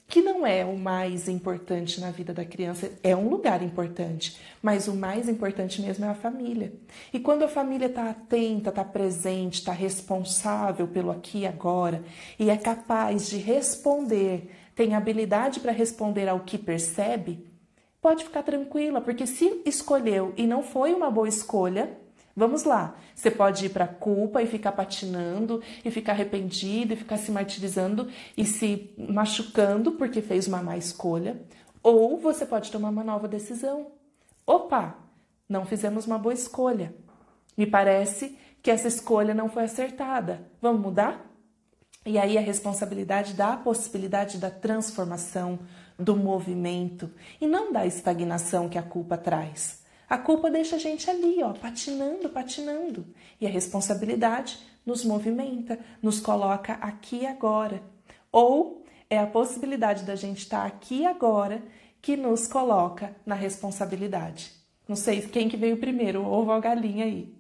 que 0.09 0.23
não 0.23 0.45
é 0.45 0.65
o 0.65 0.75
mais 0.75 1.29
importante 1.29 2.01
na 2.01 2.09
vida 2.09 2.33
da 2.33 2.43
criança, 2.43 2.91
é 3.03 3.15
um 3.15 3.29
lugar 3.29 3.61
importante, 3.61 4.37
mas 4.59 4.87
o 4.87 4.95
mais 4.95 5.29
importante 5.29 5.79
mesmo 5.83 6.03
é 6.03 6.09
a 6.09 6.15
família. 6.15 6.73
E 7.13 7.19
quando 7.19 7.43
a 7.43 7.47
família 7.47 7.85
está 7.85 8.09
atenta, 8.09 8.69
está 8.69 8.83
presente, 8.83 9.59
está 9.59 9.71
responsável 9.71 10.87
pelo 10.87 11.11
aqui 11.11 11.41
e 11.41 11.47
agora 11.47 12.03
e 12.39 12.49
é 12.49 12.57
capaz 12.57 13.29
de 13.29 13.37
responder, 13.37 14.49
tem 14.75 14.95
habilidade 14.95 15.59
para 15.59 15.71
responder 15.71 16.27
ao 16.27 16.39
que 16.39 16.57
percebe, 16.57 17.45
pode 18.01 18.23
ficar 18.23 18.41
tranquila, 18.41 19.01
porque 19.01 19.27
se 19.27 19.61
escolheu 19.63 20.33
e 20.35 20.47
não 20.47 20.63
foi 20.63 20.91
uma 20.91 21.11
boa 21.11 21.29
escolha, 21.29 21.95
Vamos 22.39 22.63
lá. 22.63 22.95
Você 23.13 23.29
pode 23.29 23.65
ir 23.65 23.69
para 23.69 23.83
a 23.83 23.87
culpa 23.89 24.41
e 24.41 24.47
ficar 24.47 24.71
patinando 24.71 25.61
e 25.83 25.91
ficar 25.91 26.13
arrependido 26.13 26.93
e 26.93 26.95
ficar 26.95 27.17
se 27.17 27.33
martirizando 27.33 28.07
e 28.37 28.45
se 28.45 28.95
machucando 28.97 29.91
porque 29.91 30.21
fez 30.21 30.47
uma 30.47 30.63
má 30.63 30.77
escolha, 30.77 31.41
ou 31.83 32.17
você 32.17 32.45
pode 32.45 32.71
tomar 32.71 32.91
uma 32.91 33.03
nova 33.03 33.27
decisão. 33.27 33.87
Opa, 34.47 34.95
não 35.49 35.65
fizemos 35.65 36.07
uma 36.07 36.17
boa 36.17 36.33
escolha. 36.33 36.95
Me 37.57 37.67
parece 37.67 38.37
que 38.63 38.71
essa 38.71 38.87
escolha 38.87 39.33
não 39.33 39.49
foi 39.49 39.65
acertada. 39.65 40.49
Vamos 40.61 40.81
mudar? 40.81 41.29
E 42.05 42.17
aí 42.17 42.37
a 42.37 42.41
responsabilidade 42.41 43.33
dá 43.33 43.51
a 43.51 43.57
possibilidade 43.57 44.37
da 44.37 44.49
transformação, 44.49 45.59
do 45.97 46.15
movimento 46.15 47.11
e 47.41 47.45
não 47.45 47.73
da 47.73 47.85
estagnação 47.85 48.69
que 48.69 48.77
a 48.77 48.81
culpa 48.81 49.17
traz. 49.17 49.78
A 50.09 50.17
culpa 50.17 50.49
deixa 50.49 50.75
a 50.75 50.79
gente 50.79 51.07
ali, 51.09 51.43
ó, 51.43 51.53
patinando, 51.53 52.29
patinando. 52.29 53.05
E 53.39 53.45
a 53.45 53.49
responsabilidade 53.49 54.57
nos 54.83 55.05
movimenta, 55.05 55.79
nos 56.01 56.19
coloca 56.19 56.73
aqui 56.81 57.27
agora. 57.27 57.83
Ou 58.31 58.83
é 59.09 59.19
a 59.19 59.27
possibilidade 59.27 60.03
da 60.03 60.15
gente 60.15 60.39
estar 60.39 60.65
aqui 60.65 61.05
agora 61.05 61.61
que 62.01 62.17
nos 62.17 62.47
coloca 62.47 63.15
na 63.25 63.35
responsabilidade. 63.35 64.51
Não 64.87 64.95
sei 64.95 65.21
quem 65.21 65.47
que 65.47 65.57
veio 65.57 65.77
primeiro, 65.77 66.25
ovo 66.25 66.51
ou 66.51 66.59
galinha 66.59 67.05
aí. 67.05 67.39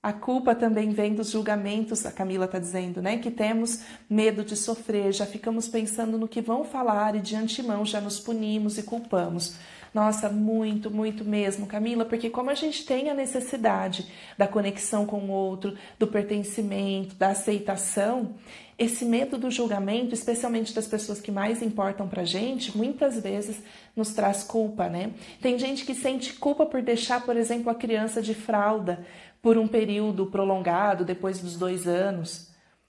A 0.00 0.12
culpa 0.12 0.54
também 0.54 0.90
vem 0.90 1.12
dos 1.12 1.30
julgamentos, 1.30 2.06
a 2.06 2.12
Camila 2.12 2.44
está 2.44 2.60
dizendo, 2.60 3.02
né? 3.02 3.18
Que 3.18 3.32
temos 3.32 3.80
medo 4.08 4.44
de 4.44 4.56
sofrer, 4.56 5.12
já 5.12 5.26
ficamos 5.26 5.66
pensando 5.66 6.16
no 6.16 6.28
que 6.28 6.40
vão 6.40 6.62
falar 6.62 7.16
e 7.16 7.20
de 7.20 7.34
antemão 7.34 7.84
já 7.84 8.00
nos 8.00 8.20
punimos 8.20 8.78
e 8.78 8.84
culpamos. 8.84 9.56
Nossa, 9.92 10.28
muito, 10.28 10.90
muito 10.90 11.24
mesmo, 11.24 11.66
Camila, 11.66 12.04
porque 12.04 12.28
como 12.30 12.50
a 12.50 12.54
gente 12.54 12.84
tem 12.84 13.10
a 13.10 13.14
necessidade 13.14 14.06
da 14.36 14.46
conexão 14.46 15.06
com 15.06 15.18
o 15.18 15.30
outro, 15.30 15.76
do 15.98 16.06
pertencimento, 16.06 17.14
da 17.14 17.28
aceitação, 17.28 18.34
esse 18.78 19.04
medo 19.04 19.36
do 19.36 19.50
julgamento, 19.50 20.14
especialmente 20.14 20.72
das 20.72 20.86
pessoas 20.86 21.20
que 21.20 21.32
mais 21.32 21.62
importam 21.62 22.06
pra 22.06 22.24
gente, 22.24 22.76
muitas 22.76 23.20
vezes 23.20 23.60
nos 23.96 24.14
traz 24.14 24.44
culpa, 24.44 24.88
né? 24.88 25.10
Tem 25.42 25.58
gente 25.58 25.84
que 25.84 25.94
sente 25.94 26.34
culpa 26.34 26.64
por 26.64 26.80
deixar, 26.80 27.24
por 27.24 27.36
exemplo, 27.36 27.70
a 27.70 27.74
criança 27.74 28.22
de 28.22 28.34
fralda 28.34 29.04
por 29.42 29.58
um 29.58 29.66
período 29.66 30.26
prolongado, 30.26 31.04
depois 31.04 31.40
dos 31.40 31.56
dois 31.56 31.88
anos. 31.88 32.47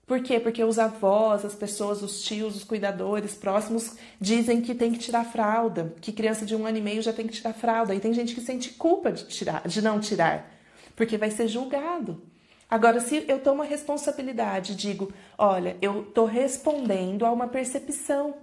Por 0.10 0.24
quê? 0.24 0.40
Porque 0.40 0.64
os 0.64 0.80
avós, 0.80 1.46
as 1.46 1.54
pessoas, 1.54 2.02
os 2.02 2.24
tios, 2.24 2.56
os 2.56 2.64
cuidadores 2.64 3.36
próximos 3.36 3.96
dizem 4.20 4.60
que 4.60 4.74
tem 4.74 4.92
que 4.92 4.98
tirar 4.98 5.24
fralda, 5.24 5.94
que 6.02 6.12
criança 6.12 6.48
de 6.48 6.56
um 6.56 6.66
ano 6.66 6.80
e 6.80 6.82
meio 6.82 7.00
já 7.00 7.14
tem 7.14 7.28
que 7.28 7.34
tirar 7.34 7.54
fralda. 7.54 7.94
E 7.94 8.00
tem 8.00 8.12
gente 8.12 8.34
que 8.34 8.42
sente 8.42 8.72
culpa 8.72 9.12
de, 9.12 9.26
tirar, 9.26 9.68
de 9.68 9.84
não 9.84 10.00
tirar, 10.00 10.52
porque 10.96 11.16
vai 11.16 11.30
ser 11.30 11.48
julgado. 11.48 12.24
Agora, 12.68 13.00
se 13.00 13.24
eu 13.28 13.40
tomo 13.40 13.62
a 13.62 13.66
responsabilidade, 13.66 14.76
digo, 14.76 15.14
olha, 15.38 15.78
eu 15.80 16.02
estou 16.02 16.26
respondendo 16.26 17.24
a 17.24 17.32
uma 17.32 17.48
percepção, 17.48 18.34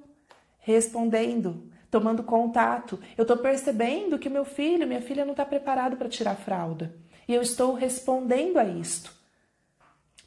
respondendo, 0.61 1.69
tomando 1.91 2.23
contato, 2.23 2.97
eu 3.19 3.23
estou 3.23 3.39
percebendo 3.39 4.21
que 4.21 4.29
meu 4.29 4.45
filho, 4.45 4.87
minha 4.87 5.03
filha 5.03 5.25
não 5.25 5.33
está 5.33 5.45
preparado 5.45 5.97
para 5.97 6.09
tirar 6.09 6.37
fralda. 6.37 6.95
E 7.27 7.35
eu 7.35 7.43
estou 7.43 7.75
respondendo 7.75 8.57
a 8.57 8.65
isto. 8.65 9.17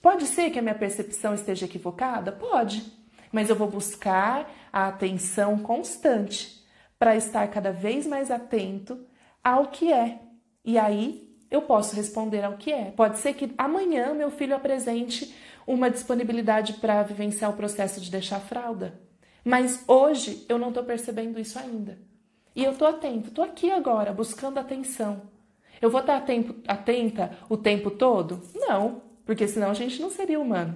Pode 0.01 0.25
ser 0.25 0.49
que 0.49 0.59
a 0.59 0.61
minha 0.61 0.75
percepção 0.75 1.33
esteja 1.33 1.65
equivocada? 1.65 2.31
Pode, 2.31 2.91
mas 3.31 3.49
eu 3.49 3.55
vou 3.55 3.69
buscar 3.69 4.49
a 4.71 4.87
atenção 4.87 5.59
constante 5.59 6.63
para 6.97 7.15
estar 7.15 7.47
cada 7.49 7.71
vez 7.71 8.07
mais 8.07 8.31
atento 8.31 9.05
ao 9.43 9.67
que 9.67 9.91
é. 9.91 10.19
E 10.63 10.77
aí 10.77 11.29
eu 11.49 11.61
posso 11.61 11.95
responder 11.95 12.43
ao 12.43 12.57
que 12.57 12.71
é. 12.71 12.91
Pode 12.91 13.19
ser 13.19 13.33
que 13.33 13.53
amanhã 13.57 14.13
meu 14.13 14.29
filho 14.29 14.55
apresente 14.55 15.35
uma 15.65 15.89
disponibilidade 15.89 16.73
para 16.73 17.03
vivenciar 17.03 17.51
o 17.51 17.55
processo 17.55 17.99
de 18.01 18.09
deixar 18.11 18.37
a 18.37 18.41
fralda. 18.41 18.99
Mas 19.43 19.83
hoje 19.87 20.45
eu 20.49 20.57
não 20.57 20.69
estou 20.69 20.83
percebendo 20.83 21.39
isso 21.39 21.57
ainda. 21.57 21.97
E 22.55 22.63
eu 22.63 22.71
estou 22.71 22.87
atento, 22.87 23.29
estou 23.29 23.43
aqui 23.43 23.71
agora, 23.71 24.11
buscando 24.11 24.59
atenção. 24.59 25.21
Eu 25.81 25.89
vou 25.89 26.01
estar 26.01 26.23
atenta 26.67 27.37
o 27.47 27.55
tempo 27.55 27.89
todo? 27.91 28.41
Não, 28.53 29.08
porque 29.29 29.47
senão 29.47 29.69
a 29.69 29.75
gente 29.75 30.01
não 30.01 30.09
seria 30.09 30.39
humano. 30.39 30.73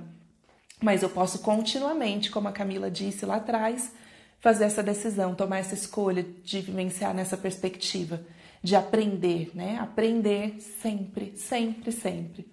Mas 0.79 1.01
eu 1.01 1.09
posso 1.09 1.39
continuamente, 1.39 2.29
como 2.29 2.47
a 2.47 2.51
Camila 2.51 2.91
disse 2.91 3.25
lá 3.25 3.37
atrás, 3.37 3.91
fazer 4.39 4.65
essa 4.65 4.83
decisão, 4.83 5.33
tomar 5.33 5.57
essa 5.57 5.73
escolha 5.73 6.23
de 6.43 6.61
vivenciar 6.61 7.15
nessa 7.15 7.35
perspectiva, 7.35 8.21
de 8.61 8.75
aprender, 8.75 9.49
né? 9.55 9.79
Aprender 9.81 10.61
sempre, 10.61 11.33
sempre, 11.35 11.91
sempre. 11.91 12.45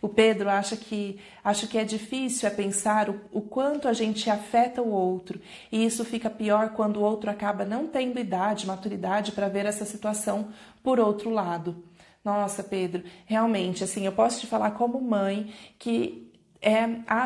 O 0.00 0.08
Pedro 0.08 0.48
acha 0.48 0.76
que 0.76 1.18
acho 1.42 1.66
que 1.66 1.78
é 1.78 1.84
difícil 1.84 2.46
é 2.46 2.52
pensar 2.52 3.10
o, 3.10 3.20
o, 3.32 3.40
quanto 3.40 3.88
a 3.88 3.92
gente 3.92 4.30
afeta 4.30 4.80
o 4.80 4.92
outro, 4.92 5.40
e 5.72 5.84
isso 5.84 6.04
fica 6.04 6.30
pior 6.30 6.74
quando 6.74 6.98
o 6.98 7.02
outro 7.02 7.28
acaba 7.28 7.64
não 7.64 7.88
tendo 7.88 8.20
idade, 8.20 8.68
maturidade 8.68 9.32
para 9.32 9.48
ver 9.48 9.66
essa 9.66 9.84
situação 9.84 10.50
por 10.80 11.00
outro 11.00 11.28
lado. 11.28 11.89
Nossa, 12.24 12.62
Pedro, 12.62 13.02
realmente, 13.24 13.82
assim, 13.82 14.04
eu 14.04 14.12
posso 14.12 14.40
te 14.40 14.46
falar 14.46 14.72
como 14.72 15.00
mãe 15.00 15.52
que 15.78 16.30
é, 16.60 16.82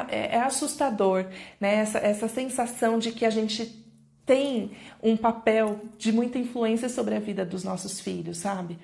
é, 0.09 0.36
é 0.36 0.40
assustador, 0.40 1.26
né? 1.61 1.76
Essa, 1.76 1.99
essa 1.99 2.28
sensação 2.28 2.99
de 2.99 3.11
que 3.11 3.26
a 3.26 3.30
gente 3.30 3.84
tem 4.24 4.70
um 5.03 5.16
papel 5.16 5.80
de 5.99 6.12
muita 6.12 6.38
influência 6.38 6.88
sobre 6.88 7.14
a 7.14 7.20
vida 7.20 7.45
dos 7.45 7.64
nossos 7.64 8.01
filhos, 8.01 8.38
sabe? 8.38 8.78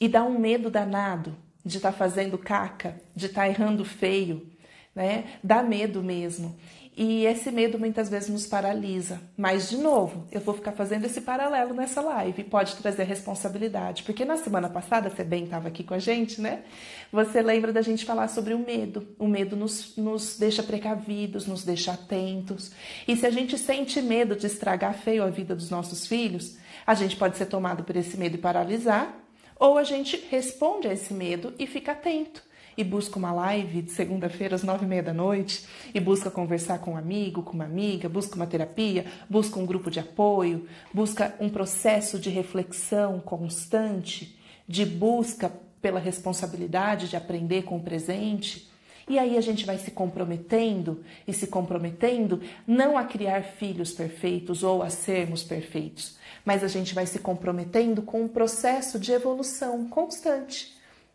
E 0.00 0.08
dá 0.08 0.24
um 0.24 0.38
medo 0.38 0.70
danado 0.70 1.36
de 1.64 1.76
estar 1.76 1.92
tá 1.92 1.98
fazendo 1.98 2.38
caca, 2.38 3.00
de 3.14 3.26
estar 3.26 3.42
tá 3.42 3.48
errando 3.48 3.84
feio, 3.84 4.50
né? 4.94 5.24
Dá 5.42 5.62
medo 5.62 6.02
mesmo. 6.02 6.56
E 6.96 7.26
esse 7.26 7.50
medo 7.50 7.76
muitas 7.76 8.08
vezes 8.08 8.28
nos 8.28 8.46
paralisa. 8.46 9.20
Mas, 9.36 9.68
de 9.68 9.76
novo, 9.76 10.28
eu 10.30 10.40
vou 10.40 10.54
ficar 10.54 10.70
fazendo 10.70 11.04
esse 11.04 11.20
paralelo 11.20 11.74
nessa 11.74 12.00
live. 12.00 12.44
Pode 12.44 12.76
trazer 12.76 13.02
responsabilidade. 13.02 14.04
Porque 14.04 14.24
na 14.24 14.36
semana 14.36 14.68
passada, 14.68 15.10
você 15.10 15.24
bem 15.24 15.44
estava 15.44 15.66
aqui 15.66 15.82
com 15.82 15.94
a 15.94 15.98
gente, 15.98 16.40
né? 16.40 16.62
Você 17.10 17.42
lembra 17.42 17.72
da 17.72 17.82
gente 17.82 18.04
falar 18.04 18.28
sobre 18.28 18.54
o 18.54 18.60
medo. 18.60 19.08
O 19.18 19.26
medo 19.26 19.56
nos, 19.56 19.96
nos 19.96 20.38
deixa 20.38 20.62
precavidos, 20.62 21.48
nos 21.48 21.64
deixa 21.64 21.92
atentos. 21.92 22.70
E 23.08 23.16
se 23.16 23.26
a 23.26 23.30
gente 23.30 23.58
sente 23.58 24.00
medo 24.00 24.36
de 24.36 24.46
estragar 24.46 24.94
feio 24.94 25.24
a 25.24 25.30
vida 25.30 25.56
dos 25.56 25.70
nossos 25.70 26.06
filhos, 26.06 26.56
a 26.86 26.94
gente 26.94 27.16
pode 27.16 27.36
ser 27.36 27.46
tomado 27.46 27.82
por 27.82 27.96
esse 27.96 28.16
medo 28.16 28.36
e 28.36 28.40
paralisar. 28.40 29.12
Ou 29.58 29.78
a 29.78 29.82
gente 29.82 30.24
responde 30.30 30.86
a 30.86 30.92
esse 30.92 31.12
medo 31.12 31.54
e 31.58 31.66
fica 31.66 31.90
atento 31.90 32.53
e 32.76 32.82
busca 32.82 33.18
uma 33.18 33.32
live 33.32 33.82
de 33.82 33.90
segunda-feira 33.90 34.54
às 34.54 34.62
nove 34.62 34.84
e 34.84 34.88
meia 34.88 35.02
da 35.02 35.12
noite 35.12 35.64
e 35.92 36.00
busca 36.00 36.30
conversar 36.30 36.78
com 36.78 36.92
um 36.92 36.96
amigo, 36.96 37.42
com 37.42 37.52
uma 37.52 37.64
amiga, 37.64 38.08
busca 38.08 38.36
uma 38.36 38.46
terapia, 38.46 39.06
busca 39.28 39.58
um 39.58 39.66
grupo 39.66 39.90
de 39.90 40.00
apoio, 40.00 40.66
busca 40.92 41.34
um 41.40 41.48
processo 41.48 42.18
de 42.18 42.30
reflexão 42.30 43.20
constante, 43.20 44.38
de 44.66 44.84
busca 44.84 45.52
pela 45.80 46.00
responsabilidade 46.00 47.08
de 47.08 47.16
aprender 47.16 47.62
com 47.62 47.76
o 47.76 47.82
presente. 47.82 48.70
E 49.06 49.18
aí 49.18 49.36
a 49.36 49.40
gente 49.42 49.66
vai 49.66 49.76
se 49.76 49.90
comprometendo 49.90 51.04
e 51.28 51.32
se 51.32 51.46
comprometendo 51.46 52.40
não 52.66 52.96
a 52.96 53.04
criar 53.04 53.42
filhos 53.42 53.92
perfeitos 53.92 54.62
ou 54.62 54.82
a 54.82 54.88
sermos 54.88 55.42
perfeitos, 55.42 56.16
mas 56.42 56.64
a 56.64 56.68
gente 56.68 56.94
vai 56.94 57.04
se 57.04 57.18
comprometendo 57.18 58.00
com 58.00 58.22
um 58.22 58.28
processo 58.28 58.98
de 58.98 59.12
evolução 59.12 59.86
constante 59.88 60.73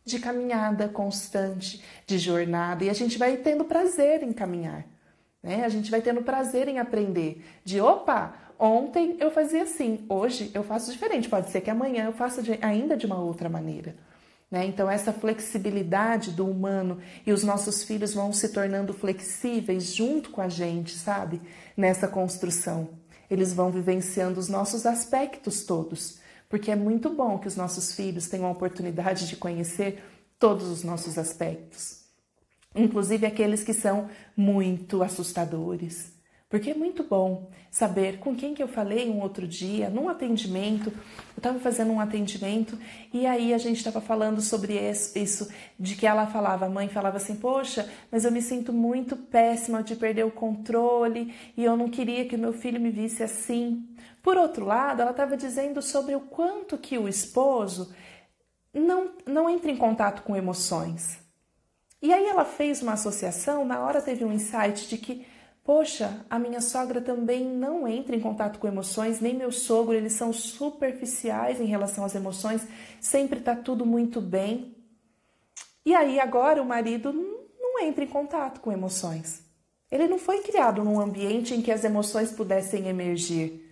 de 0.09 0.19
caminhada 0.19 0.87
constante, 0.87 1.83
de 2.05 2.17
jornada, 2.17 2.83
e 2.83 2.89
a 2.89 2.93
gente 2.93 3.17
vai 3.17 3.37
tendo 3.37 3.63
prazer 3.65 4.23
em 4.23 4.33
caminhar. 4.33 4.85
Né? 5.41 5.63
A 5.63 5.69
gente 5.69 5.89
vai 5.89 6.01
tendo 6.01 6.21
prazer 6.21 6.67
em 6.67 6.79
aprender. 6.79 7.45
De 7.63 7.79
opa, 7.79 8.33
ontem 8.57 9.17
eu 9.19 9.31
fazia 9.31 9.63
assim, 9.63 10.05
hoje 10.09 10.51
eu 10.53 10.63
faço 10.63 10.91
diferente. 10.91 11.29
Pode 11.29 11.49
ser 11.49 11.61
que 11.61 11.69
amanhã 11.69 12.05
eu 12.05 12.13
faça 12.13 12.41
de, 12.41 12.57
ainda 12.61 12.97
de 12.97 13.05
uma 13.05 13.19
outra 13.19 13.47
maneira. 13.49 13.95
Né? 14.51 14.65
Então, 14.65 14.89
essa 14.89 15.13
flexibilidade 15.13 16.31
do 16.31 16.49
humano 16.49 16.99
e 17.25 17.31
os 17.31 17.43
nossos 17.43 17.83
filhos 17.83 18.13
vão 18.13 18.33
se 18.33 18.49
tornando 18.49 18.93
flexíveis 18.93 19.93
junto 19.93 20.31
com 20.31 20.41
a 20.41 20.49
gente, 20.49 20.95
sabe? 20.95 21.39
Nessa 21.77 22.07
construção. 22.07 22.89
Eles 23.29 23.53
vão 23.53 23.69
vivenciando 23.69 24.39
os 24.39 24.49
nossos 24.49 24.87
aspectos 24.87 25.63
todos, 25.63 26.18
porque 26.49 26.71
é 26.71 26.75
muito 26.75 27.09
bom 27.11 27.37
que 27.37 27.47
os 27.47 27.55
nossos 27.55 27.93
filhos 27.93 28.27
tenham 28.27 28.47
a 28.47 28.51
oportunidade 28.51 29.27
de 29.27 29.37
conhecer 29.37 30.03
todos 30.37 30.67
os 30.67 30.83
nossos 30.83 31.17
aspectos, 31.17 32.03
inclusive 32.75 33.25
aqueles 33.25 33.63
que 33.63 33.73
são 33.73 34.09
muito 34.35 35.03
assustadores 35.03 36.19
porque 36.49 36.71
é 36.71 36.73
muito 36.73 37.03
bom 37.03 37.51
saber 37.69 38.17
com 38.17 38.35
quem 38.35 38.55
que 38.55 38.63
eu 38.63 38.67
falei 38.67 39.07
um 39.07 39.21
outro 39.21 39.47
dia, 39.47 39.87
num 39.87 40.09
atendimento. 40.09 40.89
Eu 40.89 41.37
estava 41.37 41.59
fazendo 41.59 41.91
um 41.91 41.99
atendimento 41.99 42.75
e 43.13 43.27
aí 43.27 43.53
a 43.53 43.57
gente 43.59 43.77
estava 43.77 44.01
falando 44.01 44.41
sobre 44.41 44.73
isso, 45.15 45.47
de 45.79 45.95
que 45.95 46.07
ela 46.07 46.25
falava, 46.25 46.65
a 46.65 46.69
mãe 46.69 46.89
falava 46.89 47.17
assim: 47.17 47.35
Poxa, 47.35 47.87
mas 48.11 48.25
eu 48.25 48.31
me 48.31 48.41
sinto 48.41 48.73
muito 48.73 49.15
péssima 49.15 49.83
de 49.83 49.95
perder 49.95 50.25
o 50.25 50.31
controle 50.31 51.31
e 51.55 51.63
eu 51.63 51.77
não 51.77 51.87
queria 51.87 52.25
que 52.25 52.35
meu 52.35 52.51
filho 52.51 52.81
me 52.81 52.89
visse 52.89 53.21
assim. 53.21 53.87
Por 54.21 54.37
outro 54.37 54.65
lado, 54.65 55.01
ela 55.01 55.11
estava 55.11 55.37
dizendo 55.37 55.81
sobre 55.81 56.15
o 56.15 56.21
quanto 56.21 56.77
que 56.77 56.97
o 56.97 57.07
esposo 57.07 57.93
não, 58.73 59.11
não 59.25 59.49
entra 59.49 59.71
em 59.71 59.77
contato 59.77 60.23
com 60.23 60.35
emoções. 60.35 61.19
E 62.01 62.13
aí 62.13 62.25
ela 62.25 62.45
fez 62.45 62.81
uma 62.81 62.93
associação, 62.93 63.65
na 63.65 63.79
hora 63.79 64.01
teve 64.01 64.23
um 64.23 64.31
insight 64.31 64.87
de 64.87 64.97
que 64.97 65.25
Poxa, 65.69 66.25
a 66.27 66.39
minha 66.39 66.61
sogra 66.61 66.99
também 66.99 67.45
não 67.45 67.87
entra 67.87 68.15
em 68.15 68.19
contato 68.19 68.57
com 68.57 68.67
emoções, 68.67 69.19
nem 69.19 69.35
meu 69.35 69.51
sogro, 69.51 69.93
eles 69.93 70.13
são 70.13 70.33
superficiais 70.33 71.61
em 71.61 71.65
relação 71.65 72.03
às 72.03 72.15
emoções, 72.15 72.65
sempre 72.99 73.39
tá 73.39 73.55
tudo 73.55 73.85
muito 73.85 74.19
bem. 74.19 74.75
E 75.85 75.93
aí 75.93 76.19
agora 76.19 76.59
o 76.59 76.65
marido 76.65 77.13
não 77.13 77.79
entra 77.79 78.03
em 78.03 78.07
contato 78.07 78.61
com 78.61 78.71
emoções. 78.71 79.43
Ele 79.91 80.07
não 80.07 80.17
foi 80.17 80.41
criado 80.41 80.83
num 80.83 80.99
ambiente 80.99 81.53
em 81.53 81.61
que 81.61 81.71
as 81.71 81.83
emoções 81.83 82.31
pudessem 82.31 82.87
emergir. 82.87 83.68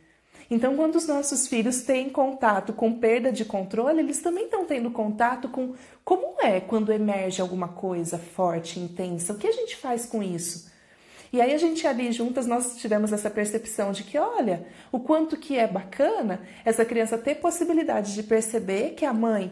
Então, 0.50 0.76
quando 0.76 0.96
os 0.96 1.08
nossos 1.08 1.48
filhos 1.48 1.82
têm 1.82 2.10
contato 2.10 2.72
com 2.72 2.94
perda 2.94 3.32
de 3.32 3.44
controle, 3.44 4.00
eles 4.00 4.22
também 4.22 4.46
estão 4.46 4.66
tendo 4.66 4.90
contato 4.92 5.50
com 5.50 5.74
como 6.06 6.42
é 6.42 6.62
quando 6.62 6.94
emerge 6.94 7.42
alguma 7.42 7.68
coisa 7.68 8.18
forte, 8.18 8.80
intensa. 8.80 9.34
O 9.34 9.38
que 9.38 9.48
a 9.48 9.52
gente 9.52 9.76
faz 9.76 10.06
com 10.06 10.24
isso? 10.24 10.72
E 11.34 11.42
aí 11.42 11.54
a 11.54 11.58
gente 11.58 11.86
ali 11.86 12.12
juntas 12.14 12.46
nós 12.46 12.78
tivemos 12.78 13.12
essa 13.12 13.30
percepção 13.30 13.92
de 13.92 14.04
que, 14.04 14.18
olha, 14.18 14.66
o 14.92 15.00
quanto 15.00 15.36
que 15.36 15.58
é 15.58 15.68
bacana 15.68 16.42
essa 16.64 16.86
criança 16.86 17.18
ter 17.18 17.36
possibilidade 17.36 18.14
de 18.14 18.24
perceber 18.24 18.92
que 18.92 19.06
a 19.06 19.14
mãe 19.14 19.52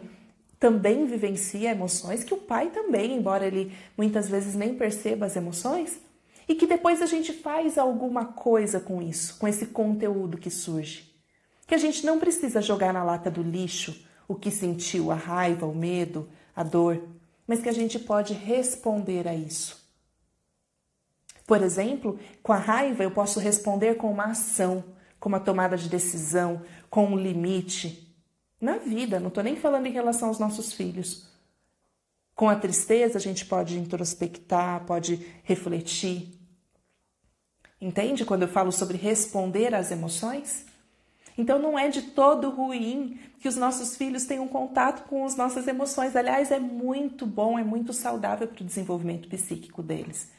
também 0.58 1.04
vivencia 1.04 1.70
emoções, 1.70 2.24
que 2.24 2.32
o 2.32 2.38
pai 2.38 2.70
também, 2.70 3.14
embora 3.14 3.46
ele 3.46 3.72
muitas 3.96 4.28
vezes 4.28 4.54
nem 4.54 4.74
perceba 4.74 5.26
as 5.26 5.36
emoções, 5.36 6.00
e 6.48 6.54
que 6.54 6.66
depois 6.66 7.02
a 7.02 7.06
gente 7.06 7.32
faz 7.32 7.76
alguma 7.76 8.24
coisa 8.24 8.78
com 8.78 9.02
isso, 9.02 9.38
com 9.38 9.48
esse 9.48 9.66
conteúdo 9.66 10.38
que 10.38 10.50
surge. 10.50 11.12
Que 11.66 11.74
a 11.74 11.78
gente 11.78 12.06
não 12.06 12.18
precisa 12.18 12.62
jogar 12.62 12.92
na 12.92 13.02
lata 13.02 13.30
do 13.30 13.42
lixo 13.42 14.04
o 14.28 14.34
que 14.34 14.50
sentiu, 14.50 15.10
a 15.10 15.14
raiva, 15.14 15.66
o 15.66 15.74
medo, 15.74 16.28
a 16.54 16.62
dor, 16.62 17.02
mas 17.46 17.60
que 17.60 17.68
a 17.68 17.72
gente 17.72 17.98
pode 17.98 18.32
responder 18.32 19.26
a 19.26 19.34
isso. 19.34 19.84
Por 21.46 21.62
exemplo, 21.62 22.18
com 22.42 22.52
a 22.52 22.58
raiva 22.58 23.04
eu 23.04 23.10
posso 23.10 23.38
responder 23.38 23.96
com 23.96 24.10
uma 24.10 24.26
ação, 24.26 24.84
com 25.20 25.28
uma 25.28 25.40
tomada 25.40 25.76
de 25.76 25.88
decisão, 25.88 26.62
com 26.90 27.06
um 27.06 27.16
limite. 27.16 28.14
Na 28.60 28.78
vida, 28.78 29.20
não 29.20 29.28
estou 29.28 29.44
nem 29.44 29.56
falando 29.56 29.86
em 29.86 29.92
relação 29.92 30.28
aos 30.28 30.38
nossos 30.38 30.72
filhos. 30.72 31.28
Com 32.34 32.48
a 32.48 32.56
tristeza, 32.56 33.16
a 33.16 33.20
gente 33.20 33.46
pode 33.46 33.78
introspectar, 33.78 34.84
pode 34.84 35.24
refletir. 35.42 36.35
Entende 37.80 38.24
quando 38.24 38.42
eu 38.42 38.48
falo 38.48 38.72
sobre 38.72 38.96
responder 38.96 39.74
às 39.74 39.90
emoções? 39.90 40.64
Então 41.38 41.58
não 41.58 41.78
é 41.78 41.88
de 41.88 42.02
todo 42.02 42.48
ruim 42.48 43.18
que 43.38 43.48
os 43.48 43.56
nossos 43.56 43.96
filhos 43.96 44.24
tenham 44.24 44.48
contato 44.48 45.06
com 45.06 45.24
as 45.24 45.36
nossas 45.36 45.68
emoções. 45.68 46.16
Aliás, 46.16 46.50
é 46.50 46.58
muito 46.58 47.26
bom, 47.26 47.58
é 47.58 47.64
muito 47.64 47.92
saudável 47.92 48.48
para 48.48 48.62
o 48.62 48.66
desenvolvimento 48.66 49.28
psíquico 49.28 49.82
deles. 49.82 50.30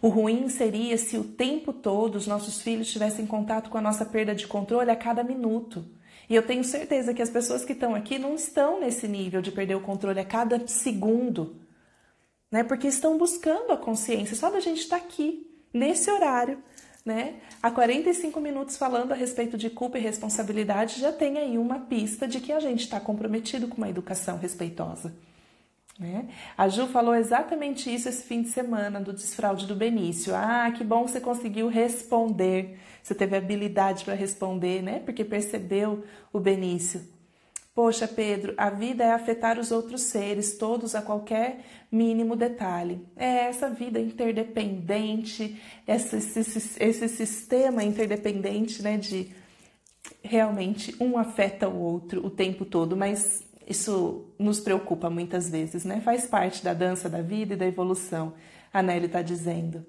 O 0.00 0.08
ruim 0.08 0.48
seria 0.48 0.96
se 0.96 1.16
o 1.18 1.24
tempo 1.24 1.72
todo 1.72 2.16
os 2.16 2.26
nossos 2.26 2.62
filhos 2.62 2.90
tivessem 2.90 3.26
contato 3.26 3.70
com 3.70 3.78
a 3.78 3.82
nossa 3.82 4.04
perda 4.04 4.34
de 4.34 4.46
controle 4.46 4.90
a 4.90 4.96
cada 4.96 5.22
minuto. 5.22 5.84
E 6.28 6.34
eu 6.34 6.42
tenho 6.42 6.64
certeza 6.64 7.12
que 7.12 7.22
as 7.22 7.30
pessoas 7.30 7.64
que 7.64 7.72
estão 7.72 7.94
aqui 7.94 8.18
não 8.18 8.34
estão 8.34 8.80
nesse 8.80 9.06
nível 9.06 9.42
de 9.42 9.52
perder 9.52 9.74
o 9.74 9.80
controle 9.80 10.18
a 10.20 10.24
cada 10.24 10.66
segundo, 10.66 11.56
né? 12.50 12.64
Porque 12.64 12.86
estão 12.86 13.18
buscando 13.18 13.72
a 13.72 13.76
consciência 13.76 14.34
só 14.34 14.50
da 14.50 14.60
gente 14.60 14.80
estar 14.80 14.98
tá 14.98 15.04
aqui, 15.04 15.53
nesse 15.74 16.10
horário, 16.10 16.62
né? 17.04 17.34
Há 17.62 17.70
45 17.70 18.40
minutos 18.40 18.78
falando 18.78 19.12
a 19.12 19.14
respeito 19.14 19.58
de 19.58 19.68
culpa 19.68 19.98
e 19.98 20.00
responsabilidade, 20.00 21.00
já 21.00 21.12
tem 21.12 21.36
aí 21.36 21.58
uma 21.58 21.80
pista 21.80 22.26
de 22.26 22.40
que 22.40 22.52
a 22.52 22.60
gente 22.60 22.80
está 22.80 22.98
comprometido 22.98 23.68
com 23.68 23.76
uma 23.76 23.90
educação 23.90 24.38
respeitosa. 24.38 25.12
Né? 25.98 26.28
A 26.56 26.68
Ju 26.68 26.86
falou 26.88 27.14
exatamente 27.14 27.92
isso 27.92 28.08
esse 28.08 28.24
fim 28.24 28.42
de 28.42 28.48
semana 28.48 29.00
do 29.00 29.12
desfraude 29.12 29.66
do 29.66 29.76
Benício. 29.76 30.34
Ah, 30.34 30.72
que 30.76 30.82
bom 30.82 31.06
você 31.06 31.20
conseguiu 31.20 31.68
responder. 31.68 32.78
Você 33.02 33.14
teve 33.14 33.36
habilidade 33.36 34.04
para 34.04 34.14
responder, 34.14 34.82
né? 34.82 35.00
Porque 35.00 35.24
percebeu 35.24 36.04
o 36.32 36.40
Benício. 36.40 37.13
Poxa, 37.74 38.06
Pedro, 38.06 38.54
a 38.56 38.70
vida 38.70 39.02
é 39.02 39.10
afetar 39.10 39.58
os 39.58 39.72
outros 39.72 40.02
seres, 40.02 40.56
todos 40.56 40.94
a 40.94 41.02
qualquer 41.02 41.64
mínimo 41.90 42.36
detalhe. 42.36 43.04
É 43.16 43.46
essa 43.46 43.68
vida 43.68 43.98
interdependente, 43.98 45.60
esse, 45.86 46.16
esse, 46.16 46.80
esse 46.80 47.08
sistema 47.08 47.82
interdependente, 47.82 48.80
né? 48.80 48.96
De 48.96 49.34
realmente 50.22 50.94
um 51.00 51.18
afeta 51.18 51.68
o 51.68 51.76
outro 51.80 52.24
o 52.24 52.30
tempo 52.30 52.64
todo, 52.64 52.96
mas 52.96 53.42
isso 53.66 54.32
nos 54.38 54.60
preocupa 54.60 55.10
muitas 55.10 55.50
vezes, 55.50 55.84
né? 55.84 56.00
Faz 56.00 56.26
parte 56.26 56.62
da 56.62 56.74
dança 56.74 57.08
da 57.08 57.22
vida 57.22 57.54
e 57.54 57.56
da 57.56 57.66
evolução, 57.66 58.34
a 58.72 58.82
Nelly 58.82 59.06
está 59.06 59.20
dizendo. 59.20 59.84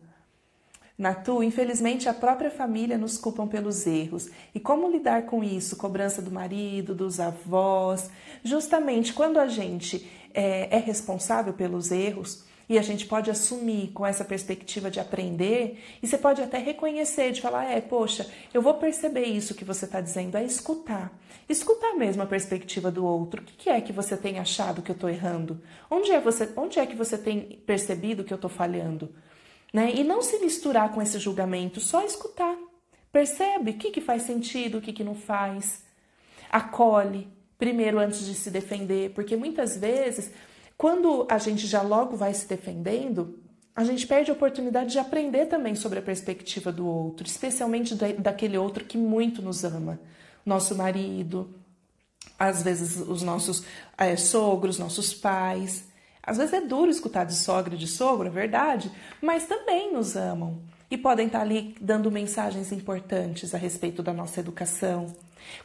Natu, 0.98 1.44
infelizmente 1.44 2.08
a 2.08 2.14
própria 2.14 2.50
família 2.50 2.98
nos 2.98 3.18
culpam 3.18 3.48
pelos 3.48 3.86
erros. 3.86 4.30
E 4.54 4.60
como 4.60 4.90
lidar 4.90 5.26
com 5.26 5.44
isso? 5.44 5.76
Cobrança 5.76 6.22
do 6.22 6.32
marido, 6.32 6.96
dos 6.96 7.20
avós. 7.20 8.10
Justamente 8.44 9.14
quando 9.14 9.38
a 9.38 9.48
gente 9.48 10.10
é, 10.34 10.76
é 10.76 10.80
responsável 10.80 11.54
pelos 11.54 11.92
erros, 11.92 12.46
e 12.68 12.80
a 12.80 12.82
gente 12.82 13.06
pode 13.06 13.30
assumir 13.30 13.92
com 13.94 14.06
essa 14.06 14.26
perspectiva 14.26 14.90
de 14.90 15.00
aprender, 15.00 15.80
e 16.02 16.08
você 16.08 16.18
pode 16.18 16.42
até 16.42 16.58
reconhecer, 16.58 17.32
de 17.32 17.42
falar: 17.42 17.72
é, 17.72 17.80
poxa, 17.80 18.28
eu 18.54 18.62
vou 18.62 18.74
perceber 18.76 19.26
isso 19.26 19.54
que 19.54 19.64
você 19.64 19.86
está 19.86 20.02
dizendo, 20.02 20.36
é 20.36 20.44
escutar. 20.44 21.16
Escutar 21.48 21.94
mesmo 21.94 22.24
a 22.24 22.26
perspectiva 22.26 22.90
do 22.90 23.06
outro. 23.06 23.44
O 23.44 23.46
que 23.46 23.70
é 23.70 23.80
que 23.80 23.94
você 23.94 24.18
tem 24.18 24.40
achado 24.40 24.82
que 24.82 24.90
eu 24.90 24.96
estou 24.96 25.10
errando? 25.10 25.62
Onde 25.92 26.12
é, 26.12 26.20
você, 26.20 26.50
onde 26.56 26.80
é 26.80 26.86
que 26.88 26.96
você 26.96 27.20
tem 27.20 27.60
percebido 27.68 28.24
que 28.24 28.34
eu 28.34 28.38
estou 28.38 28.50
falhando? 28.50 29.14
Né? 29.76 29.94
E 29.94 30.06
não 30.06 30.22
se 30.22 30.40
misturar 30.40 30.94
com 30.94 31.02
esse 31.02 31.20
julgamento, 31.20 31.82
só 31.82 32.02
escutar. 32.06 32.56
Percebe 33.12 33.72
o 33.72 33.74
que, 33.74 33.92
que 33.92 34.00
faz 34.00 34.22
sentido, 34.22 34.78
o 34.78 34.82
que, 34.82 34.94
que 34.94 35.04
não 35.04 35.16
faz. 35.16 35.84
Acolhe, 36.50 37.28
primeiro 37.58 38.00
antes 38.00 38.26
de 38.26 38.36
se 38.36 38.50
defender, 38.50 39.12
porque 39.14 39.36
muitas 39.36 39.76
vezes 39.76 40.32
quando 40.78 41.28
a 41.30 41.38
gente 41.38 41.68
já 41.68 41.82
logo 41.82 42.16
vai 42.16 42.34
se 42.34 42.48
defendendo, 42.48 43.38
a 43.76 43.84
gente 43.84 44.08
perde 44.08 44.32
a 44.32 44.34
oportunidade 44.34 44.94
de 44.94 44.98
aprender 44.98 45.48
também 45.48 45.76
sobre 45.76 46.00
a 46.00 46.02
perspectiva 46.02 46.72
do 46.72 46.88
outro, 46.88 47.28
especialmente 47.28 47.96
daquele 47.96 48.58
outro 48.58 48.86
que 48.86 48.98
muito 48.98 49.42
nos 49.42 49.66
ama. 49.66 50.00
Nosso 50.46 50.74
marido, 50.74 51.54
às 52.40 52.64
vezes 52.64 52.96
os 53.06 53.22
nossos 53.22 53.66
é, 53.98 54.16
sogros, 54.16 54.80
nossos 54.80 55.14
pais. 55.14 55.84
Às 56.26 56.38
vezes 56.38 56.54
é 56.54 56.62
duro 56.62 56.90
escutar 56.90 57.26
de 57.26 57.36
sogra 57.36 57.76
e 57.76 57.78
de 57.78 57.88
sogro, 57.88 58.28
é 58.28 58.32
verdade, 58.32 58.92
mas 59.22 59.46
também 59.46 59.94
nos 59.94 60.16
amam 60.16 60.60
e 60.90 60.98
podem 60.98 61.28
estar 61.28 61.42
ali 61.42 61.76
dando 61.80 62.12
mensagens 62.12 62.72
importantes 62.72 63.54
a 63.54 63.58
respeito 63.58 64.02
da 64.02 64.14
nossa 64.14 64.40
educação, 64.40 65.14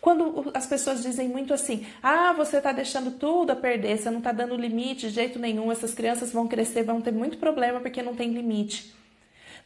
quando 0.00 0.50
as 0.54 0.66
pessoas 0.66 1.02
dizem 1.02 1.28
muito 1.28 1.54
assim: 1.54 1.86
ah, 2.02 2.32
você 2.32 2.58
está 2.58 2.72
deixando 2.72 3.12
tudo 3.12 3.50
a 3.50 3.56
perder, 3.56 3.98
você 3.98 4.10
não 4.10 4.18
está 4.18 4.32
dando 4.32 4.56
limite 4.56 5.08
de 5.08 5.14
jeito 5.14 5.38
nenhum, 5.38 5.70
essas 5.70 5.94
crianças 5.94 6.32
vão 6.32 6.46
crescer, 6.46 6.82
vão 6.82 7.00
ter 7.00 7.12
muito 7.12 7.38
problema 7.38 7.80
porque 7.80 8.02
não 8.02 8.14
tem 8.14 8.32
limite. 8.32 8.94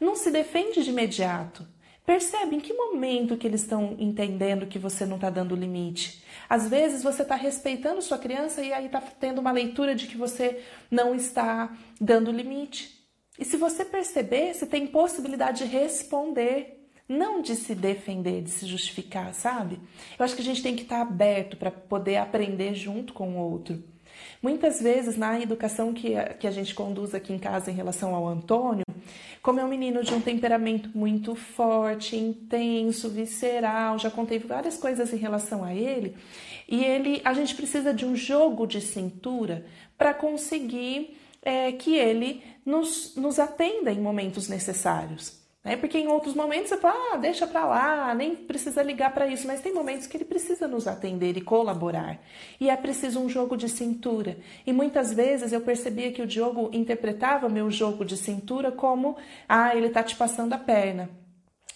Não 0.00 0.16
se 0.16 0.30
defende 0.30 0.82
de 0.82 0.90
imediato. 0.90 1.66
Percebe 2.06 2.56
em 2.56 2.60
que 2.60 2.74
momento 2.74 3.36
que 3.36 3.46
eles 3.46 3.62
estão 3.62 3.96
entendendo 3.98 4.66
que 4.66 4.78
você 4.78 5.06
não 5.06 5.16
está 5.16 5.30
dando 5.30 5.56
limite. 5.56 6.22
Às 6.48 6.68
vezes 6.68 7.02
você 7.02 7.22
está 7.22 7.34
respeitando 7.34 8.02
sua 8.02 8.18
criança 8.18 8.62
e 8.62 8.74
aí 8.74 8.86
está 8.86 9.00
tendo 9.00 9.40
uma 9.40 9.50
leitura 9.50 9.94
de 9.94 10.06
que 10.06 10.16
você 10.16 10.62
não 10.90 11.14
está 11.14 11.74
dando 11.98 12.30
limite. 12.30 13.02
E 13.38 13.44
se 13.44 13.56
você 13.56 13.86
perceber, 13.86 14.52
você 14.52 14.66
tem 14.66 14.86
possibilidade 14.86 15.64
de 15.64 15.70
responder, 15.70 16.88
não 17.08 17.40
de 17.40 17.56
se 17.56 17.74
defender, 17.74 18.42
de 18.42 18.50
se 18.50 18.66
justificar, 18.66 19.32
sabe? 19.32 19.80
Eu 20.18 20.24
acho 20.24 20.36
que 20.36 20.42
a 20.42 20.44
gente 20.44 20.62
tem 20.62 20.76
que 20.76 20.82
estar 20.82 20.96
tá 20.96 21.02
aberto 21.02 21.56
para 21.56 21.70
poder 21.70 22.16
aprender 22.16 22.74
junto 22.74 23.14
com 23.14 23.34
o 23.34 23.38
outro. 23.38 23.82
Muitas 24.44 24.78
vezes, 24.78 25.16
na 25.16 25.40
educação 25.40 25.94
que 25.94 26.14
a, 26.14 26.34
que 26.34 26.46
a 26.46 26.50
gente 26.50 26.74
conduz 26.74 27.14
aqui 27.14 27.32
em 27.32 27.38
casa 27.38 27.70
em 27.70 27.74
relação 27.74 28.14
ao 28.14 28.28
Antônio, 28.28 28.84
como 29.40 29.58
é 29.58 29.64
um 29.64 29.68
menino 29.68 30.04
de 30.04 30.12
um 30.12 30.20
temperamento 30.20 30.90
muito 30.94 31.34
forte, 31.34 32.14
intenso, 32.14 33.08
visceral, 33.08 33.98
já 33.98 34.10
contei 34.10 34.38
várias 34.38 34.76
coisas 34.76 35.10
em 35.14 35.16
relação 35.16 35.64
a 35.64 35.74
ele, 35.74 36.14
e 36.68 36.84
ele, 36.84 37.22
a 37.24 37.32
gente 37.32 37.54
precisa 37.54 37.94
de 37.94 38.04
um 38.04 38.14
jogo 38.14 38.66
de 38.66 38.82
cintura 38.82 39.64
para 39.96 40.12
conseguir 40.12 41.16
é, 41.40 41.72
que 41.72 41.94
ele 41.94 42.42
nos, 42.66 43.16
nos 43.16 43.38
atenda 43.38 43.90
em 43.90 43.98
momentos 43.98 44.46
necessários. 44.46 45.43
Né? 45.64 45.76
Porque 45.76 45.96
em 45.96 46.06
outros 46.08 46.34
momentos 46.34 46.68
você 46.68 46.76
fala, 46.76 47.14
ah, 47.14 47.16
deixa 47.16 47.46
para 47.46 47.64
lá, 47.64 48.14
nem 48.14 48.36
precisa 48.36 48.82
ligar 48.82 49.14
para 49.14 49.26
isso, 49.26 49.46
mas 49.46 49.62
tem 49.62 49.72
momentos 49.72 50.06
que 50.06 50.16
ele 50.16 50.24
precisa 50.26 50.68
nos 50.68 50.86
atender 50.86 51.36
e 51.38 51.40
colaborar. 51.40 52.20
E 52.60 52.68
é 52.68 52.76
preciso 52.76 53.18
um 53.18 53.28
jogo 53.28 53.56
de 53.56 53.68
cintura. 53.68 54.36
E 54.66 54.72
muitas 54.72 55.12
vezes 55.14 55.52
eu 55.52 55.62
percebia 55.62 56.12
que 56.12 56.20
o 56.20 56.26
Diogo 56.26 56.68
interpretava 56.72 57.48
meu 57.48 57.70
jogo 57.70 58.04
de 58.04 58.16
cintura 58.16 58.70
como, 58.70 59.16
ah, 59.48 59.74
ele 59.74 59.88
tá 59.88 60.02
te 60.02 60.14
passando 60.14 60.52
a 60.52 60.58
perna. 60.58 61.08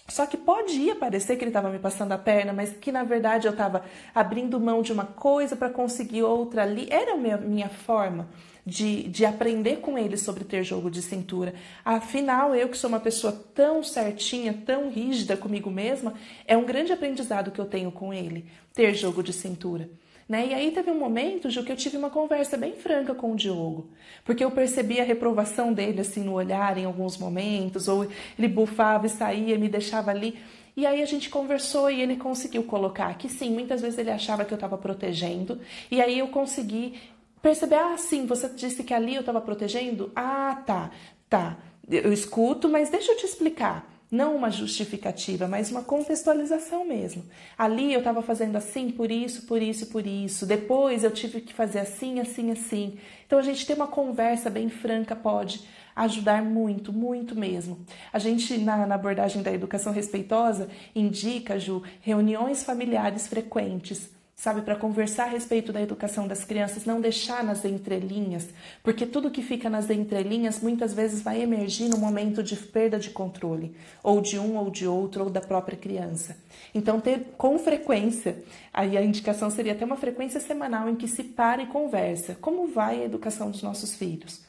Só 0.07 0.25
que 0.25 0.37
podia 0.37 0.95
parecer 0.95 1.35
que 1.35 1.43
ele 1.43 1.49
estava 1.49 1.69
me 1.69 1.77
passando 1.77 2.11
a 2.13 2.17
perna, 2.17 2.51
mas 2.51 2.71
que 2.71 2.91
na 2.91 3.03
verdade 3.03 3.47
eu 3.47 3.51
estava 3.51 3.83
abrindo 4.13 4.59
mão 4.59 4.81
de 4.81 4.91
uma 4.91 5.05
coisa 5.05 5.55
para 5.55 5.69
conseguir 5.69 6.23
outra 6.23 6.63
ali. 6.63 6.87
Era 6.89 7.13
a 7.13 7.17
minha, 7.17 7.37
minha 7.37 7.69
forma 7.69 8.27
de, 8.69 9.03
de 9.09 9.25
aprender 9.25 9.77
com 9.77 9.97
ele 9.97 10.15
sobre 10.15 10.43
ter 10.43 10.63
jogo 10.63 10.89
de 10.89 11.01
cintura. 11.01 11.53
Afinal, 11.83 12.55
eu 12.55 12.69
que 12.69 12.77
sou 12.77 12.87
uma 12.87 12.99
pessoa 12.99 13.33
tão 13.53 13.83
certinha, 13.83 14.53
tão 14.65 14.89
rígida 14.89 15.35
comigo 15.35 15.71
mesma, 15.71 16.13
é 16.45 16.55
um 16.55 16.63
grande 16.63 16.93
aprendizado 16.93 17.51
que 17.51 17.59
eu 17.59 17.65
tenho 17.65 17.91
com 17.91 18.13
ele, 18.13 18.45
ter 18.73 18.93
jogo 18.93 19.23
de 19.23 19.33
cintura. 19.33 19.89
Né? 20.29 20.49
E 20.49 20.53
aí 20.53 20.71
teve 20.71 20.91
um 20.91 20.99
momento, 20.99 21.49
Ju, 21.49 21.63
que 21.63 21.71
eu 21.71 21.75
tive 21.75 21.97
uma 21.97 22.11
conversa 22.11 22.55
bem 22.55 22.73
franca 22.73 23.15
com 23.15 23.31
o 23.31 23.35
Diogo, 23.35 23.89
porque 24.23 24.43
eu 24.43 24.51
percebi 24.51 24.99
a 25.01 25.03
reprovação 25.03 25.73
dele 25.73 26.01
assim 26.01 26.23
no 26.23 26.33
olhar 26.33 26.77
em 26.77 26.85
alguns 26.85 27.17
momentos, 27.17 27.87
ou 27.87 28.07
ele 28.37 28.47
bufava 28.47 29.07
e 29.07 29.09
saía, 29.09 29.57
me 29.57 29.67
deixava 29.67 30.11
ali. 30.11 30.37
E 30.77 30.85
aí 30.85 31.01
a 31.01 31.05
gente 31.05 31.31
conversou 31.31 31.89
e 31.89 31.99
ele 31.99 32.15
conseguiu 32.15 32.63
colocar 32.63 33.17
que 33.17 33.27
sim, 33.27 33.49
muitas 33.49 33.81
vezes 33.81 33.97
ele 33.97 34.11
achava 34.11 34.45
que 34.45 34.53
eu 34.53 34.55
estava 34.55 34.77
protegendo, 34.77 35.59
e 35.89 35.99
aí 35.99 36.19
eu 36.19 36.27
consegui 36.27 36.93
perceber, 37.41 37.75
ah, 37.75 37.97
sim, 37.97 38.25
você 38.25 38.49
disse 38.49 38.83
que 38.83 38.93
ali 38.93 39.15
eu 39.15 39.21
estava 39.21 39.41
protegendo? 39.41 40.11
Ah, 40.15 40.61
tá, 40.65 40.91
tá. 41.29 41.57
Eu 41.89 42.13
escuto, 42.13 42.69
mas 42.69 42.89
deixa 42.89 43.11
eu 43.11 43.17
te 43.17 43.25
explicar. 43.25 43.89
Não 44.11 44.35
uma 44.35 44.49
justificativa, 44.49 45.47
mas 45.47 45.69
uma 45.69 45.83
contextualização 45.83 46.83
mesmo. 46.83 47.23
Ali 47.55 47.93
eu 47.93 47.99
estava 47.99 48.23
fazendo 48.23 48.55
assim, 48.55 48.89
por 48.89 49.11
isso, 49.11 49.45
por 49.45 49.61
isso, 49.61 49.85
por 49.87 50.05
isso. 50.05 50.47
Depois 50.47 51.03
eu 51.03 51.11
tive 51.11 51.41
que 51.41 51.53
fazer 51.53 51.79
assim, 51.79 52.19
assim, 52.19 52.51
assim. 52.51 52.97
Então 53.27 53.37
a 53.37 53.43
gente 53.43 53.67
ter 53.67 53.75
uma 53.75 53.87
conversa 53.87 54.49
bem 54.49 54.67
franca 54.67 55.15
pode 55.15 55.63
ajudar 55.95 56.41
muito, 56.43 56.91
muito 56.91 57.35
mesmo. 57.35 57.85
A 58.11 58.17
gente, 58.17 58.57
na, 58.57 58.87
na 58.87 58.95
abordagem 58.95 59.43
da 59.43 59.53
educação 59.53 59.93
respeitosa, 59.93 60.69
indica, 60.95 61.59
Ju, 61.59 61.83
reuniões 62.01 62.63
familiares 62.63 63.27
frequentes 63.27 64.09
sabe, 64.39 64.61
para 64.61 64.73
conversar 64.73 65.25
a 65.25 65.31
respeito 65.31 65.73
da 65.73 65.81
educação 65.81 66.25
das 66.25 66.45
crianças, 66.45 66.85
não 66.85 67.01
deixar 67.01 67.43
nas 67.43 67.65
entrelinhas, 67.65 68.47
porque 68.81 69.05
tudo 69.05 69.29
que 69.29 69.41
fica 69.41 69.69
nas 69.69 69.89
entrelinhas 69.89 70.61
muitas 70.61 70.93
vezes 70.93 71.21
vai 71.21 71.41
emergir 71.41 71.89
no 71.89 71.97
momento 71.97 72.41
de 72.41 72.55
perda 72.55 72.97
de 72.97 73.09
controle, 73.09 73.75
ou 74.01 74.21
de 74.21 74.39
um 74.39 74.55
ou 74.55 74.69
de 74.69 74.87
outro, 74.87 75.25
ou 75.25 75.29
da 75.29 75.41
própria 75.41 75.77
criança. 75.77 76.37
Então, 76.73 77.01
ter 77.01 77.33
com 77.37 77.59
frequência, 77.59 78.41
aí 78.73 78.97
a 78.97 79.03
indicação 79.03 79.49
seria 79.49 79.75
ter 79.75 79.83
uma 79.83 79.97
frequência 79.97 80.39
semanal 80.39 80.87
em 80.87 80.95
que 80.95 81.09
se 81.09 81.21
para 81.21 81.61
e 81.61 81.67
conversa. 81.67 82.37
Como 82.39 82.65
vai 82.65 83.01
a 83.01 83.05
educação 83.05 83.51
dos 83.51 83.61
nossos 83.61 83.93
filhos? 83.93 84.41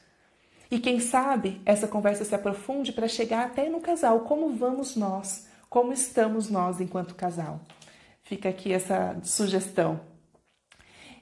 E 0.71 0.79
quem 0.79 1.01
sabe 1.01 1.61
essa 1.67 1.89
conversa 1.89 2.25
se 2.25 2.33
aprofunde 2.33 2.93
para 2.93 3.09
chegar 3.09 3.45
até 3.45 3.69
no 3.69 3.81
casal. 3.81 4.21
Como 4.21 4.51
vamos 4.51 4.95
nós? 4.95 5.49
Como 5.69 5.93
estamos 5.93 6.49
nós 6.49 6.81
enquanto 6.81 7.17
casal? 7.17 7.61
Fica 8.31 8.49
aqui 8.49 8.73
essa 8.73 9.17
sugestão. 9.25 9.99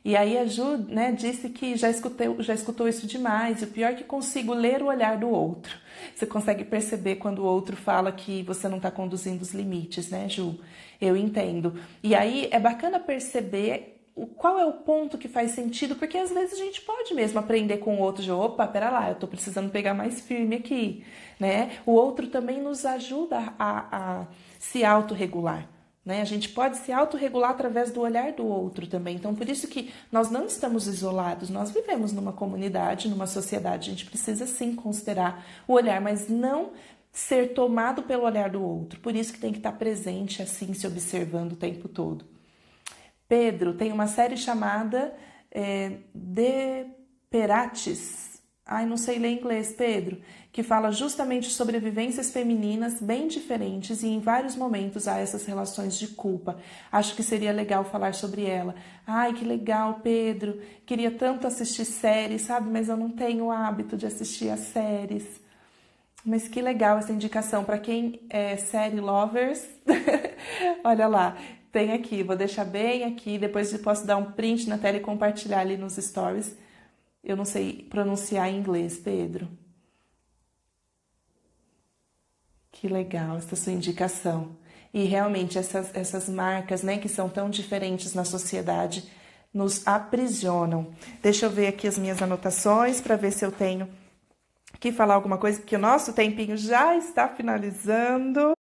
E 0.05 0.15
aí 0.15 0.37
a 0.37 0.45
Ju 0.45 0.77
né, 0.77 1.11
disse 1.11 1.49
que 1.49 1.75
já, 1.75 1.89
escutei, 1.89 2.29
já 2.41 2.53
escutou 2.53 2.87
isso 2.87 3.07
demais, 3.07 3.63
e 3.63 3.65
o 3.65 3.69
pior 3.69 3.93
é 3.93 3.95
que 3.95 4.05
consigo 4.05 4.53
ler 4.53 4.83
o 4.83 4.89
olhar 4.89 5.17
do 5.17 5.27
outro. 5.27 5.75
Você 6.15 6.27
consegue 6.27 6.65
perceber 6.65 7.17
quando 7.17 7.39
o 7.39 7.47
outro 7.47 7.75
fala 7.79 8.13
que 8.13 8.43
você 8.43 8.69
não 8.69 8.77
está 8.77 8.91
conduzindo 8.91 9.41
os 9.41 9.55
limites, 9.55 10.11
né, 10.11 10.29
Ju? 10.29 10.61
Eu 11.01 11.17
entendo. 11.17 11.81
E 12.03 12.15
aí 12.15 12.47
é 12.51 12.61
bacana 12.61 13.01
perceber 13.01 14.05
qual 14.37 14.59
é 14.59 14.67
o 14.67 14.75
ponto 14.75 15.17
que 15.17 15.29
faz 15.29 15.53
sentido, 15.53 15.97
porque 15.97 16.19
às 16.19 16.31
vezes 16.31 16.61
a 16.61 16.63
gente 16.63 16.83
pode 16.83 17.15
mesmo 17.15 17.41
aprender 17.41 17.79
com 17.79 17.97
o 17.97 18.03
outro 18.03 18.23
de 18.23 18.31
opa, 18.31 18.67
pera 18.67 18.91
lá, 18.91 19.09
eu 19.09 19.15
estou 19.15 19.27
precisando 19.27 19.71
pegar 19.71 19.95
mais 19.95 20.21
firme 20.21 20.57
aqui, 20.57 21.07
né? 21.41 21.79
O 21.87 21.93
outro 21.93 22.27
também 22.27 22.61
nos 22.61 22.85
ajuda 22.85 23.55
a, 23.59 24.21
a 24.21 24.27
se 24.59 24.85
autorregular. 24.85 25.78
Né? 26.05 26.23
A 26.23 26.25
gente 26.25 26.49
pode 26.49 26.79
se 26.79 26.93
autorregular 26.93 27.51
através 27.51 27.91
do 27.91 28.01
olhar 28.01 28.33
do 28.33 28.47
outro 28.47 28.87
também. 28.87 29.17
Então, 29.17 29.35
por 29.35 29.49
isso 29.49 29.69
que 29.69 29.93
nós 30.11 30.31
não 30.31 30.47
estamos 30.47 30.87
isolados, 30.87 31.51
nós 31.51 31.71
vivemos 31.71 32.13
numa 32.13 32.33
comunidade, 32.33 33.09
numa 33.09 33.27
sociedade. 33.27 33.91
A 33.91 33.93
gente 33.93 34.07
precisa 34.07 34.47
sim 34.47 34.75
considerar 34.75 35.45
o 35.67 35.75
olhar, 35.75 36.01
mas 36.01 36.29
não 36.29 36.73
ser 37.13 37.53
tomado 37.53 38.03
pelo 38.03 38.25
olhar 38.25 38.51
do 38.51 38.63
outro. 38.63 39.01
Por 39.01 39.15
isso 39.15 39.33
que 39.33 39.41
tem 39.41 39.53
que 39.53 39.59
estar 39.59 39.73
presente, 39.73 40.43
assim, 40.43 40.73
se 40.73 40.87
observando 40.87 41.53
o 41.53 41.57
tempo 41.57 41.89
todo. 41.89 42.25
Pedro 43.29 43.75
tem 43.75 43.93
uma 43.93 44.07
série 44.07 44.37
chamada 44.37 45.15
é, 45.51 45.99
De 46.15 46.87
Perates. 47.31 48.38
Ai, 48.69 48.87
não 48.87 48.99
sei 48.99 49.19
ler 49.19 49.33
inglês, 49.33 49.73
Pedro 49.73 50.21
que 50.59 50.63
fala 50.65 50.91
justamente 50.91 51.51
sobre 51.51 51.79
vivências 51.79 52.33
femininas 52.33 53.01
bem 53.01 53.29
diferentes 53.29 54.03
e 54.03 54.09
em 54.09 54.19
vários 54.19 54.57
momentos 54.57 55.07
há 55.07 55.19
essas 55.19 55.45
relações 55.47 55.97
de 55.97 56.09
culpa. 56.09 56.59
Acho 56.91 57.15
que 57.15 57.23
seria 57.23 57.53
legal 57.53 57.85
falar 57.85 58.13
sobre 58.13 58.45
ela. 58.45 58.75
Ai, 59.07 59.33
que 59.35 59.45
legal, 59.45 60.01
Pedro. 60.03 60.61
Queria 60.85 61.11
tanto 61.11 61.47
assistir 61.47 61.85
séries, 61.85 62.43
sabe? 62.43 62.69
Mas 62.71 62.89
eu 62.89 62.97
não 62.97 63.09
tenho 63.11 63.45
o 63.45 63.51
hábito 63.53 63.97
de 63.97 64.07
assistir 64.07 64.49
as 64.49 64.59
séries. 64.59 65.41
Mas 66.25 66.49
que 66.49 66.61
legal 66.61 66.99
essa 66.99 67.13
indicação 67.13 67.63
para 67.63 67.79
quem 67.79 68.21
é 68.29 68.57
série 68.57 69.01
lovers. 69.01 69.65
Olha 70.83 71.07
lá, 71.07 71.37
tem 71.71 71.93
aqui, 71.93 72.23
vou 72.25 72.35
deixar 72.35 72.65
bem 72.65 73.05
aqui, 73.05 73.39
depois 73.39 73.73
posso 73.77 74.05
dar 74.05 74.17
um 74.17 74.33
print 74.33 74.69
na 74.69 74.77
tela 74.77 74.97
e 74.97 75.01
compartilhar 75.01 75.61
ali 75.61 75.77
nos 75.77 75.95
stories. 75.95 76.57
Eu 77.29 77.37
não 77.37 77.45
sei 77.45 77.87
pronunciar 77.91 78.49
em 78.49 78.57
inglês, 78.57 78.99
Pedro. 78.99 79.47
Que 82.73 82.89
legal 82.89 83.37
essa 83.37 83.55
sua 83.55 83.75
indicação. 83.75 84.57
E 84.95 85.05
realmente 85.05 85.59
essas, 85.59 85.95
essas 85.95 86.27
marcas, 86.27 86.83
né, 86.83 86.97
que 86.97 87.07
são 87.07 87.29
tão 87.29 87.51
diferentes 87.51 88.15
na 88.15 88.25
sociedade, 88.25 89.07
nos 89.53 89.87
aprisionam. 89.87 90.91
Deixa 91.21 91.45
eu 91.45 91.51
ver 91.51 91.67
aqui 91.67 91.87
as 91.87 91.99
minhas 91.99 92.23
anotações 92.23 92.99
para 92.99 93.15
ver 93.15 93.31
se 93.31 93.45
eu 93.45 93.53
tenho 93.53 93.87
que 94.81 94.91
falar 94.91 95.13
alguma 95.13 95.37
coisa, 95.37 95.59
porque 95.61 95.77
o 95.77 95.79
nosso 95.79 96.15
tempinho 96.15 96.57
já 96.57 96.97
está 96.97 97.29
finalizando. 97.29 98.55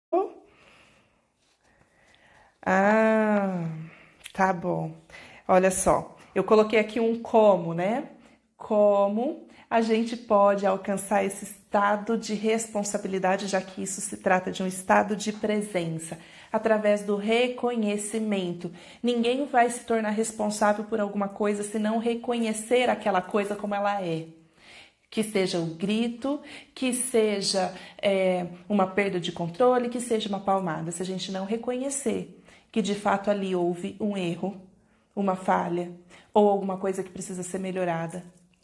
Ah, 2.62 3.70
tá 4.34 4.52
bom. 4.52 4.94
Olha 5.48 5.72
só, 5.72 6.18
eu 6.36 6.44
coloquei 6.44 6.80
aqui 6.80 7.00
um 7.00 7.18
como, 7.18 7.74
né? 7.74 8.10
Como 8.58 9.48
a 9.70 9.82
gente 9.82 10.16
pode 10.16 10.66
alcançar 10.66 11.24
esse 11.24 11.46
estado 11.46 12.18
de 12.18 12.34
responsabilidade, 12.34 13.48
já 13.48 13.62
que 13.62 13.84
isso 13.84 14.00
se 14.00 14.18
trata 14.18 14.50
de 14.52 14.64
um 14.64 14.68
estado 14.68 15.16
de 15.16 15.34
presença, 15.34 16.18
através 16.52 17.04
do 17.04 17.18
reconhecimento. 17.18 18.72
Ninguém 19.04 19.46
vai 19.46 19.70
se 19.70 19.82
tornar 19.82 20.12
responsável 20.12 20.86
por 20.86 21.00
alguma 21.00 21.28
coisa 21.28 21.64
se 21.64 21.78
não 21.78 21.98
reconhecer 21.98 22.90
aquela 22.90 23.22
coisa 23.22 23.56
como 23.56 23.76
ela 23.76 24.02
é. 24.02 24.26
Que 25.10 25.24
seja 25.24 25.60
o 25.60 25.64
um 25.64 25.76
grito, 25.76 26.42
que 26.74 26.94
seja 26.94 27.74
é, 28.02 28.48
uma 28.68 28.88
perda 28.88 29.20
de 29.20 29.32
controle, 29.32 29.90
que 29.90 30.00
seja 30.00 30.30
uma 30.30 30.40
palmada. 30.40 30.92
Se 30.92 31.02
a 31.02 31.06
gente 31.06 31.32
não 31.32 31.46
reconhecer 31.46 32.42
que 32.72 32.82
de 32.82 32.96
fato 32.96 33.30
ali 33.30 33.56
houve 33.56 33.96
um 34.00 34.18
erro, 34.18 34.62
uma 35.16 35.36
falha 35.36 35.92
ou 36.34 36.50
alguma 36.50 36.78
coisa 36.78 37.04
que 37.04 37.10
precisa 37.10 37.42
ser 37.42 37.58
melhorada, 37.58 38.24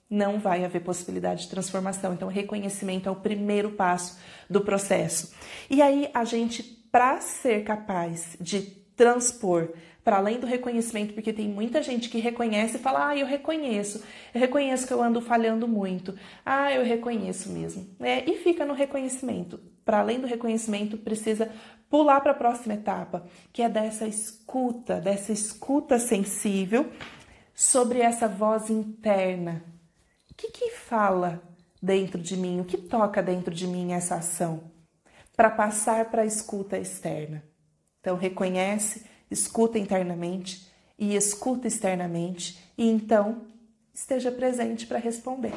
não 0.10 0.40
vai 0.40 0.64
haver 0.64 0.82
possibilidade 0.82 1.44
de 1.44 1.50
transformação. 1.50 2.14
Então, 2.14 2.28
reconhecimento 2.28 3.10
é 3.10 3.12
o 3.12 3.16
primeiro 3.16 3.72
passo 3.72 4.20
do 4.50 4.62
processo. 4.62 5.34
E 5.70 5.82
aí 5.82 6.10
a 6.14 6.24
gente 6.24 6.64
para 6.92 7.20
ser 7.22 7.64
capaz 7.64 8.38
de 8.40 8.62
transpor 8.96 9.74
para 10.04 10.18
além 10.18 10.40
do 10.40 10.46
reconhecimento, 10.46 11.14
porque 11.14 11.32
tem 11.32 11.48
muita 11.48 11.82
gente 11.82 12.10
que 12.10 12.20
reconhece 12.20 12.76
e 12.78 12.80
fala: 12.80 13.10
Ah, 13.10 13.18
eu 13.18 13.26
reconheço, 13.26 14.04
eu 14.34 14.40
reconheço 14.40 14.86
que 14.86 14.94
eu 14.94 15.02
ando 15.02 15.22
falhando 15.22 15.68
muito, 15.68 16.14
ah, 16.46 16.72
eu 16.72 16.84
reconheço 16.84 17.50
mesmo. 17.50 17.88
É, 18.00 18.30
e 18.30 18.38
fica 18.38 18.66
no 18.66 18.74
reconhecimento. 18.74 19.60
Para 19.86 20.00
além 20.00 20.20
do 20.20 20.28
reconhecimento, 20.28 20.98
precisa 20.98 21.52
pular 21.90 22.22
para 22.22 22.32
a 22.32 22.36
próxima 22.36 22.74
etapa, 22.74 23.26
que 23.52 23.62
é 23.62 23.70
dessa 23.70 24.08
escuta, 24.08 25.00
dessa 25.00 25.32
escuta 25.32 26.00
sensível 26.00 26.90
sobre 27.54 28.00
essa 28.00 28.28
voz 28.28 28.70
interna. 28.70 29.64
Que, 30.44 30.52
que 30.52 30.72
fala 30.72 31.42
dentro 31.82 32.22
de 32.22 32.36
mim? 32.36 32.60
O 32.60 32.66
que 32.66 32.78
toca 32.78 33.24
dentro 33.24 33.54
de 33.56 33.66
mim 33.66 33.94
essa 33.94 34.16
ação? 34.16 34.72
Para 35.38 35.50
passar 35.50 36.12
para 36.12 36.24
a 36.24 36.26
escuta 36.26 36.78
externa. 36.78 37.42
Então, 38.02 38.18
reconhece 38.18 39.06
escuta 39.32 39.80
internamente 39.80 40.68
e 41.00 41.16
escuta 41.16 41.68
externamente, 41.68 42.62
e 42.78 42.88
então 42.88 43.44
esteja 43.94 44.32
presente 44.32 44.86
para 44.86 45.00
responder. 45.00 45.54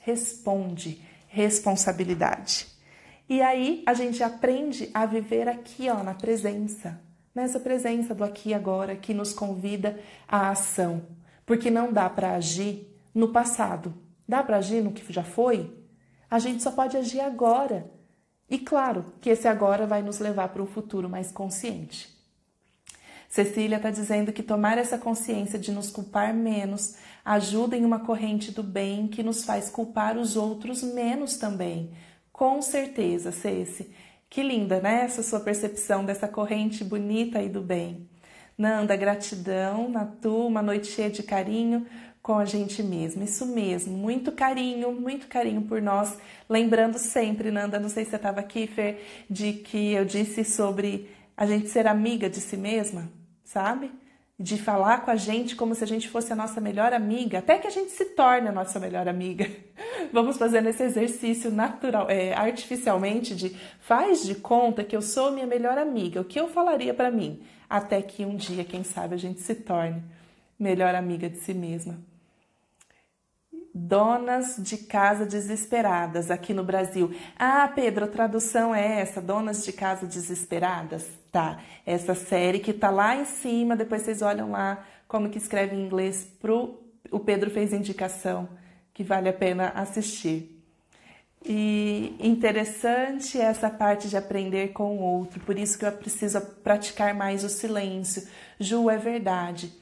Responde, 0.00 1.02
responsabilidade. 1.26 2.68
E 3.28 3.42
aí 3.42 3.82
a 3.86 3.92
gente 3.92 4.22
aprende 4.22 4.88
a 4.94 5.04
viver 5.04 5.48
aqui, 5.48 5.88
ó, 5.90 6.02
na 6.02 6.14
presença, 6.14 7.00
nessa 7.34 7.58
presença 7.58 8.14
do 8.14 8.22
aqui 8.22 8.50
e 8.50 8.54
agora 8.54 8.94
que 8.94 9.12
nos 9.12 9.32
convida 9.32 9.98
à 10.28 10.50
ação, 10.50 11.02
porque 11.44 11.70
não 11.70 11.92
dá 11.92 12.08
para 12.08 12.34
agir 12.34 12.88
no 13.14 13.28
passado. 13.28 13.92
Dá 14.32 14.42
para 14.42 14.56
agir 14.56 14.82
no 14.82 14.92
que 14.92 15.12
já 15.12 15.22
foi? 15.22 15.70
A 16.30 16.38
gente 16.38 16.62
só 16.62 16.70
pode 16.70 16.96
agir 16.96 17.20
agora. 17.20 17.90
E 18.48 18.58
claro 18.58 19.12
que 19.20 19.28
esse 19.28 19.46
agora 19.46 19.86
vai 19.86 20.00
nos 20.00 20.20
levar 20.20 20.48
para 20.48 20.62
um 20.62 20.66
futuro 20.66 21.06
mais 21.06 21.30
consciente. 21.30 22.08
Cecília 23.28 23.76
está 23.76 23.90
dizendo 23.90 24.32
que 24.32 24.42
tomar 24.42 24.78
essa 24.78 24.96
consciência 24.96 25.58
de 25.58 25.70
nos 25.70 25.90
culpar 25.90 26.32
menos 26.32 26.94
ajuda 27.22 27.76
em 27.76 27.84
uma 27.84 28.00
corrente 28.00 28.50
do 28.50 28.62
bem 28.62 29.06
que 29.06 29.22
nos 29.22 29.44
faz 29.44 29.68
culpar 29.68 30.16
os 30.16 30.34
outros 30.34 30.82
menos 30.82 31.36
também. 31.36 31.92
Com 32.32 32.62
certeza, 32.62 33.32
Ceci. 33.32 33.94
Que 34.30 34.42
linda, 34.42 34.80
né? 34.80 35.02
Essa 35.04 35.22
sua 35.22 35.40
percepção 35.40 36.06
dessa 36.06 36.26
corrente 36.26 36.82
bonita 36.82 37.38
aí 37.38 37.50
do 37.50 37.60
bem. 37.60 38.08
Nanda, 38.56 38.96
gratidão, 38.96 39.90
Natu, 39.90 40.46
uma 40.46 40.62
noite 40.62 40.86
cheia 40.86 41.10
de 41.10 41.22
carinho 41.22 41.86
com 42.22 42.38
a 42.38 42.44
gente 42.44 42.82
mesmo. 42.82 43.24
Isso 43.24 43.44
mesmo, 43.44 43.96
muito 43.96 44.32
carinho, 44.32 44.92
muito 44.92 45.26
carinho 45.26 45.62
por 45.62 45.82
nós. 45.82 46.16
Lembrando 46.48 46.98
sempre, 46.98 47.50
Nanda, 47.50 47.80
não 47.80 47.88
sei 47.88 48.04
se 48.04 48.10
você 48.10 48.16
estava 48.16 48.40
aqui, 48.40 48.66
Fer, 48.66 49.04
de 49.28 49.54
que 49.54 49.92
eu 49.92 50.04
disse 50.04 50.44
sobre 50.44 51.10
a 51.36 51.44
gente 51.46 51.68
ser 51.68 51.86
amiga 51.86 52.30
de 52.30 52.40
si 52.40 52.56
mesma 52.56 53.10
sabe? 53.52 53.92
De 54.38 54.56
falar 54.56 55.04
com 55.04 55.10
a 55.10 55.16
gente 55.16 55.54
como 55.54 55.74
se 55.74 55.84
a 55.84 55.86
gente 55.86 56.08
fosse 56.08 56.32
a 56.32 56.36
nossa 56.36 56.60
melhor 56.60 56.92
amiga, 56.92 57.38
até 57.38 57.58
que 57.58 57.66
a 57.66 57.70
gente 57.70 57.90
se 57.90 58.06
torne 58.06 58.48
a 58.48 58.52
nossa 58.52 58.80
melhor 58.80 59.06
amiga. 59.06 59.48
Vamos 60.10 60.38
fazendo 60.38 60.68
esse 60.68 60.82
exercício 60.82 61.50
natural, 61.50 62.08
é, 62.08 62.32
artificialmente 62.32 63.36
de 63.36 63.54
faz 63.80 64.24
de 64.24 64.34
conta 64.34 64.82
que 64.82 64.96
eu 64.96 65.02
sou 65.02 65.30
minha 65.30 65.46
melhor 65.46 65.76
amiga. 65.76 66.20
O 66.20 66.24
que 66.24 66.40
eu 66.40 66.48
falaria 66.48 66.94
para 66.94 67.10
mim? 67.10 67.42
Até 67.68 68.00
que 68.00 68.24
um 68.24 68.34
dia, 68.34 68.64
quem 68.64 68.82
sabe, 68.82 69.14
a 69.14 69.18
gente 69.18 69.40
se 69.40 69.54
torne 69.54 70.02
melhor 70.58 70.94
amiga 70.94 71.28
de 71.28 71.38
si 71.38 71.54
mesma. 71.54 71.98
Donas 73.74 74.56
de 74.58 74.76
casa 74.76 75.24
desesperadas 75.24 76.30
aqui 76.30 76.52
no 76.52 76.62
Brasil. 76.62 77.10
Ah, 77.38 77.70
Pedro, 77.74 78.04
a 78.04 78.08
tradução 78.08 78.74
é 78.74 79.00
essa, 79.00 79.20
Donas 79.20 79.64
de 79.64 79.72
casa 79.72 80.06
desesperadas? 80.06 81.08
Tá, 81.30 81.60
essa 81.86 82.14
série 82.14 82.58
que 82.58 82.72
tá 82.72 82.90
lá 82.90 83.16
em 83.16 83.24
cima, 83.24 83.74
depois 83.74 84.02
vocês 84.02 84.20
olham 84.20 84.50
lá 84.50 84.84
como 85.08 85.30
que 85.30 85.38
escreve 85.38 85.74
em 85.74 85.86
inglês 85.86 86.28
pro 86.40 86.82
o 87.12 87.20
Pedro 87.20 87.50
fez 87.50 87.72
indicação 87.72 88.48
que 88.94 89.04
vale 89.04 89.28
a 89.28 89.32
pena 89.32 89.68
assistir. 89.70 90.58
E 91.44 92.16
interessante 92.20 93.38
essa 93.38 93.68
parte 93.68 94.08
de 94.08 94.16
aprender 94.16 94.68
com 94.72 94.96
o 94.96 95.02
outro, 95.02 95.40
por 95.40 95.58
isso 95.58 95.78
que 95.78 95.84
eu 95.84 95.92
preciso 95.92 96.40
praticar 96.40 97.14
mais 97.14 97.42
o 97.42 97.48
silêncio. 97.48 98.26
Ju, 98.60 98.88
é 98.88 98.96
verdade. 98.96 99.72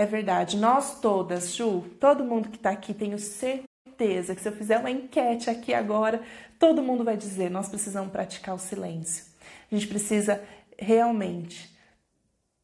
É 0.00 0.06
verdade. 0.06 0.56
Nós 0.56 0.98
todas, 0.98 1.54
Ju, 1.54 1.82
todo 2.00 2.24
mundo 2.24 2.48
que 2.48 2.56
está 2.56 2.70
aqui, 2.70 2.94
tenho 2.94 3.18
certeza 3.18 4.34
que 4.34 4.40
se 4.40 4.48
eu 4.48 4.52
fizer 4.56 4.78
uma 4.78 4.90
enquete 4.90 5.50
aqui 5.50 5.74
agora, 5.74 6.22
todo 6.58 6.82
mundo 6.82 7.04
vai 7.04 7.18
dizer: 7.18 7.50
nós 7.50 7.68
precisamos 7.68 8.10
praticar 8.10 8.54
o 8.54 8.58
silêncio. 8.58 9.26
A 9.70 9.74
gente 9.74 9.86
precisa 9.86 10.42
realmente 10.78 11.76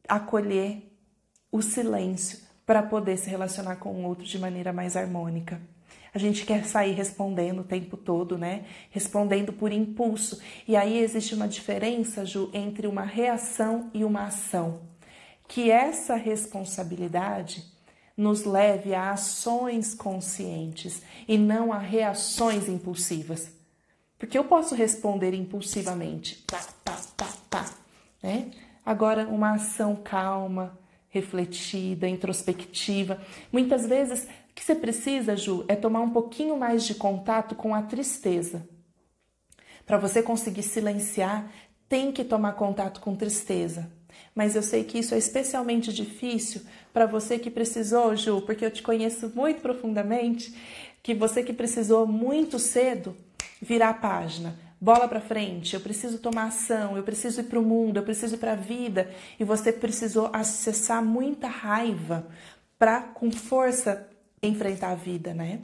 acolher 0.09 0.81
o 1.51 1.61
silêncio 1.61 2.39
para 2.65 2.81
poder 2.81 3.17
se 3.17 3.29
relacionar 3.29 3.75
com 3.75 3.91
o 3.91 4.07
outro 4.07 4.25
de 4.25 4.39
maneira 4.39 4.73
mais 4.73 4.97
harmônica. 4.97 5.61
A 6.15 6.17
gente 6.17 6.43
quer 6.43 6.65
sair 6.65 6.93
respondendo 6.93 7.59
o 7.59 7.63
tempo 7.63 7.97
todo, 7.97 8.35
né? 8.35 8.65
Respondendo 8.89 9.53
por 9.53 9.71
impulso. 9.71 10.41
E 10.67 10.75
aí 10.75 10.97
existe 10.97 11.35
uma 11.35 11.47
diferença, 11.47 12.25
Ju, 12.25 12.49
entre 12.51 12.87
uma 12.87 13.03
reação 13.03 13.91
e 13.93 14.03
uma 14.03 14.23
ação 14.23 14.96
que 15.47 15.71
essa 15.71 16.15
responsabilidade 16.15 17.63
nos 18.15 18.43
leve 18.43 18.93
a 18.93 19.11
ações 19.11 19.93
conscientes 19.93 21.01
e 21.27 21.37
não 21.37 21.71
a 21.71 21.77
reações 21.77 22.67
impulsivas. 22.67 23.51
Porque 24.17 24.37
eu 24.37 24.43
posso 24.43 24.73
responder 24.73 25.33
impulsivamente, 25.33 26.43
pá, 26.47 26.59
pá, 26.83 26.99
pá, 27.15 27.33
pá, 27.49 27.65
né? 28.21 28.51
Agora, 28.83 29.27
uma 29.27 29.53
ação 29.53 29.95
calma, 29.95 30.77
refletida, 31.09 32.07
introspectiva. 32.07 33.21
Muitas 33.51 33.85
vezes, 33.85 34.23
o 34.23 34.53
que 34.55 34.63
você 34.63 34.73
precisa, 34.73 35.35
Ju, 35.35 35.63
é 35.67 35.75
tomar 35.75 36.01
um 36.01 36.09
pouquinho 36.09 36.57
mais 36.57 36.83
de 36.83 36.95
contato 36.95 37.53
com 37.53 37.75
a 37.75 37.83
tristeza. 37.83 38.67
Para 39.85 39.97
você 39.97 40.23
conseguir 40.23 40.63
silenciar, 40.63 41.51
tem 41.87 42.11
que 42.11 42.23
tomar 42.23 42.53
contato 42.53 42.99
com 42.99 43.15
tristeza 43.15 43.96
mas 44.37 44.55
eu 44.55 44.61
sei 44.61 44.83
que 44.83 44.99
isso 44.99 45.15
é 45.15 45.17
especialmente 45.17 45.91
difícil 45.91 46.61
para 46.93 47.07
você 47.07 47.39
que 47.39 47.49
precisou, 47.49 48.15
Ju, 48.15 48.39
porque 48.41 48.63
eu 48.63 48.69
te 48.69 48.83
conheço 48.83 49.31
muito 49.33 49.61
profundamente, 49.61 50.53
que 51.01 51.15
você 51.15 51.41
que 51.41 51.51
precisou 51.51 52.05
muito 52.05 52.59
cedo 52.59 53.17
virar 53.59 53.89
a 53.89 53.93
página, 53.95 54.55
bola 54.79 55.07
para 55.07 55.19
frente, 55.19 55.73
eu 55.73 55.79
preciso 55.79 56.19
tomar 56.19 56.49
ação, 56.49 56.95
eu 56.95 57.01
preciso 57.01 57.41
ir 57.41 57.45
para 57.45 57.57
o 57.57 57.63
mundo, 57.63 57.97
eu 57.97 58.03
preciso 58.03 58.35
ir 58.35 58.37
para 58.37 58.51
a 58.51 58.55
vida, 58.55 59.09
e 59.39 59.43
você 59.43 59.73
precisou 59.73 60.29
acessar 60.31 61.03
muita 61.03 61.47
raiva 61.47 62.27
para 62.77 63.01
com 63.01 63.31
força 63.31 64.07
enfrentar 64.43 64.91
a 64.91 64.95
vida, 64.95 65.33
né? 65.33 65.61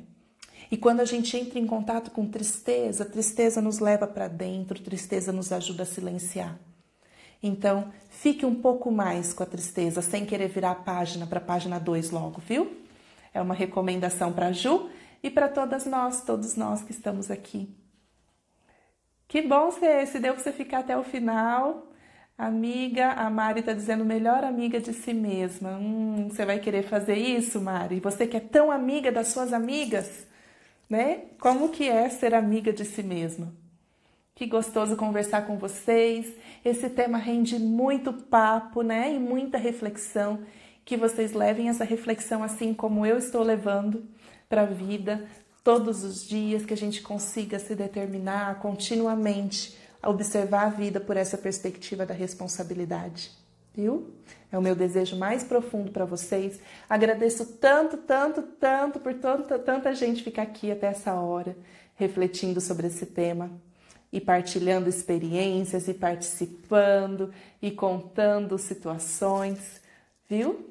E 0.71 0.77
quando 0.77 1.01
a 1.01 1.05
gente 1.05 1.37
entra 1.37 1.59
em 1.59 1.67
contato 1.67 2.09
com 2.09 2.25
tristeza, 2.25 3.05
tristeza 3.05 3.61
nos 3.61 3.77
leva 3.77 4.07
para 4.07 4.27
dentro, 4.27 4.81
tristeza 4.81 5.31
nos 5.31 5.51
ajuda 5.51 5.83
a 5.83 5.85
silenciar. 5.85 6.57
Então, 7.43 7.91
fique 8.09 8.45
um 8.45 8.55
pouco 8.55 8.89
mais 8.89 9.33
com 9.33 9.43
a 9.43 9.45
tristeza, 9.45 10.01
sem 10.01 10.25
querer 10.25 10.47
virar 10.47 10.71
a 10.71 10.75
página 10.75 11.27
para 11.27 11.39
a 11.39 11.43
página 11.43 11.77
2 11.77 12.09
logo, 12.09 12.39
viu? 12.39 12.71
É 13.33 13.41
uma 13.41 13.53
recomendação 13.53 14.31
para 14.31 14.47
a 14.47 14.51
Ju 14.53 14.89
e 15.21 15.29
para 15.29 15.49
todas 15.49 15.85
nós, 15.85 16.21
todos 16.21 16.55
nós 16.55 16.81
que 16.81 16.91
estamos 16.91 17.29
aqui. 17.29 17.69
Que 19.27 19.41
bom 19.41 19.71
se, 19.71 20.05
se 20.05 20.19
deu 20.19 20.33
para 20.33 20.43
você 20.43 20.53
ficar 20.53 20.79
até 20.79 20.97
o 20.97 21.03
final. 21.03 21.91
Amiga, 22.37 23.11
a 23.11 23.29
Mari 23.29 23.59
está 23.59 23.73
dizendo 23.73 24.05
melhor 24.05 24.43
amiga 24.43 24.79
de 24.79 24.93
si 24.93 25.13
mesma. 25.13 25.71
Hum, 25.71 26.29
você 26.29 26.45
vai 26.45 26.59
querer 26.59 26.83
fazer 26.83 27.15
isso, 27.15 27.59
Mari? 27.59 27.99
Você 27.99 28.25
que 28.25 28.37
é 28.37 28.39
tão 28.39 28.71
amiga 28.71 29.11
das 29.11 29.27
suas 29.27 29.51
amigas, 29.51 30.25
né? 30.89 31.23
Como 31.39 31.69
que 31.69 31.89
é 31.89 32.07
ser 32.09 32.33
amiga 32.33 32.71
de 32.71 32.85
si 32.85 33.03
mesma? 33.03 33.62
Que 34.43 34.49
gostoso 34.49 34.97
conversar 34.97 35.47
com 35.47 35.57
vocês. 35.57 36.27
Esse 36.65 36.89
tema 36.89 37.17
rende 37.17 37.57
muito 37.57 38.11
papo, 38.11 38.81
né? 38.81 39.13
E 39.13 39.17
muita 39.17 39.57
reflexão. 39.57 40.41
Que 40.83 40.97
vocês 40.97 41.31
levem 41.31 41.69
essa 41.69 41.85
reflexão 41.85 42.43
assim 42.43 42.73
como 42.73 43.05
eu 43.05 43.17
estou 43.17 43.41
levando 43.41 44.03
para 44.49 44.63
a 44.63 44.65
vida 44.65 45.25
todos 45.63 46.03
os 46.03 46.27
dias, 46.27 46.65
que 46.65 46.73
a 46.73 46.77
gente 46.77 47.01
consiga 47.01 47.57
se 47.57 47.73
determinar 47.73 48.59
continuamente 48.59 49.77
a 50.01 50.09
observar 50.09 50.65
a 50.65 50.69
vida 50.69 50.99
por 50.99 51.15
essa 51.15 51.37
perspectiva 51.37 52.05
da 52.05 52.13
responsabilidade. 52.13 53.31
Viu? 53.73 54.13
É 54.51 54.57
o 54.57 54.61
meu 54.61 54.75
desejo 54.75 55.15
mais 55.15 55.45
profundo 55.45 55.89
para 55.89 56.03
vocês. 56.03 56.59
Agradeço 56.89 57.45
tanto, 57.45 57.95
tanto, 57.95 58.41
tanto 58.41 58.99
por 58.99 59.13
tanta, 59.13 59.57
tanta 59.57 59.95
gente 59.95 60.21
ficar 60.21 60.41
aqui 60.41 60.69
até 60.69 60.87
essa 60.87 61.13
hora 61.13 61.55
refletindo 61.95 62.59
sobre 62.59 62.87
esse 62.87 63.05
tema 63.05 63.49
e 64.13 64.21
partilhando 64.21 64.87
experiências 64.87 65.87
e 65.87 65.93
participando 65.93 67.33
e 67.59 67.71
contando 67.71 68.59
situações, 68.59 69.81
viu? 70.29 70.69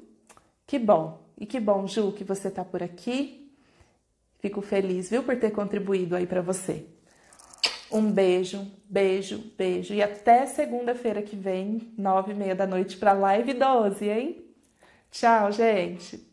Que 0.65 0.79
bom! 0.79 1.21
E 1.37 1.45
que 1.45 1.59
bom, 1.59 1.85
Ju, 1.85 2.13
que 2.13 2.23
você 2.23 2.47
está 2.47 2.63
por 2.63 2.81
aqui. 2.81 3.51
Fico 4.39 4.61
feliz, 4.61 5.09
viu, 5.09 5.23
por 5.23 5.37
ter 5.37 5.51
contribuído 5.51 6.15
aí 6.15 6.25
para 6.25 6.41
você. 6.41 6.85
Um 7.91 8.09
beijo, 8.09 8.65
beijo, 8.89 9.43
beijo. 9.57 9.93
E 9.93 10.01
até 10.01 10.45
segunda-feira 10.45 11.21
que 11.21 11.35
vem, 11.35 11.93
nove 11.97 12.31
e 12.31 12.35
meia 12.35 12.55
da 12.55 12.65
noite, 12.65 12.95
para 12.95 13.11
live 13.11 13.53
12, 13.53 14.09
hein? 14.09 14.45
Tchau, 15.11 15.51
gente! 15.51 16.32